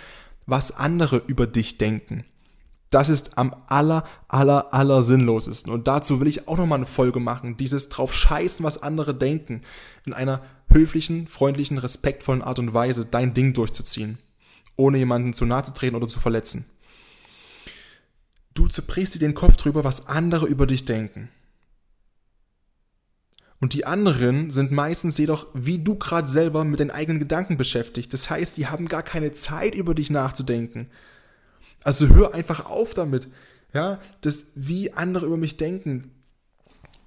was 0.47 0.77
andere 0.77 1.23
über 1.27 1.47
dich 1.47 1.79
denken. 1.79 2.25
Das 2.91 3.09
ist 3.09 3.39
am 3.39 3.55
aller, 3.69 4.05
aller, 4.27 4.75
aller 4.75 5.05
sinnlosesten. 5.05 5.73
Und 5.73 5.87
dazu 5.87 6.21
will 6.21 6.27
ich 6.27 6.49
auch 6.49 6.57
nochmal 6.57 6.81
eine 6.81 6.87
Folge 6.87 7.21
machen. 7.21 7.57
Dieses 7.57 7.89
drauf 7.89 8.13
scheißen, 8.13 8.65
was 8.65 8.83
andere 8.83 9.15
denken. 9.15 9.63
In 10.05 10.13
einer 10.13 10.43
höflichen, 10.69 11.29
freundlichen, 11.29 11.79
respektvollen 11.79 12.43
Art 12.43 12.59
und 12.59 12.75
Weise 12.75 13.07
dein 13.07 13.33
Ding 13.33 13.53
durchzuziehen. 13.53 14.19
Ohne 14.77 14.99
jemanden 14.99 15.35
zu 15.35 15.45
nahe 15.45 15.63
zu 15.63 15.73
treten 15.73 15.95
oder 15.95 16.09
zu 16.09 16.19
verletzen. 16.19 16.65
Du 18.55 18.69
zerbrichst 18.69 19.15
dir 19.15 19.21
den 19.21 19.35
Kopf 19.35 19.57
drüber, 19.57 19.85
was 19.85 20.09
andere 20.09 20.47
über 20.47 20.67
dich 20.67 20.85
denken. 20.85 21.29
Und 23.61 23.75
die 23.75 23.85
anderen 23.85 24.51
sind 24.51 24.71
meistens 24.71 25.19
jedoch, 25.19 25.47
wie 25.53 25.79
du 25.79 25.97
gerade 25.97 26.29
selber, 26.29 26.65
mit 26.65 26.81
den 26.81 26.91
eigenen 26.91 27.21
Gedanken 27.21 27.59
beschäftigt. 27.59 28.13
Das 28.15 28.31
heißt, 28.31 28.57
die 28.57 28.69
haben 28.69 28.89
gar 28.89 29.03
keine 29.03 29.33
Zeit, 29.33 29.75
über 29.75 29.95
dich 29.95 30.09
nachzudenken. 30.09 30.89
Also 31.85 32.09
hör 32.09 32.35
einfach 32.35 32.67
auf 32.67 32.95
damit. 32.95 33.29
Ja, 33.73 34.01
das, 34.23 34.47
wie 34.55 34.93
andere 34.95 35.27
über 35.27 35.37
mich 35.37 35.57
denken, 35.59 36.11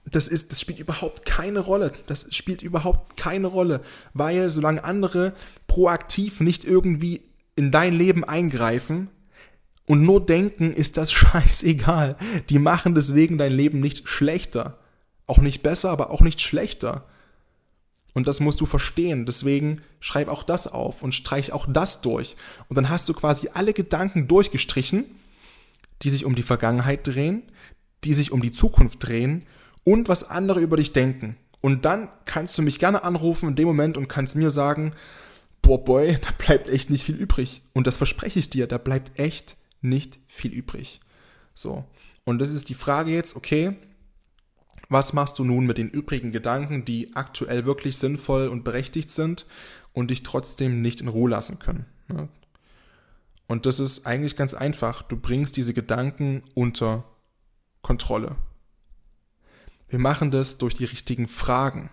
das 0.06 0.28
ist, 0.28 0.52
das 0.52 0.62
spielt 0.62 0.80
überhaupt 0.80 1.26
keine 1.26 1.60
Rolle. 1.60 1.92
Das 2.06 2.28
spielt 2.34 2.62
überhaupt 2.62 3.18
keine 3.18 3.48
Rolle, 3.48 3.82
weil 4.14 4.50
solange 4.52 4.84
andere 4.84 5.34
proaktiv 5.68 6.40
nicht 6.40 6.66
irgendwie 6.66 7.22
in 7.56 7.72
dein 7.72 7.94
Leben 7.94 8.24
eingreifen, 8.24 9.10
und 9.86 10.02
nur 10.02 10.26
denken 10.26 10.74
ist 10.74 10.98
das 10.98 11.12
scheißegal. 11.14 12.18
Die 12.50 12.60
machen 12.60 12.96
deswegen 12.96 13.38
dein 13.38 13.52
Leben 13.52 13.80
nicht 13.80 14.08
schlechter. 14.08 14.78
Auch 15.28 15.40
nicht 15.40 15.64
besser, 15.64 15.90
aber 15.90 16.12
auch 16.12 16.22
nicht 16.22 16.42
schlechter. 16.42 17.06
Und 18.14 18.28
das 18.28 18.40
musst 18.40 18.62
du 18.62 18.66
verstehen. 18.66 19.26
Deswegen 19.26 19.82
schreib 20.00 20.28
auch 20.28 20.44
das 20.44 20.68
auf 20.68 21.02
und 21.02 21.14
streich 21.14 21.52
auch 21.52 21.66
das 21.68 22.02
durch. 22.02 22.36
Und 22.70 22.78
dann 22.78 22.90
hast 22.90 23.10
du 23.10 23.14
quasi 23.14 23.50
alle 23.54 23.74
Gedanken 23.74 24.28
durchgestrichen, 24.28 25.06
die 26.02 26.10
sich 26.10 26.26
um 26.26 26.36
die 26.36 26.44
Vergangenheit 26.44 27.08
drehen, 27.08 27.44
die 28.04 28.14
sich 28.14 28.32
um 28.32 28.42
die 28.42 28.52
Zukunft 28.52 29.08
drehen 29.08 29.46
und 29.84 30.10
was 30.10 30.30
andere 30.30 30.60
über 30.60 30.78
dich 30.78 30.94
denken. 30.94 31.38
Und 31.62 31.86
dann 31.86 32.10
kannst 32.26 32.58
du 32.58 32.62
mich 32.62 32.78
gerne 32.78 33.04
anrufen 33.04 33.50
in 33.50 33.56
dem 33.56 33.68
Moment 33.68 33.98
und 33.98 34.10
kannst 34.10 34.36
mir 34.36 34.52
sagen, 34.52 34.94
boah 35.62 35.84
boy, 35.84 36.18
da 36.22 36.30
bleibt 36.38 36.70
echt 36.70 36.90
nicht 36.90 37.06
viel 37.06 37.16
übrig. 37.16 37.62
Und 37.74 37.88
das 37.88 37.98
verspreche 37.98 38.40
ich 38.40 38.50
dir, 38.50 38.68
da 38.68 38.78
bleibt 38.78 39.18
echt 39.18 39.56
nicht 39.84 40.20
viel 40.28 40.52
übrig. 40.52 41.00
So. 41.54 41.86
Und 42.26 42.40
das 42.40 42.52
ist 42.52 42.70
die 42.70 42.74
Frage 42.74 43.12
jetzt, 43.12 43.36
okay, 43.36 43.76
was 44.90 45.14
machst 45.14 45.40
du 45.40 45.44
nun 45.44 45.66
mit 45.66 45.78
den 45.78 45.90
übrigen 45.90 46.32
Gedanken, 46.32 46.86
die 46.86 47.16
aktuell 47.16 47.66
wirklich 47.66 47.98
sinnvoll 47.98 48.48
und 48.48 48.64
berechtigt 48.64 49.10
sind 49.10 49.46
und 49.94 50.12
dich 50.12 50.24
trotzdem 50.24 50.82
nicht 50.82 51.02
in 51.02 51.08
Ruhe 51.08 51.30
lassen 51.30 51.60
können? 51.60 51.86
Ne? 52.08 52.30
Und 53.48 53.66
das 53.66 53.80
ist 53.80 54.06
eigentlich 54.06 54.36
ganz 54.36 54.54
einfach. 54.54 55.04
Du 55.04 55.18
bringst 55.18 55.58
diese 55.58 55.74
Gedanken 55.74 56.44
unter 56.54 57.04
Kontrolle. 57.82 58.36
Wir 59.90 60.00
machen 60.00 60.32
das 60.32 60.58
durch 60.58 60.74
die 60.74 60.86
richtigen 60.86 61.28
Fragen. 61.28 61.92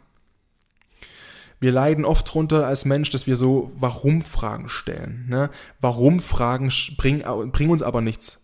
Wir 1.61 1.73
leiden 1.73 2.07
oft 2.07 2.33
drunter 2.33 2.67
als 2.67 2.87
Mensch, 2.87 3.11
dass 3.11 3.27
wir 3.27 3.37
so 3.37 3.71
Warum-Fragen 3.79 4.69
stellen. 4.69 5.27
Ne? 5.29 5.51
Warum-Fragen 5.81 6.73
bringen, 6.97 7.53
bringen 7.53 7.71
uns 7.71 7.83
aber 7.83 8.01
nichts. 8.01 8.43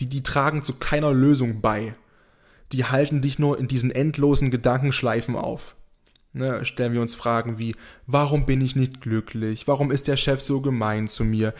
Die, 0.00 0.08
die 0.08 0.22
tragen 0.22 0.62
zu 0.62 0.74
keiner 0.74 1.12
Lösung 1.12 1.60
bei. 1.62 1.94
Die 2.72 2.84
halten 2.84 3.22
dich 3.22 3.38
nur 3.38 3.58
in 3.58 3.68
diesen 3.68 3.90
endlosen 3.90 4.50
Gedankenschleifen 4.50 5.34
auf. 5.34 5.74
Ne, 6.34 6.64
stellen 6.66 6.92
wir 6.92 7.00
uns 7.00 7.14
Fragen 7.14 7.58
wie, 7.58 7.74
warum 8.06 8.44
bin 8.44 8.60
ich 8.60 8.76
nicht 8.76 9.00
glücklich? 9.00 9.66
Warum 9.66 9.90
ist 9.90 10.06
der 10.08 10.18
Chef 10.18 10.42
so 10.42 10.60
gemein 10.60 11.08
zu 11.08 11.24
mir? 11.24 11.54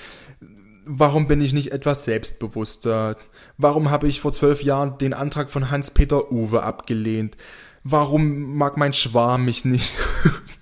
Warum 0.84 1.26
bin 1.26 1.40
ich 1.40 1.54
nicht 1.54 1.72
etwas 1.72 2.04
selbstbewusster? 2.04 3.16
Warum 3.56 3.90
habe 3.90 4.08
ich 4.08 4.20
vor 4.20 4.32
zwölf 4.32 4.62
Jahren 4.62 4.98
den 4.98 5.14
Antrag 5.14 5.50
von 5.50 5.70
Hans-Peter 5.70 6.30
Uwe 6.30 6.62
abgelehnt? 6.62 7.38
Warum 7.82 8.56
mag 8.56 8.76
mein 8.76 8.92
Schwarm 8.92 9.46
mich 9.46 9.64
nicht? 9.64 9.94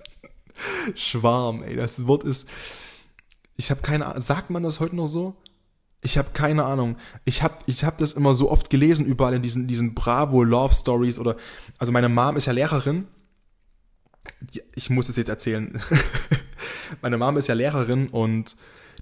Schwarm, 0.94 1.62
ey, 1.62 1.76
das 1.76 2.06
Wort 2.06 2.24
ist. 2.24 2.48
Ich 3.56 3.70
habe 3.70 3.80
keine 3.80 4.06
Ahnung. 4.06 4.20
Sagt 4.20 4.50
man 4.50 4.62
das 4.62 4.80
heute 4.80 4.96
noch 4.96 5.06
so? 5.06 5.34
Ich 6.02 6.18
habe 6.18 6.30
keine 6.32 6.64
Ahnung. 6.64 6.96
Ich 7.24 7.42
habe 7.42 7.54
ich 7.66 7.84
hab 7.84 7.98
das 7.98 8.12
immer 8.12 8.34
so 8.34 8.50
oft 8.50 8.70
gelesen, 8.70 9.06
überall 9.06 9.34
in 9.34 9.42
diesen, 9.42 9.66
diesen 9.66 9.94
Bravo 9.94 10.42
Love 10.42 10.74
Stories 10.74 11.18
oder. 11.18 11.36
Also, 11.78 11.92
meine 11.92 12.08
Mom 12.08 12.36
ist 12.36 12.46
ja 12.46 12.52
Lehrerin. 12.52 13.06
Ich 14.74 14.90
muss 14.90 15.08
es 15.08 15.16
jetzt 15.16 15.28
erzählen. 15.28 15.80
meine 17.02 17.16
Mom 17.16 17.36
ist 17.36 17.48
ja 17.48 17.54
Lehrerin 17.54 18.08
und 18.08 18.56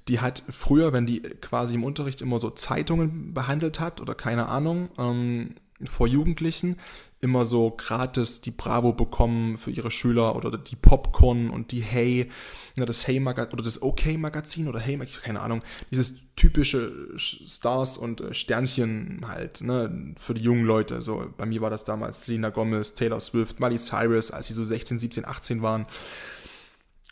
die 0.09 0.21
hat 0.21 0.43
früher, 0.51 0.93
wenn 0.93 1.07
die 1.07 1.21
quasi 1.21 1.75
im 1.75 1.85
Unterricht 1.85 2.21
immer 2.21 2.39
so 2.39 2.51
Zeitungen 2.51 3.33
behandelt 3.33 3.81
hat 3.81 4.01
oder 4.01 4.15
keine 4.15 4.49
Ahnung, 4.49 4.91
ähm, 4.99 5.55
vor 5.91 6.07
Jugendlichen, 6.07 6.79
immer 7.25 7.47
so 7.47 7.73
gratis 7.77 8.43
die 8.43 8.51
Bravo 8.51 8.93
bekommen 8.93 9.59
für 9.59 9.71
ihre 9.71 9.91
Schüler 9.91 10.37
oder 10.37 10.57
die 10.57 10.77
Popcorn 10.77 11.51
und 11.51 11.73
die 11.73 11.81
Hey, 11.81 12.31
das 12.77 13.07
Hey 13.09 13.19
Magazin 13.19 13.55
oder 13.55 13.65
das 13.65 13.83
OK 13.83 14.17
Magazin 14.19 14.69
oder 14.69 14.79
Hey, 14.79 14.99
keine 15.23 15.41
Ahnung, 15.41 15.63
dieses 15.91 16.35
typische 16.37 16.93
Stars 17.17 17.97
und 17.97 18.21
äh, 18.21 18.35
Sternchen 18.35 19.23
halt, 19.27 19.63
ne, 19.63 20.15
für 20.19 20.35
die 20.35 20.43
jungen 20.43 20.65
Leute. 20.65 21.01
So, 21.01 21.33
bei 21.37 21.47
mir 21.47 21.61
war 21.61 21.71
das 21.71 21.85
damals 21.85 22.25
Selena 22.25 22.51
Gomez, 22.51 22.95
Taylor 22.95 23.21
Swift, 23.21 23.59
Miley 23.59 23.79
Cyrus, 23.79 24.31
als 24.31 24.49
sie 24.49 24.55
so 24.55 24.65
16, 24.65 24.99
17, 24.99 25.25
18 25.25 25.63
waren. 25.63 25.87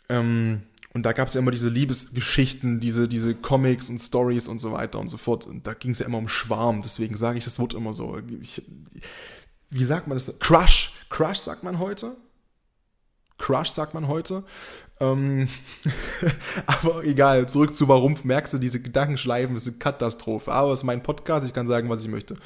Ähm, 0.09 0.61
und 0.93 1.03
da 1.03 1.13
gab 1.13 1.27
es 1.27 1.33
ja 1.33 1.39
immer 1.39 1.51
diese 1.51 1.69
Liebesgeschichten, 1.69 2.79
diese, 2.79 3.07
diese 3.07 3.33
Comics 3.33 3.89
und 3.89 3.99
Stories 3.99 4.47
und 4.47 4.59
so 4.59 4.71
weiter 4.71 4.99
und 4.99 5.07
so 5.07 5.17
fort. 5.17 5.47
Und 5.47 5.65
da 5.65 5.73
ging 5.73 5.91
es 5.91 5.99
ja 5.99 6.05
immer 6.05 6.19
um 6.19 6.27
Schwarm, 6.27 6.83
deswegen 6.83 7.17
sage 7.17 7.39
ich 7.39 7.45
das 7.45 7.57
Wort 7.57 7.73
immer 7.73 7.95
so. 7.95 8.19
Ich, 8.41 8.61
wie 9.73 9.83
sagt 9.83 10.07
man 10.07 10.17
das? 10.17 10.39
Crush. 10.39 10.93
Crush 11.09 11.39
sagt 11.39 11.63
man 11.63 11.79
heute. 11.79 12.15
Crush, 13.37 13.69
sagt 13.69 13.93
man 13.93 14.07
heute. 14.07 14.43
Ähm, 14.99 15.47
aber 16.65 17.03
egal, 17.03 17.49
zurück 17.49 17.75
zu 17.75 17.87
warum 17.87 18.15
merkst 18.23 18.53
du, 18.53 18.57
diese 18.57 18.81
Gedankenschleifen 18.81 19.55
ist 19.55 19.67
eine 19.67 19.77
Katastrophe. 19.77 20.51
Aber 20.51 20.71
es 20.71 20.79
ist 20.79 20.85
mein 20.85 21.03
Podcast, 21.03 21.45
ich 21.45 21.53
kann 21.53 21.67
sagen, 21.67 21.89
was 21.89 22.01
ich 22.01 22.07
möchte. 22.07 22.37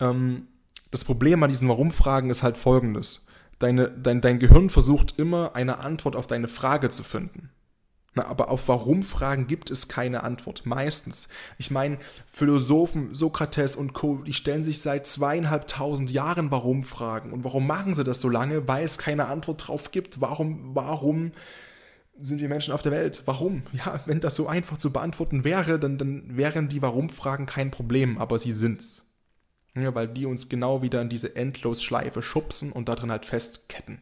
Ähm, 0.00 0.48
das 0.90 1.04
Problem 1.04 1.42
an 1.42 1.50
diesen 1.50 1.68
Warum-Fragen 1.68 2.30
ist 2.30 2.42
halt 2.42 2.56
folgendes. 2.56 3.26
Deine, 3.58 3.90
dein, 3.90 4.20
dein 4.20 4.38
Gehirn 4.38 4.70
versucht 4.70 5.18
immer, 5.18 5.54
eine 5.54 5.78
Antwort 5.78 6.16
auf 6.16 6.26
deine 6.26 6.48
Frage 6.48 6.88
zu 6.88 7.02
finden. 7.02 7.50
Na, 8.14 8.26
aber 8.26 8.50
auf 8.50 8.66
Warum-Fragen 8.66 9.46
gibt 9.46 9.70
es 9.70 9.86
keine 9.86 10.24
Antwort. 10.24 10.66
Meistens. 10.66 11.28
Ich 11.58 11.70
meine, 11.70 11.98
Philosophen, 12.26 13.14
Sokrates 13.14 13.76
und 13.76 13.92
Co., 13.92 14.16
die 14.16 14.32
stellen 14.32 14.64
sich 14.64 14.80
seit 14.80 15.06
zweieinhalbtausend 15.06 16.10
Jahren 16.10 16.50
Warum-Fragen. 16.50 17.32
Und 17.32 17.44
warum 17.44 17.68
machen 17.68 17.94
sie 17.94 18.02
das 18.02 18.20
so 18.20 18.28
lange? 18.28 18.66
Weil 18.66 18.84
es 18.84 18.98
keine 18.98 19.26
Antwort 19.26 19.68
drauf 19.68 19.92
gibt. 19.92 20.20
Warum, 20.20 20.74
warum 20.74 21.30
sind 22.20 22.40
wir 22.40 22.48
Menschen 22.48 22.74
auf 22.74 22.82
der 22.82 22.92
Welt? 22.92 23.22
Warum? 23.26 23.62
Ja, 23.72 24.00
wenn 24.06 24.20
das 24.20 24.34
so 24.34 24.48
einfach 24.48 24.76
zu 24.76 24.92
beantworten 24.92 25.44
wäre, 25.44 25.78
dann, 25.78 25.96
dann 25.96 26.36
wären 26.36 26.68
die 26.68 26.82
Warum-Fragen 26.82 27.46
kein 27.46 27.70
Problem, 27.70 28.18
aber 28.18 28.40
sie 28.40 28.52
sind's. 28.52 29.06
Ja, 29.76 29.94
weil 29.94 30.08
die 30.08 30.26
uns 30.26 30.48
genau 30.48 30.82
wieder 30.82 31.00
in 31.00 31.08
diese 31.08 31.36
Endlosschleife 31.36 32.22
schubsen 32.22 32.72
und 32.72 32.88
darin 32.88 33.12
halt 33.12 33.24
festketten. 33.24 34.00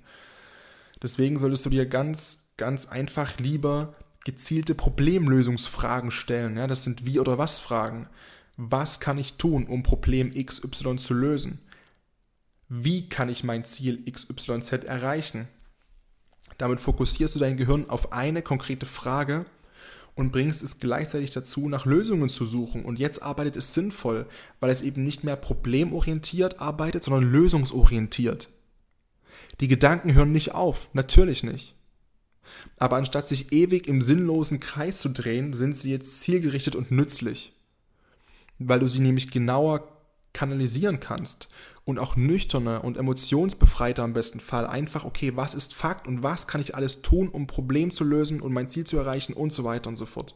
Deswegen 1.02 1.38
solltest 1.38 1.66
du 1.66 1.70
dir 1.70 1.86
ganz, 1.86 2.47
ganz 2.58 2.86
einfach 2.86 3.38
lieber 3.38 3.94
gezielte 4.24 4.74
Problemlösungsfragen 4.74 6.10
stellen. 6.10 6.58
Ja, 6.58 6.66
das 6.66 6.82
sind 6.82 7.06
Wie- 7.06 7.18
oder 7.18 7.38
Was-Fragen. 7.38 8.08
Was 8.58 9.00
kann 9.00 9.16
ich 9.16 9.38
tun, 9.38 9.66
um 9.66 9.82
Problem 9.82 10.32
XY 10.32 10.96
zu 10.96 11.14
lösen? 11.14 11.60
Wie 12.68 13.08
kann 13.08 13.30
ich 13.30 13.44
mein 13.44 13.64
Ziel 13.64 14.04
XYZ 14.04 14.84
erreichen? 14.84 15.48
Damit 16.58 16.80
fokussierst 16.80 17.36
du 17.36 17.38
dein 17.38 17.56
Gehirn 17.56 17.88
auf 17.88 18.12
eine 18.12 18.42
konkrete 18.42 18.84
Frage 18.84 19.46
und 20.14 20.32
bringst 20.32 20.64
es 20.64 20.80
gleichzeitig 20.80 21.30
dazu, 21.30 21.68
nach 21.68 21.86
Lösungen 21.86 22.28
zu 22.28 22.44
suchen. 22.44 22.84
Und 22.84 22.98
jetzt 22.98 23.22
arbeitet 23.22 23.56
es 23.56 23.72
sinnvoll, 23.72 24.26
weil 24.58 24.70
es 24.70 24.82
eben 24.82 25.04
nicht 25.04 25.22
mehr 25.22 25.36
problemorientiert 25.36 26.60
arbeitet, 26.60 27.04
sondern 27.04 27.30
lösungsorientiert. 27.30 28.48
Die 29.60 29.68
Gedanken 29.68 30.14
hören 30.14 30.32
nicht 30.32 30.52
auf, 30.54 30.88
natürlich 30.92 31.44
nicht. 31.44 31.77
Aber 32.78 32.96
anstatt 32.96 33.26
sich 33.26 33.52
ewig 33.52 33.88
im 33.88 34.02
sinnlosen 34.02 34.60
Kreis 34.60 35.00
zu 35.00 35.08
drehen, 35.08 35.52
sind 35.52 35.76
sie 35.76 35.90
jetzt 35.90 36.20
zielgerichtet 36.20 36.76
und 36.76 36.90
nützlich. 36.90 37.52
Weil 38.58 38.80
du 38.80 38.88
sie 38.88 39.00
nämlich 39.00 39.30
genauer 39.30 39.88
kanalisieren 40.32 41.00
kannst 41.00 41.48
und 41.84 41.98
auch 41.98 42.14
nüchterner 42.14 42.84
und 42.84 42.96
emotionsbefreiter 42.96 44.04
im 44.04 44.12
besten 44.12 44.40
Fall 44.40 44.66
einfach, 44.66 45.04
okay, 45.04 45.32
was 45.34 45.54
ist 45.54 45.74
Fakt 45.74 46.06
und 46.06 46.22
was 46.22 46.46
kann 46.46 46.60
ich 46.60 46.74
alles 46.74 47.02
tun, 47.02 47.28
um 47.28 47.46
Problem 47.46 47.90
zu 47.90 48.04
lösen 48.04 48.40
und 48.40 48.52
mein 48.52 48.68
Ziel 48.68 48.84
zu 48.84 48.98
erreichen 48.98 49.32
und 49.32 49.52
so 49.52 49.64
weiter 49.64 49.88
und 49.88 49.96
so 49.96 50.06
fort. 50.06 50.34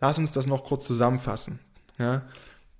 Lass 0.00 0.18
uns 0.18 0.32
das 0.32 0.46
noch 0.46 0.64
kurz 0.64 0.86
zusammenfassen. 0.86 1.58
Ja? 1.98 2.22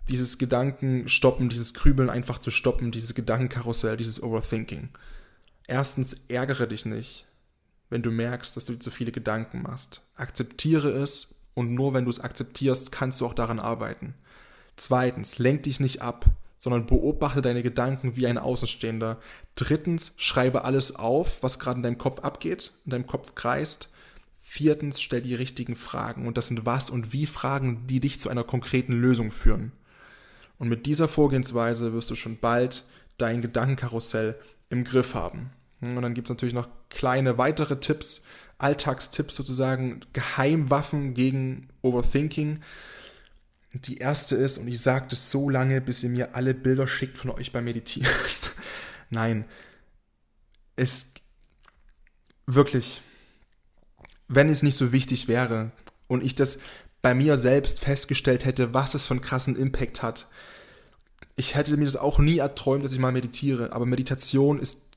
Dieses 0.08 0.38
Gedanken 0.38 1.08
stoppen, 1.08 1.48
dieses 1.48 1.74
Krübeln 1.74 2.10
einfach 2.10 2.38
zu 2.38 2.50
stoppen, 2.50 2.92
dieses 2.92 3.14
Gedankenkarussell, 3.14 3.96
dieses 3.96 4.22
Overthinking. 4.22 4.90
Erstens, 5.66 6.24
ärgere 6.28 6.66
dich 6.66 6.86
nicht, 6.86 7.26
wenn 7.90 8.02
du 8.02 8.10
merkst, 8.10 8.56
dass 8.56 8.64
du 8.64 8.78
zu 8.78 8.90
viele 8.90 9.12
Gedanken 9.12 9.62
machst. 9.62 10.02
Akzeptiere 10.14 10.90
es 10.90 11.42
und 11.54 11.74
nur 11.74 11.94
wenn 11.94 12.04
du 12.04 12.10
es 12.10 12.20
akzeptierst, 12.20 12.92
kannst 12.92 13.20
du 13.20 13.26
auch 13.26 13.34
daran 13.34 13.60
arbeiten. 13.60 14.14
Zweitens, 14.76 15.38
lenk 15.38 15.64
dich 15.64 15.80
nicht 15.80 16.02
ab 16.02 16.26
sondern 16.58 16.86
beobachte 16.86 17.40
deine 17.40 17.62
Gedanken 17.62 18.16
wie 18.16 18.26
ein 18.26 18.36
Außenstehender. 18.36 19.18
Drittens, 19.54 20.12
schreibe 20.16 20.64
alles 20.64 20.96
auf, 20.96 21.42
was 21.42 21.58
gerade 21.58 21.78
in 21.78 21.82
deinem 21.84 21.98
Kopf 21.98 22.20
abgeht, 22.20 22.72
in 22.84 22.90
deinem 22.90 23.06
Kopf 23.06 23.34
kreist. 23.36 23.90
Viertens, 24.42 25.00
stell 25.00 25.22
die 25.22 25.36
richtigen 25.36 25.76
Fragen. 25.76 26.26
Und 26.26 26.36
das 26.36 26.48
sind 26.48 26.66
was 26.66 26.90
und 26.90 27.12
wie 27.12 27.26
Fragen, 27.26 27.86
die 27.86 28.00
dich 28.00 28.18
zu 28.18 28.28
einer 28.28 28.44
konkreten 28.44 28.92
Lösung 28.92 29.30
führen. 29.30 29.72
Und 30.58 30.68
mit 30.68 30.86
dieser 30.86 31.06
Vorgehensweise 31.06 31.92
wirst 31.92 32.10
du 32.10 32.16
schon 32.16 32.38
bald 32.38 32.84
dein 33.18 33.40
Gedankenkarussell 33.40 34.34
im 34.68 34.84
Griff 34.84 35.14
haben. 35.14 35.50
Und 35.80 36.02
dann 36.02 36.14
gibt 36.14 36.28
es 36.28 36.30
natürlich 36.30 36.54
noch 36.54 36.68
kleine 36.90 37.38
weitere 37.38 37.78
Tipps, 37.78 38.22
Alltagstipps 38.58 39.36
sozusagen, 39.36 40.00
Geheimwaffen 40.12 41.14
gegen 41.14 41.68
Overthinking. 41.82 42.62
Die 43.72 43.98
erste 43.98 44.34
ist, 44.34 44.58
und 44.58 44.66
ich 44.66 44.80
sage 44.80 45.06
das 45.10 45.30
so 45.30 45.48
lange, 45.48 45.80
bis 45.80 46.02
ihr 46.02 46.10
mir 46.10 46.34
alle 46.34 46.54
Bilder 46.54 46.88
schickt 46.88 47.18
von 47.18 47.30
euch 47.30 47.52
beim 47.52 47.64
Meditieren. 47.64 48.10
Nein, 49.10 49.44
es 50.74 51.14
wirklich, 52.46 53.02
wenn 54.26 54.48
es 54.48 54.62
nicht 54.62 54.76
so 54.76 54.90
wichtig 54.90 55.28
wäre 55.28 55.70
und 56.08 56.24
ich 56.24 56.34
das 56.34 56.58
bei 57.02 57.14
mir 57.14 57.36
selbst 57.36 57.80
festgestellt 57.80 58.44
hätte, 58.44 58.74
was 58.74 58.94
es 58.94 59.10
einen 59.10 59.20
krassen 59.20 59.54
Impact 59.54 60.02
hat, 60.02 60.28
ich 61.36 61.54
hätte 61.54 61.76
mir 61.76 61.84
das 61.84 61.96
auch 61.96 62.18
nie 62.18 62.38
erträumt, 62.38 62.84
dass 62.84 62.92
ich 62.92 62.98
mal 62.98 63.12
meditiere, 63.12 63.72
aber 63.72 63.86
Meditation 63.86 64.58
ist 64.58 64.87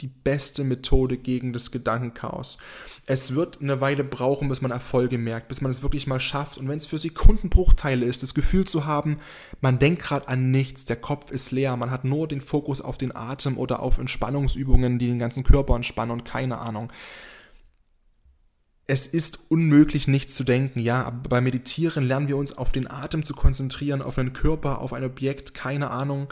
die 0.00 0.08
beste 0.08 0.62
Methode 0.62 1.16
gegen 1.16 1.54
das 1.54 1.70
Gedankenchaos. 1.70 2.58
Es 3.06 3.34
wird 3.34 3.62
eine 3.62 3.80
Weile 3.80 4.04
brauchen, 4.04 4.48
bis 4.48 4.60
man 4.60 4.70
Erfolge 4.70 5.16
merkt, 5.16 5.48
bis 5.48 5.62
man 5.62 5.70
es 5.70 5.82
wirklich 5.82 6.06
mal 6.06 6.20
schafft. 6.20 6.58
Und 6.58 6.68
wenn 6.68 6.76
es 6.76 6.84
für 6.84 6.98
Sekundenbruchteile 6.98 8.04
ist, 8.04 8.22
das 8.22 8.34
Gefühl 8.34 8.66
zu 8.66 8.84
haben, 8.84 9.18
man 9.62 9.78
denkt 9.78 10.02
gerade 10.02 10.28
an 10.28 10.50
nichts, 10.50 10.84
der 10.84 10.96
Kopf 10.96 11.30
ist 11.30 11.50
leer, 11.50 11.76
man 11.76 11.90
hat 11.90 12.04
nur 12.04 12.28
den 12.28 12.42
Fokus 12.42 12.82
auf 12.82 12.98
den 12.98 13.16
Atem 13.16 13.56
oder 13.56 13.80
auf 13.80 13.98
Entspannungsübungen, 13.98 14.98
die 14.98 15.06
den 15.06 15.18
ganzen 15.18 15.44
Körper 15.44 15.74
entspannen 15.76 16.12
und 16.12 16.24
keine 16.24 16.58
Ahnung. 16.58 16.92
Es 18.86 19.06
ist 19.06 19.50
unmöglich, 19.50 20.08
nichts 20.08 20.34
zu 20.34 20.44
denken, 20.44 20.78
ja, 20.78 21.04
aber 21.04 21.30
beim 21.30 21.44
Meditieren 21.44 22.06
lernen 22.06 22.28
wir 22.28 22.36
uns 22.36 22.56
auf 22.56 22.70
den 22.70 22.88
Atem 22.88 23.24
zu 23.24 23.34
konzentrieren, 23.34 24.02
auf 24.02 24.16
den 24.16 24.32
Körper, 24.32 24.80
auf 24.80 24.92
ein 24.92 25.02
Objekt, 25.04 25.54
keine 25.54 25.90
Ahnung 25.90 26.28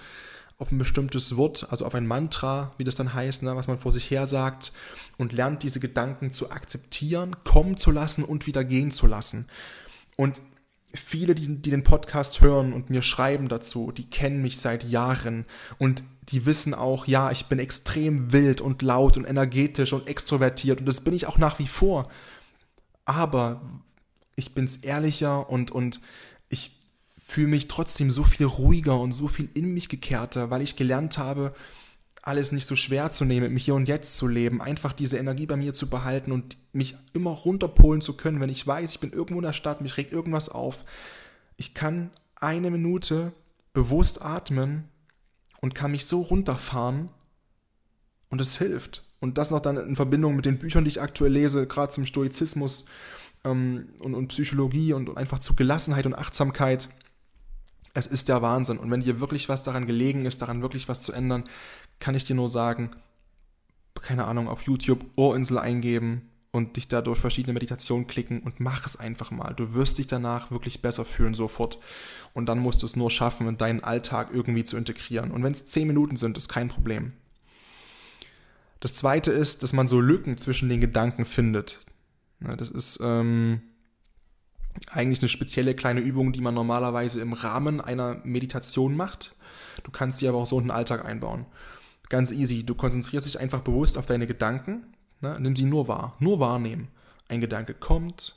auf 0.64 0.72
ein 0.72 0.78
bestimmtes 0.78 1.36
Wort, 1.36 1.66
also 1.70 1.84
auf 1.84 1.94
ein 1.94 2.06
Mantra, 2.06 2.72
wie 2.78 2.84
das 2.84 2.96
dann 2.96 3.12
heißt, 3.12 3.42
ne, 3.42 3.54
was 3.54 3.68
man 3.68 3.78
vor 3.78 3.92
sich 3.92 4.10
her 4.10 4.26
sagt, 4.26 4.72
und 5.18 5.34
lernt 5.34 5.62
diese 5.62 5.78
Gedanken 5.78 6.32
zu 6.32 6.50
akzeptieren, 6.50 7.36
kommen 7.44 7.76
zu 7.76 7.90
lassen 7.90 8.24
und 8.24 8.46
wieder 8.46 8.64
gehen 8.64 8.90
zu 8.90 9.06
lassen. 9.06 9.46
Und 10.16 10.40
viele, 10.94 11.34
die, 11.34 11.56
die 11.56 11.70
den 11.70 11.84
Podcast 11.84 12.40
hören 12.40 12.72
und 12.72 12.88
mir 12.88 13.02
schreiben 13.02 13.48
dazu, 13.48 13.92
die 13.92 14.08
kennen 14.08 14.40
mich 14.40 14.56
seit 14.56 14.84
Jahren 14.84 15.44
und 15.76 16.02
die 16.30 16.46
wissen 16.46 16.72
auch, 16.72 17.06
ja, 17.06 17.30
ich 17.30 17.44
bin 17.44 17.58
extrem 17.58 18.32
wild 18.32 18.62
und 18.62 18.80
laut 18.80 19.18
und 19.18 19.28
energetisch 19.28 19.92
und 19.92 20.08
extrovertiert 20.08 20.80
und 20.80 20.86
das 20.86 21.02
bin 21.02 21.12
ich 21.12 21.26
auch 21.26 21.36
nach 21.36 21.58
wie 21.58 21.66
vor. 21.66 22.08
Aber 23.04 23.60
ich 24.34 24.54
bin's 24.54 24.76
ehrlicher 24.76 25.50
und, 25.50 25.70
und 25.72 26.00
ich 26.48 26.80
fühle 27.24 27.48
mich 27.48 27.68
trotzdem 27.68 28.10
so 28.10 28.24
viel 28.24 28.46
ruhiger 28.46 28.98
und 29.00 29.12
so 29.12 29.28
viel 29.28 29.48
in 29.54 29.72
mich 29.72 29.88
gekehrter, 29.88 30.50
weil 30.50 30.62
ich 30.62 30.76
gelernt 30.76 31.18
habe, 31.18 31.54
alles 32.22 32.52
nicht 32.52 32.66
so 32.66 32.74
schwer 32.74 33.10
zu 33.10 33.24
nehmen, 33.24 33.52
mich 33.52 33.66
hier 33.66 33.74
und 33.74 33.86
jetzt 33.86 34.16
zu 34.16 34.26
leben, 34.26 34.62
einfach 34.62 34.94
diese 34.94 35.18
Energie 35.18 35.46
bei 35.46 35.56
mir 35.56 35.74
zu 35.74 35.90
behalten 35.90 36.32
und 36.32 36.56
mich 36.72 36.96
immer 37.12 37.30
runterpolen 37.30 38.00
zu 38.00 38.16
können, 38.16 38.40
wenn 38.40 38.48
ich 38.48 38.66
weiß, 38.66 38.92
ich 38.92 39.00
bin 39.00 39.12
irgendwo 39.12 39.40
in 39.40 39.46
der 39.46 39.52
Stadt, 39.52 39.82
mich 39.82 39.96
regt 39.96 40.12
irgendwas 40.12 40.48
auf. 40.48 40.84
Ich 41.56 41.74
kann 41.74 42.10
eine 42.36 42.70
Minute 42.70 43.32
bewusst 43.74 44.22
atmen 44.22 44.88
und 45.60 45.74
kann 45.74 45.90
mich 45.90 46.06
so 46.06 46.22
runterfahren 46.22 47.10
und 48.30 48.40
es 48.40 48.56
hilft. 48.56 49.04
Und 49.20 49.36
das 49.38 49.50
noch 49.50 49.60
dann 49.60 49.76
in 49.76 49.96
Verbindung 49.96 50.34
mit 50.34 50.46
den 50.46 50.58
Büchern, 50.58 50.84
die 50.84 50.90
ich 50.90 51.02
aktuell 51.02 51.32
lese, 51.32 51.66
gerade 51.66 51.92
zum 51.92 52.06
Stoizismus 52.06 52.86
ähm, 53.44 53.88
und, 54.02 54.14
und 54.14 54.28
Psychologie 54.28 54.92
und, 54.94 55.08
und 55.08 55.18
einfach 55.18 55.38
zu 55.38 55.54
Gelassenheit 55.54 56.06
und 56.06 56.14
Achtsamkeit 56.14 56.88
es 57.94 58.06
ist 58.06 58.28
der 58.28 58.42
Wahnsinn. 58.42 58.78
Und 58.78 58.90
wenn 58.90 59.00
dir 59.00 59.20
wirklich 59.20 59.48
was 59.48 59.62
daran 59.62 59.86
gelegen 59.86 60.26
ist, 60.26 60.42
daran 60.42 60.62
wirklich 60.62 60.88
was 60.88 61.00
zu 61.00 61.12
ändern, 61.12 61.44
kann 62.00 62.14
ich 62.14 62.24
dir 62.24 62.34
nur 62.34 62.48
sagen, 62.48 62.90
keine 64.02 64.26
Ahnung, 64.26 64.48
auf 64.48 64.62
YouTube 64.62 65.04
Ohrinsel 65.16 65.58
eingeben 65.58 66.28
und 66.50 66.76
dich 66.76 66.88
da 66.88 67.00
durch 67.00 67.18
verschiedene 67.18 67.54
Meditationen 67.54 68.06
klicken 68.06 68.40
und 68.40 68.60
mach 68.60 68.84
es 68.86 68.96
einfach 68.96 69.30
mal. 69.30 69.54
Du 69.54 69.74
wirst 69.74 69.98
dich 69.98 70.08
danach 70.08 70.50
wirklich 70.50 70.82
besser 70.82 71.04
fühlen 71.04 71.34
sofort. 71.34 71.78
Und 72.32 72.46
dann 72.46 72.58
musst 72.58 72.82
du 72.82 72.86
es 72.86 72.96
nur 72.96 73.10
schaffen, 73.10 73.48
in 73.48 73.58
deinen 73.58 73.82
Alltag 73.82 74.30
irgendwie 74.32 74.64
zu 74.64 74.76
integrieren. 74.76 75.30
Und 75.30 75.42
wenn 75.42 75.52
es 75.52 75.66
zehn 75.66 75.86
Minuten 75.86 76.16
sind, 76.16 76.36
ist 76.36 76.48
kein 76.48 76.68
Problem. 76.68 77.12
Das 78.80 78.94
zweite 78.94 79.30
ist, 79.30 79.62
dass 79.62 79.72
man 79.72 79.86
so 79.86 80.00
Lücken 80.00 80.36
zwischen 80.36 80.68
den 80.68 80.80
Gedanken 80.80 81.24
findet. 81.24 81.80
Das 82.40 82.70
ist, 82.70 83.00
ähm, 83.02 83.62
eigentlich 84.90 85.20
eine 85.20 85.28
spezielle 85.28 85.74
kleine 85.74 86.00
Übung, 86.00 86.32
die 86.32 86.40
man 86.40 86.54
normalerweise 86.54 87.20
im 87.20 87.32
Rahmen 87.32 87.80
einer 87.80 88.20
Meditation 88.24 88.96
macht. 88.96 89.34
Du 89.82 89.90
kannst 89.90 90.18
sie 90.18 90.28
aber 90.28 90.38
auch 90.38 90.46
so 90.46 90.58
in 90.58 90.64
den 90.64 90.70
Alltag 90.70 91.04
einbauen. 91.04 91.46
Ganz 92.08 92.30
easy. 92.30 92.64
Du 92.64 92.74
konzentrierst 92.74 93.26
dich 93.26 93.40
einfach 93.40 93.60
bewusst 93.60 93.98
auf 93.98 94.06
deine 94.06 94.26
Gedanken. 94.26 94.86
Ne? 95.20 95.36
Nimm 95.40 95.56
sie 95.56 95.64
nur 95.64 95.88
wahr. 95.88 96.16
Nur 96.18 96.40
wahrnehmen. 96.40 96.88
Ein 97.28 97.40
Gedanke 97.40 97.74
kommt 97.74 98.36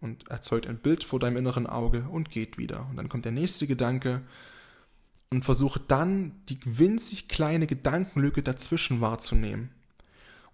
und 0.00 0.28
erzeugt 0.28 0.66
ein 0.66 0.78
Bild 0.78 1.04
vor 1.04 1.18
deinem 1.18 1.36
inneren 1.36 1.66
Auge 1.66 2.06
und 2.10 2.30
geht 2.30 2.58
wieder. 2.58 2.86
Und 2.90 2.96
dann 2.96 3.08
kommt 3.08 3.24
der 3.24 3.32
nächste 3.32 3.66
Gedanke 3.66 4.22
und 5.30 5.44
versuche 5.44 5.80
dann 5.80 6.42
die 6.48 6.58
winzig 6.64 7.28
kleine 7.28 7.66
Gedankenlücke 7.66 8.42
dazwischen 8.42 9.00
wahrzunehmen. 9.00 9.70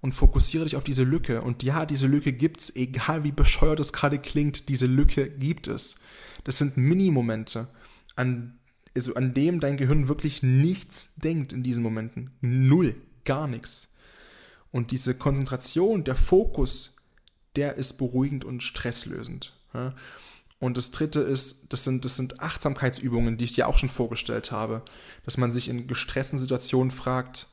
Und 0.00 0.14
fokussiere 0.14 0.64
dich 0.64 0.76
auf 0.76 0.84
diese 0.84 1.04
Lücke. 1.04 1.42
Und 1.42 1.62
ja, 1.62 1.86
diese 1.86 2.06
Lücke 2.06 2.32
gibt 2.32 2.60
es, 2.60 2.76
egal 2.76 3.24
wie 3.24 3.32
bescheuert 3.32 3.80
es 3.80 3.92
gerade 3.92 4.18
klingt, 4.18 4.68
diese 4.68 4.86
Lücke 4.86 5.30
gibt 5.30 5.68
es. 5.68 5.96
Das 6.44 6.58
sind 6.58 6.76
Minimomente, 6.76 7.68
an, 8.14 8.58
also 8.94 9.14
an 9.14 9.34
dem 9.34 9.60
dein 9.60 9.76
Gehirn 9.76 10.08
wirklich 10.08 10.42
nichts 10.42 11.10
denkt 11.16 11.52
in 11.52 11.62
diesen 11.62 11.82
Momenten. 11.82 12.30
Null, 12.40 12.94
gar 13.24 13.48
nichts. 13.48 13.94
Und 14.70 14.90
diese 14.90 15.14
Konzentration, 15.14 16.04
der 16.04 16.16
Fokus, 16.16 16.96
der 17.56 17.76
ist 17.76 17.94
beruhigend 17.94 18.44
und 18.44 18.62
stresslösend. 18.62 19.54
Und 20.58 20.76
das 20.76 20.90
dritte 20.90 21.20
ist, 21.20 21.72
das 21.72 21.84
sind, 21.84 22.04
das 22.04 22.16
sind 22.16 22.40
Achtsamkeitsübungen, 22.40 23.36
die 23.36 23.44
ich 23.44 23.54
dir 23.54 23.68
auch 23.68 23.78
schon 23.78 23.88
vorgestellt 23.88 24.52
habe, 24.52 24.82
dass 25.24 25.36
man 25.36 25.50
sich 25.50 25.68
in 25.68 25.86
gestressten 25.86 26.38
Situationen 26.38 26.90
fragt, 26.90 27.48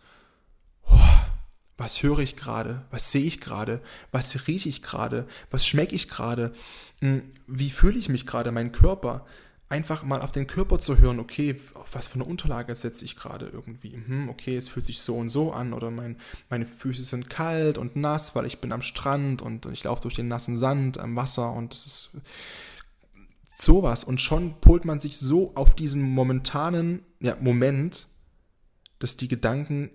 was 1.84 2.02
höre 2.02 2.20
ich 2.20 2.38
gerade? 2.38 2.86
Was 2.92 3.12
sehe 3.12 3.26
ich 3.26 3.42
gerade? 3.42 3.82
Was 4.14 4.48
rieche 4.48 4.70
ich 4.70 4.82
gerade? 4.82 5.28
Was 5.52 5.68
schmecke 5.68 5.94
ich 5.94 6.08
gerade? 6.08 6.54
Hm, 7.00 7.24
wie 7.46 7.70
fühle 7.70 8.00
ich 8.00 8.08
mich 8.08 8.26
gerade, 8.26 8.54
mein 8.54 8.72
Körper? 8.72 9.26
Einfach 9.68 10.04
mal 10.04 10.22
auf 10.22 10.32
den 10.32 10.48
Körper 10.48 10.80
zu 10.80 11.00
hören, 11.00 11.20
okay, 11.20 11.60
auf 11.74 11.94
was 11.94 12.08
für 12.08 12.16
eine 12.16 12.24
Unterlage 12.24 12.74
setze 12.74 13.04
ich 13.04 13.18
gerade 13.18 13.50
irgendwie? 13.52 13.96
Hm, 13.96 14.30
okay, 14.30 14.56
es 14.56 14.70
fühlt 14.70 14.86
sich 14.86 15.02
so 15.02 15.18
und 15.18 15.28
so 15.28 15.52
an 15.52 15.74
oder 15.74 15.92
mein, 15.92 16.16
meine 16.50 16.66
Füße 16.68 17.04
sind 17.04 17.30
kalt 17.30 17.78
und 17.78 17.98
nass, 17.98 18.34
weil 18.34 18.46
ich 18.46 18.60
bin 18.60 18.72
am 18.72 18.82
Strand 18.82 19.42
und 19.42 19.66
ich 19.66 19.84
laufe 19.84 20.04
durch 20.04 20.16
den 20.16 20.30
nassen 20.30 20.56
Sand 20.56 21.00
am 21.00 21.18
Wasser 21.18 21.52
und 21.52 21.74
es 21.74 21.86
ist 21.86 22.22
sowas. 23.58 24.06
Und 24.06 24.22
schon 24.22 24.62
polt 24.62 24.86
man 24.86 25.00
sich 25.00 25.18
so 25.18 25.54
auf 25.56 25.76
diesen 25.76 26.02
momentanen 26.02 27.02
ja, 27.20 27.36
Moment, 27.42 28.08
dass 29.00 29.18
die 29.18 29.28
Gedanken 29.28 29.90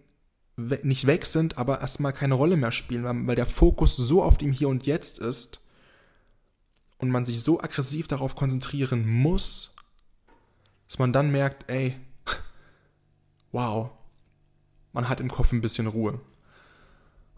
we 0.58 0.80
nicht 0.82 1.06
weg 1.06 1.24
sind, 1.24 1.56
aber 1.56 1.80
erstmal 1.80 2.12
keine 2.12 2.34
Rolle 2.34 2.56
mehr 2.56 2.72
spielen, 2.72 3.04
weil, 3.04 3.26
weil 3.28 3.36
der 3.36 3.46
Fokus 3.46 3.96
so 3.96 4.22
auf 4.22 4.36
dem 4.38 4.52
Hier 4.52 4.68
und 4.68 4.86
Jetzt 4.86 5.20
ist 5.20 5.60
und 6.98 7.10
man 7.10 7.24
sich 7.24 7.42
so 7.42 7.60
aggressiv 7.60 8.08
darauf 8.08 8.34
konzentrieren 8.34 9.06
muss, 9.06 9.76
dass 10.88 10.98
man 10.98 11.12
dann 11.12 11.30
merkt, 11.30 11.70
ey, 11.70 11.96
wow, 13.52 13.90
man 14.92 15.08
hat 15.08 15.20
im 15.20 15.30
Kopf 15.30 15.52
ein 15.52 15.60
bisschen 15.60 15.86
Ruhe. 15.86 16.20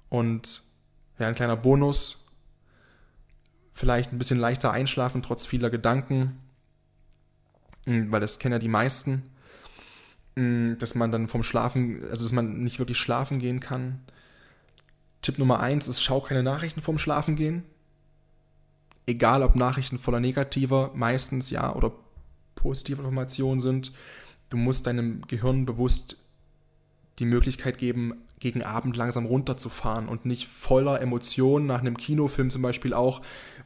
Und 0.09 0.63
ja, 1.19 1.29
ein 1.29 1.35
kleiner 1.35 1.57
Bonus, 1.57 2.27
vielleicht 3.75 4.13
ein 4.13 4.19
bisschen 4.19 4.39
leichter 4.39 4.73
einschlafen 4.73 5.23
trotz 5.23 5.45
vieler 5.45 5.69
Gedanken, 5.69 6.41
hm, 7.85 8.11
weil 8.11 8.21
das 8.21 8.39
kennen 8.39 8.53
ja 8.55 8.59
die 8.59 8.69
meisten, 8.69 9.31
dass 10.79 10.95
man 10.95 11.13
dann 11.13 11.29
vom 11.29 11.43
Schlafen, 11.43 12.03
also 12.11 12.25
dass 12.25 12.33
man 12.33 12.63
nicht 12.63 12.79
wirklich 12.79 12.99
schlafen 12.99 13.39
gehen 13.39 13.61
kann. 13.61 14.01
Tipp 15.23 15.39
Nummer 15.39 15.61
eins 15.61 15.89
ist, 15.89 16.03
schau 16.03 16.21
keine 16.21 16.43
Nachrichten 16.43 16.83
vorm 16.83 16.99
Schlafen 16.99 17.37
gehen. 17.37 17.65
Egal 19.07 19.43
ob 19.43 19.57
Nachrichten 19.57 19.99
voller 19.99 20.21
negativer, 20.21 20.93
meistens 20.95 21.51
ja, 21.51 21.75
oder 21.75 21.93
positive 22.55 23.01
Informationen 23.01 23.61
sind. 23.61 23.93
Du 24.49 24.57
musst 24.57 24.87
deinem 24.87 25.23
Gehirn 25.27 25.67
bewusst 25.67 26.17
die 27.19 27.25
Möglichkeit 27.25 27.79
geben, 27.79 28.15
gegen 28.39 28.63
Abend 28.63 28.97
langsam 28.97 29.27
runterzufahren 29.27 30.09
und 30.09 30.25
nicht 30.25 30.49
voller 30.49 31.01
Emotionen 31.01 31.67
nach 31.67 31.81
einem 31.81 31.97
Kinofilm 31.97 32.51
zum 32.51 32.63
Beispiel 32.63 32.95
auch 32.95 33.21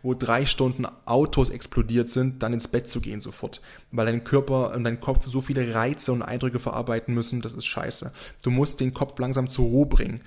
wo 0.04 0.12
drei 0.12 0.44
Stunden 0.44 0.86
Autos 1.06 1.48
explodiert 1.48 2.10
sind, 2.10 2.42
dann 2.42 2.52
ins 2.52 2.68
Bett 2.68 2.86
zu 2.86 3.00
gehen 3.00 3.22
sofort. 3.22 3.62
Weil 3.90 4.04
dein 4.04 4.22
Körper 4.22 4.74
und 4.74 4.84
dein 4.84 5.00
Kopf 5.00 5.26
so 5.26 5.40
viele 5.40 5.74
Reize 5.74 6.12
und 6.12 6.20
Eindrücke 6.20 6.60
verarbeiten 6.60 7.14
müssen, 7.14 7.40
das 7.40 7.54
ist 7.54 7.64
scheiße. 7.64 8.12
Du 8.42 8.50
musst 8.50 8.80
den 8.80 8.92
Kopf 8.92 9.18
langsam 9.18 9.48
zur 9.48 9.64
Ruhe 9.64 9.86
bringen. 9.86 10.20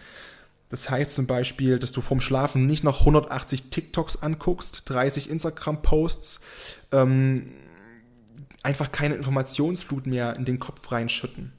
Das 0.70 0.90
heißt 0.90 1.14
zum 1.14 1.28
Beispiel, 1.28 1.78
dass 1.78 1.92
du 1.92 2.02
vorm 2.02 2.20
Schlafen 2.20 2.66
nicht 2.66 2.84
noch 2.84 3.02
180 3.02 3.70
TikToks 3.70 4.24
anguckst, 4.24 4.90
30 4.90 5.30
Instagram-Posts, 5.30 6.42
ähm, 6.92 7.52
einfach 8.64 8.92
keine 8.92 9.14
Informationsflut 9.14 10.08
mehr 10.08 10.36
in 10.36 10.46
den 10.46 10.58
Kopf 10.58 10.92
reinschütten. 10.92 11.54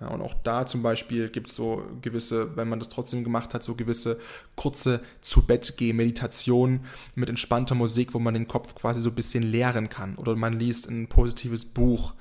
Ja, 0.00 0.08
und 0.08 0.20
auch 0.20 0.34
da 0.42 0.66
zum 0.66 0.82
Beispiel 0.82 1.30
gibt 1.30 1.48
es 1.48 1.54
so 1.54 1.82
gewisse, 2.02 2.54
wenn 2.56 2.68
man 2.68 2.78
das 2.78 2.90
trotzdem 2.90 3.24
gemacht 3.24 3.54
hat, 3.54 3.62
so 3.62 3.74
gewisse 3.74 4.20
kurze 4.54 5.00
zu 5.22 5.46
Bett 5.46 5.74
Meditationen 5.80 6.80
mit 7.14 7.30
entspannter 7.30 7.74
Musik, 7.74 8.12
wo 8.12 8.18
man 8.18 8.34
den 8.34 8.46
Kopf 8.46 8.74
quasi 8.74 9.00
so 9.00 9.08
ein 9.08 9.14
bisschen 9.14 9.42
leeren 9.42 9.88
kann. 9.88 10.16
Oder 10.16 10.36
man 10.36 10.52
liest 10.52 10.90
ein 10.90 11.06
positives 11.06 11.64
Buch. 11.64 12.12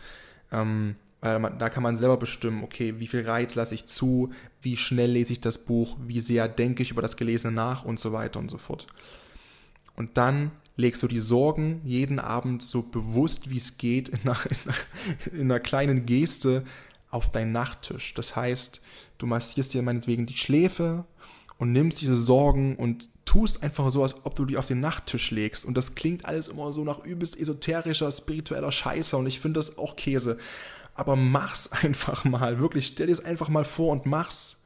Ähm, 0.51 0.95
man, 1.21 1.57
da 1.57 1.69
kann 1.69 1.83
man 1.83 1.95
selber 1.95 2.17
bestimmen, 2.17 2.63
okay, 2.63 2.95
wie 2.99 3.07
viel 3.07 3.25
Reiz 3.25 3.55
lasse 3.55 3.73
ich 3.75 3.87
zu, 3.87 4.31
wie 4.61 4.77
schnell 4.77 5.11
lese 5.11 5.33
ich 5.33 5.41
das 5.41 5.57
Buch, 5.57 5.97
wie 6.05 6.19
sehr 6.19 6.47
denke 6.47 6.83
ich 6.83 6.91
über 6.91 7.01
das 7.01 7.17
Gelesene 7.17 7.53
nach 7.53 7.83
und 7.83 7.99
so 7.99 8.13
weiter 8.13 8.39
und 8.39 8.51
so 8.51 8.57
fort. 8.57 8.85
Und 9.95 10.17
dann 10.17 10.51
legst 10.77 11.01
du 11.03 11.07
die 11.07 11.19
Sorgen 11.19 11.81
jeden 11.83 12.19
Abend 12.19 12.61
so 12.61 12.83
bewusst 12.83 13.49
wie 13.49 13.57
es 13.57 13.77
geht 13.77 14.09
in 14.09 14.19
einer, 14.23 14.37
in 15.31 15.51
einer 15.51 15.59
kleinen 15.59 16.05
Geste 16.05 16.63
auf 17.15 17.31
deinen 17.31 17.51
Nachttisch. 17.51 18.13
Das 18.13 18.35
heißt, 18.35 18.81
du 19.17 19.25
massierst 19.25 19.73
dir 19.73 19.81
meinetwegen 19.81 20.25
die 20.25 20.37
Schläfe 20.37 21.05
und 21.57 21.71
nimmst 21.71 22.01
diese 22.01 22.15
Sorgen 22.15 22.75
und 22.75 23.09
tust 23.25 23.63
einfach 23.63 23.89
so, 23.89 24.03
als 24.03 24.25
ob 24.25 24.35
du 24.35 24.45
die 24.45 24.57
auf 24.57 24.67
den 24.67 24.81
Nachttisch 24.81 25.31
legst. 25.31 25.65
Und 25.65 25.75
das 25.75 25.95
klingt 25.95 26.25
alles 26.25 26.49
immer 26.49 26.73
so 26.73 26.83
nach 26.83 27.03
übelst 27.03 27.39
esoterischer, 27.39 28.11
spiritueller 28.11 28.71
Scheiße 28.71 29.15
und 29.17 29.25
ich 29.27 29.39
finde 29.39 29.59
das 29.59 29.77
auch 29.77 29.95
Käse. 29.95 30.37
Aber 30.93 31.15
mach's 31.15 31.71
einfach 31.83 32.25
mal, 32.25 32.59
wirklich, 32.59 32.87
stell 32.87 33.07
dir 33.07 33.13
es 33.13 33.23
einfach 33.23 33.49
mal 33.49 33.65
vor 33.65 33.91
und 33.91 34.05
mach's. 34.05 34.63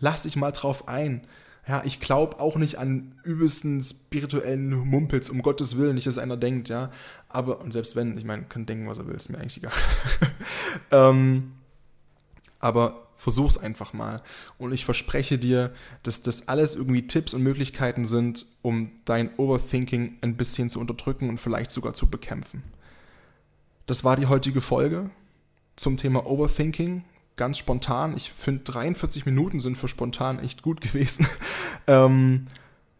Lass 0.00 0.22
dich 0.22 0.36
mal 0.36 0.52
drauf 0.52 0.86
ein. 0.86 1.26
Ja, 1.68 1.82
ich 1.84 2.00
glaube 2.00 2.40
auch 2.40 2.56
nicht 2.56 2.78
an 2.78 3.14
übelsten 3.24 3.82
spirituellen 3.82 4.70
Mumpels, 4.70 5.28
um 5.28 5.42
Gottes 5.42 5.76
Willen, 5.76 5.96
nicht, 5.96 6.06
dass 6.06 6.16
einer 6.16 6.38
denkt, 6.38 6.70
ja. 6.70 6.90
Aber, 7.28 7.60
und 7.60 7.72
selbst 7.72 7.94
wenn, 7.94 8.16
ich 8.16 8.24
meine, 8.24 8.44
kann 8.44 8.64
denken, 8.64 8.88
was 8.88 8.96
er 8.96 9.06
will, 9.06 9.14
ist 9.14 9.28
mir 9.28 9.36
eigentlich 9.36 9.58
egal. 9.58 9.72
ähm, 10.90 11.52
aber 12.58 13.06
versuch's 13.18 13.58
einfach 13.58 13.92
mal. 13.92 14.22
Und 14.56 14.72
ich 14.72 14.86
verspreche 14.86 15.38
dir, 15.38 15.74
dass 16.04 16.22
das 16.22 16.48
alles 16.48 16.74
irgendwie 16.74 17.06
Tipps 17.06 17.34
und 17.34 17.42
Möglichkeiten 17.42 18.06
sind, 18.06 18.46
um 18.62 18.90
dein 19.04 19.30
Overthinking 19.36 20.16
ein 20.22 20.36
bisschen 20.38 20.70
zu 20.70 20.80
unterdrücken 20.80 21.28
und 21.28 21.36
vielleicht 21.38 21.70
sogar 21.70 21.92
zu 21.92 22.08
bekämpfen. 22.08 22.62
Das 23.86 24.04
war 24.04 24.16
die 24.16 24.26
heutige 24.26 24.62
Folge 24.62 25.10
zum 25.76 25.98
Thema 25.98 26.24
Overthinking 26.24 27.04
ganz 27.38 27.56
spontan. 27.56 28.14
Ich 28.16 28.30
finde 28.30 28.64
43 28.64 29.24
Minuten 29.24 29.60
sind 29.60 29.78
für 29.78 29.88
spontan 29.88 30.38
echt 30.38 30.60
gut 30.60 30.80
gewesen. 30.82 31.26
ähm, 31.86 32.48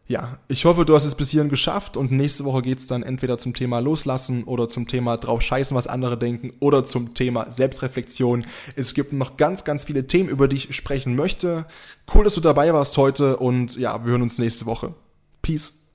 ja, 0.07 0.39
ich 0.49 0.65
hoffe, 0.65 0.87
du 0.87 0.95
hast 0.95 1.05
es 1.05 1.15
bis 1.15 1.29
hierhin 1.29 1.51
geschafft 1.51 1.99
und 1.99 2.11
nächste 2.11 2.47
Woche 2.47 2.63
geht 2.63 2.79
es 2.79 2.87
dann 2.87 3.03
entweder 3.03 3.37
zum 3.37 3.53
Thema 3.53 3.81
Loslassen 3.81 4.45
oder 4.45 4.67
zum 4.67 4.89
Thema 4.89 5.19
drauf 5.19 5.43
scheißen, 5.43 5.77
was 5.77 5.87
andere 5.87 6.17
denken 6.17 6.55
oder 6.61 6.83
zum 6.83 7.13
Thema 7.13 7.51
Selbstreflexion. 7.51 8.47
Es 8.75 8.95
gibt 8.95 9.13
noch 9.13 9.37
ganz, 9.37 9.65
ganz 9.65 9.85
viele 9.85 10.07
Themen, 10.07 10.31
über 10.31 10.49
die 10.49 10.57
ich 10.57 10.75
sprechen 10.75 11.15
möchte. 11.15 11.67
Cool, 12.15 12.25
dass 12.25 12.35
du 12.35 12.41
dabei 12.41 12.73
warst 12.73 12.97
heute 12.97 13.37
und 13.37 13.77
ja, 13.77 14.03
wir 14.03 14.13
hören 14.13 14.23
uns 14.23 14.39
nächste 14.39 14.65
Woche. 14.65 14.95
Peace. 15.43 15.88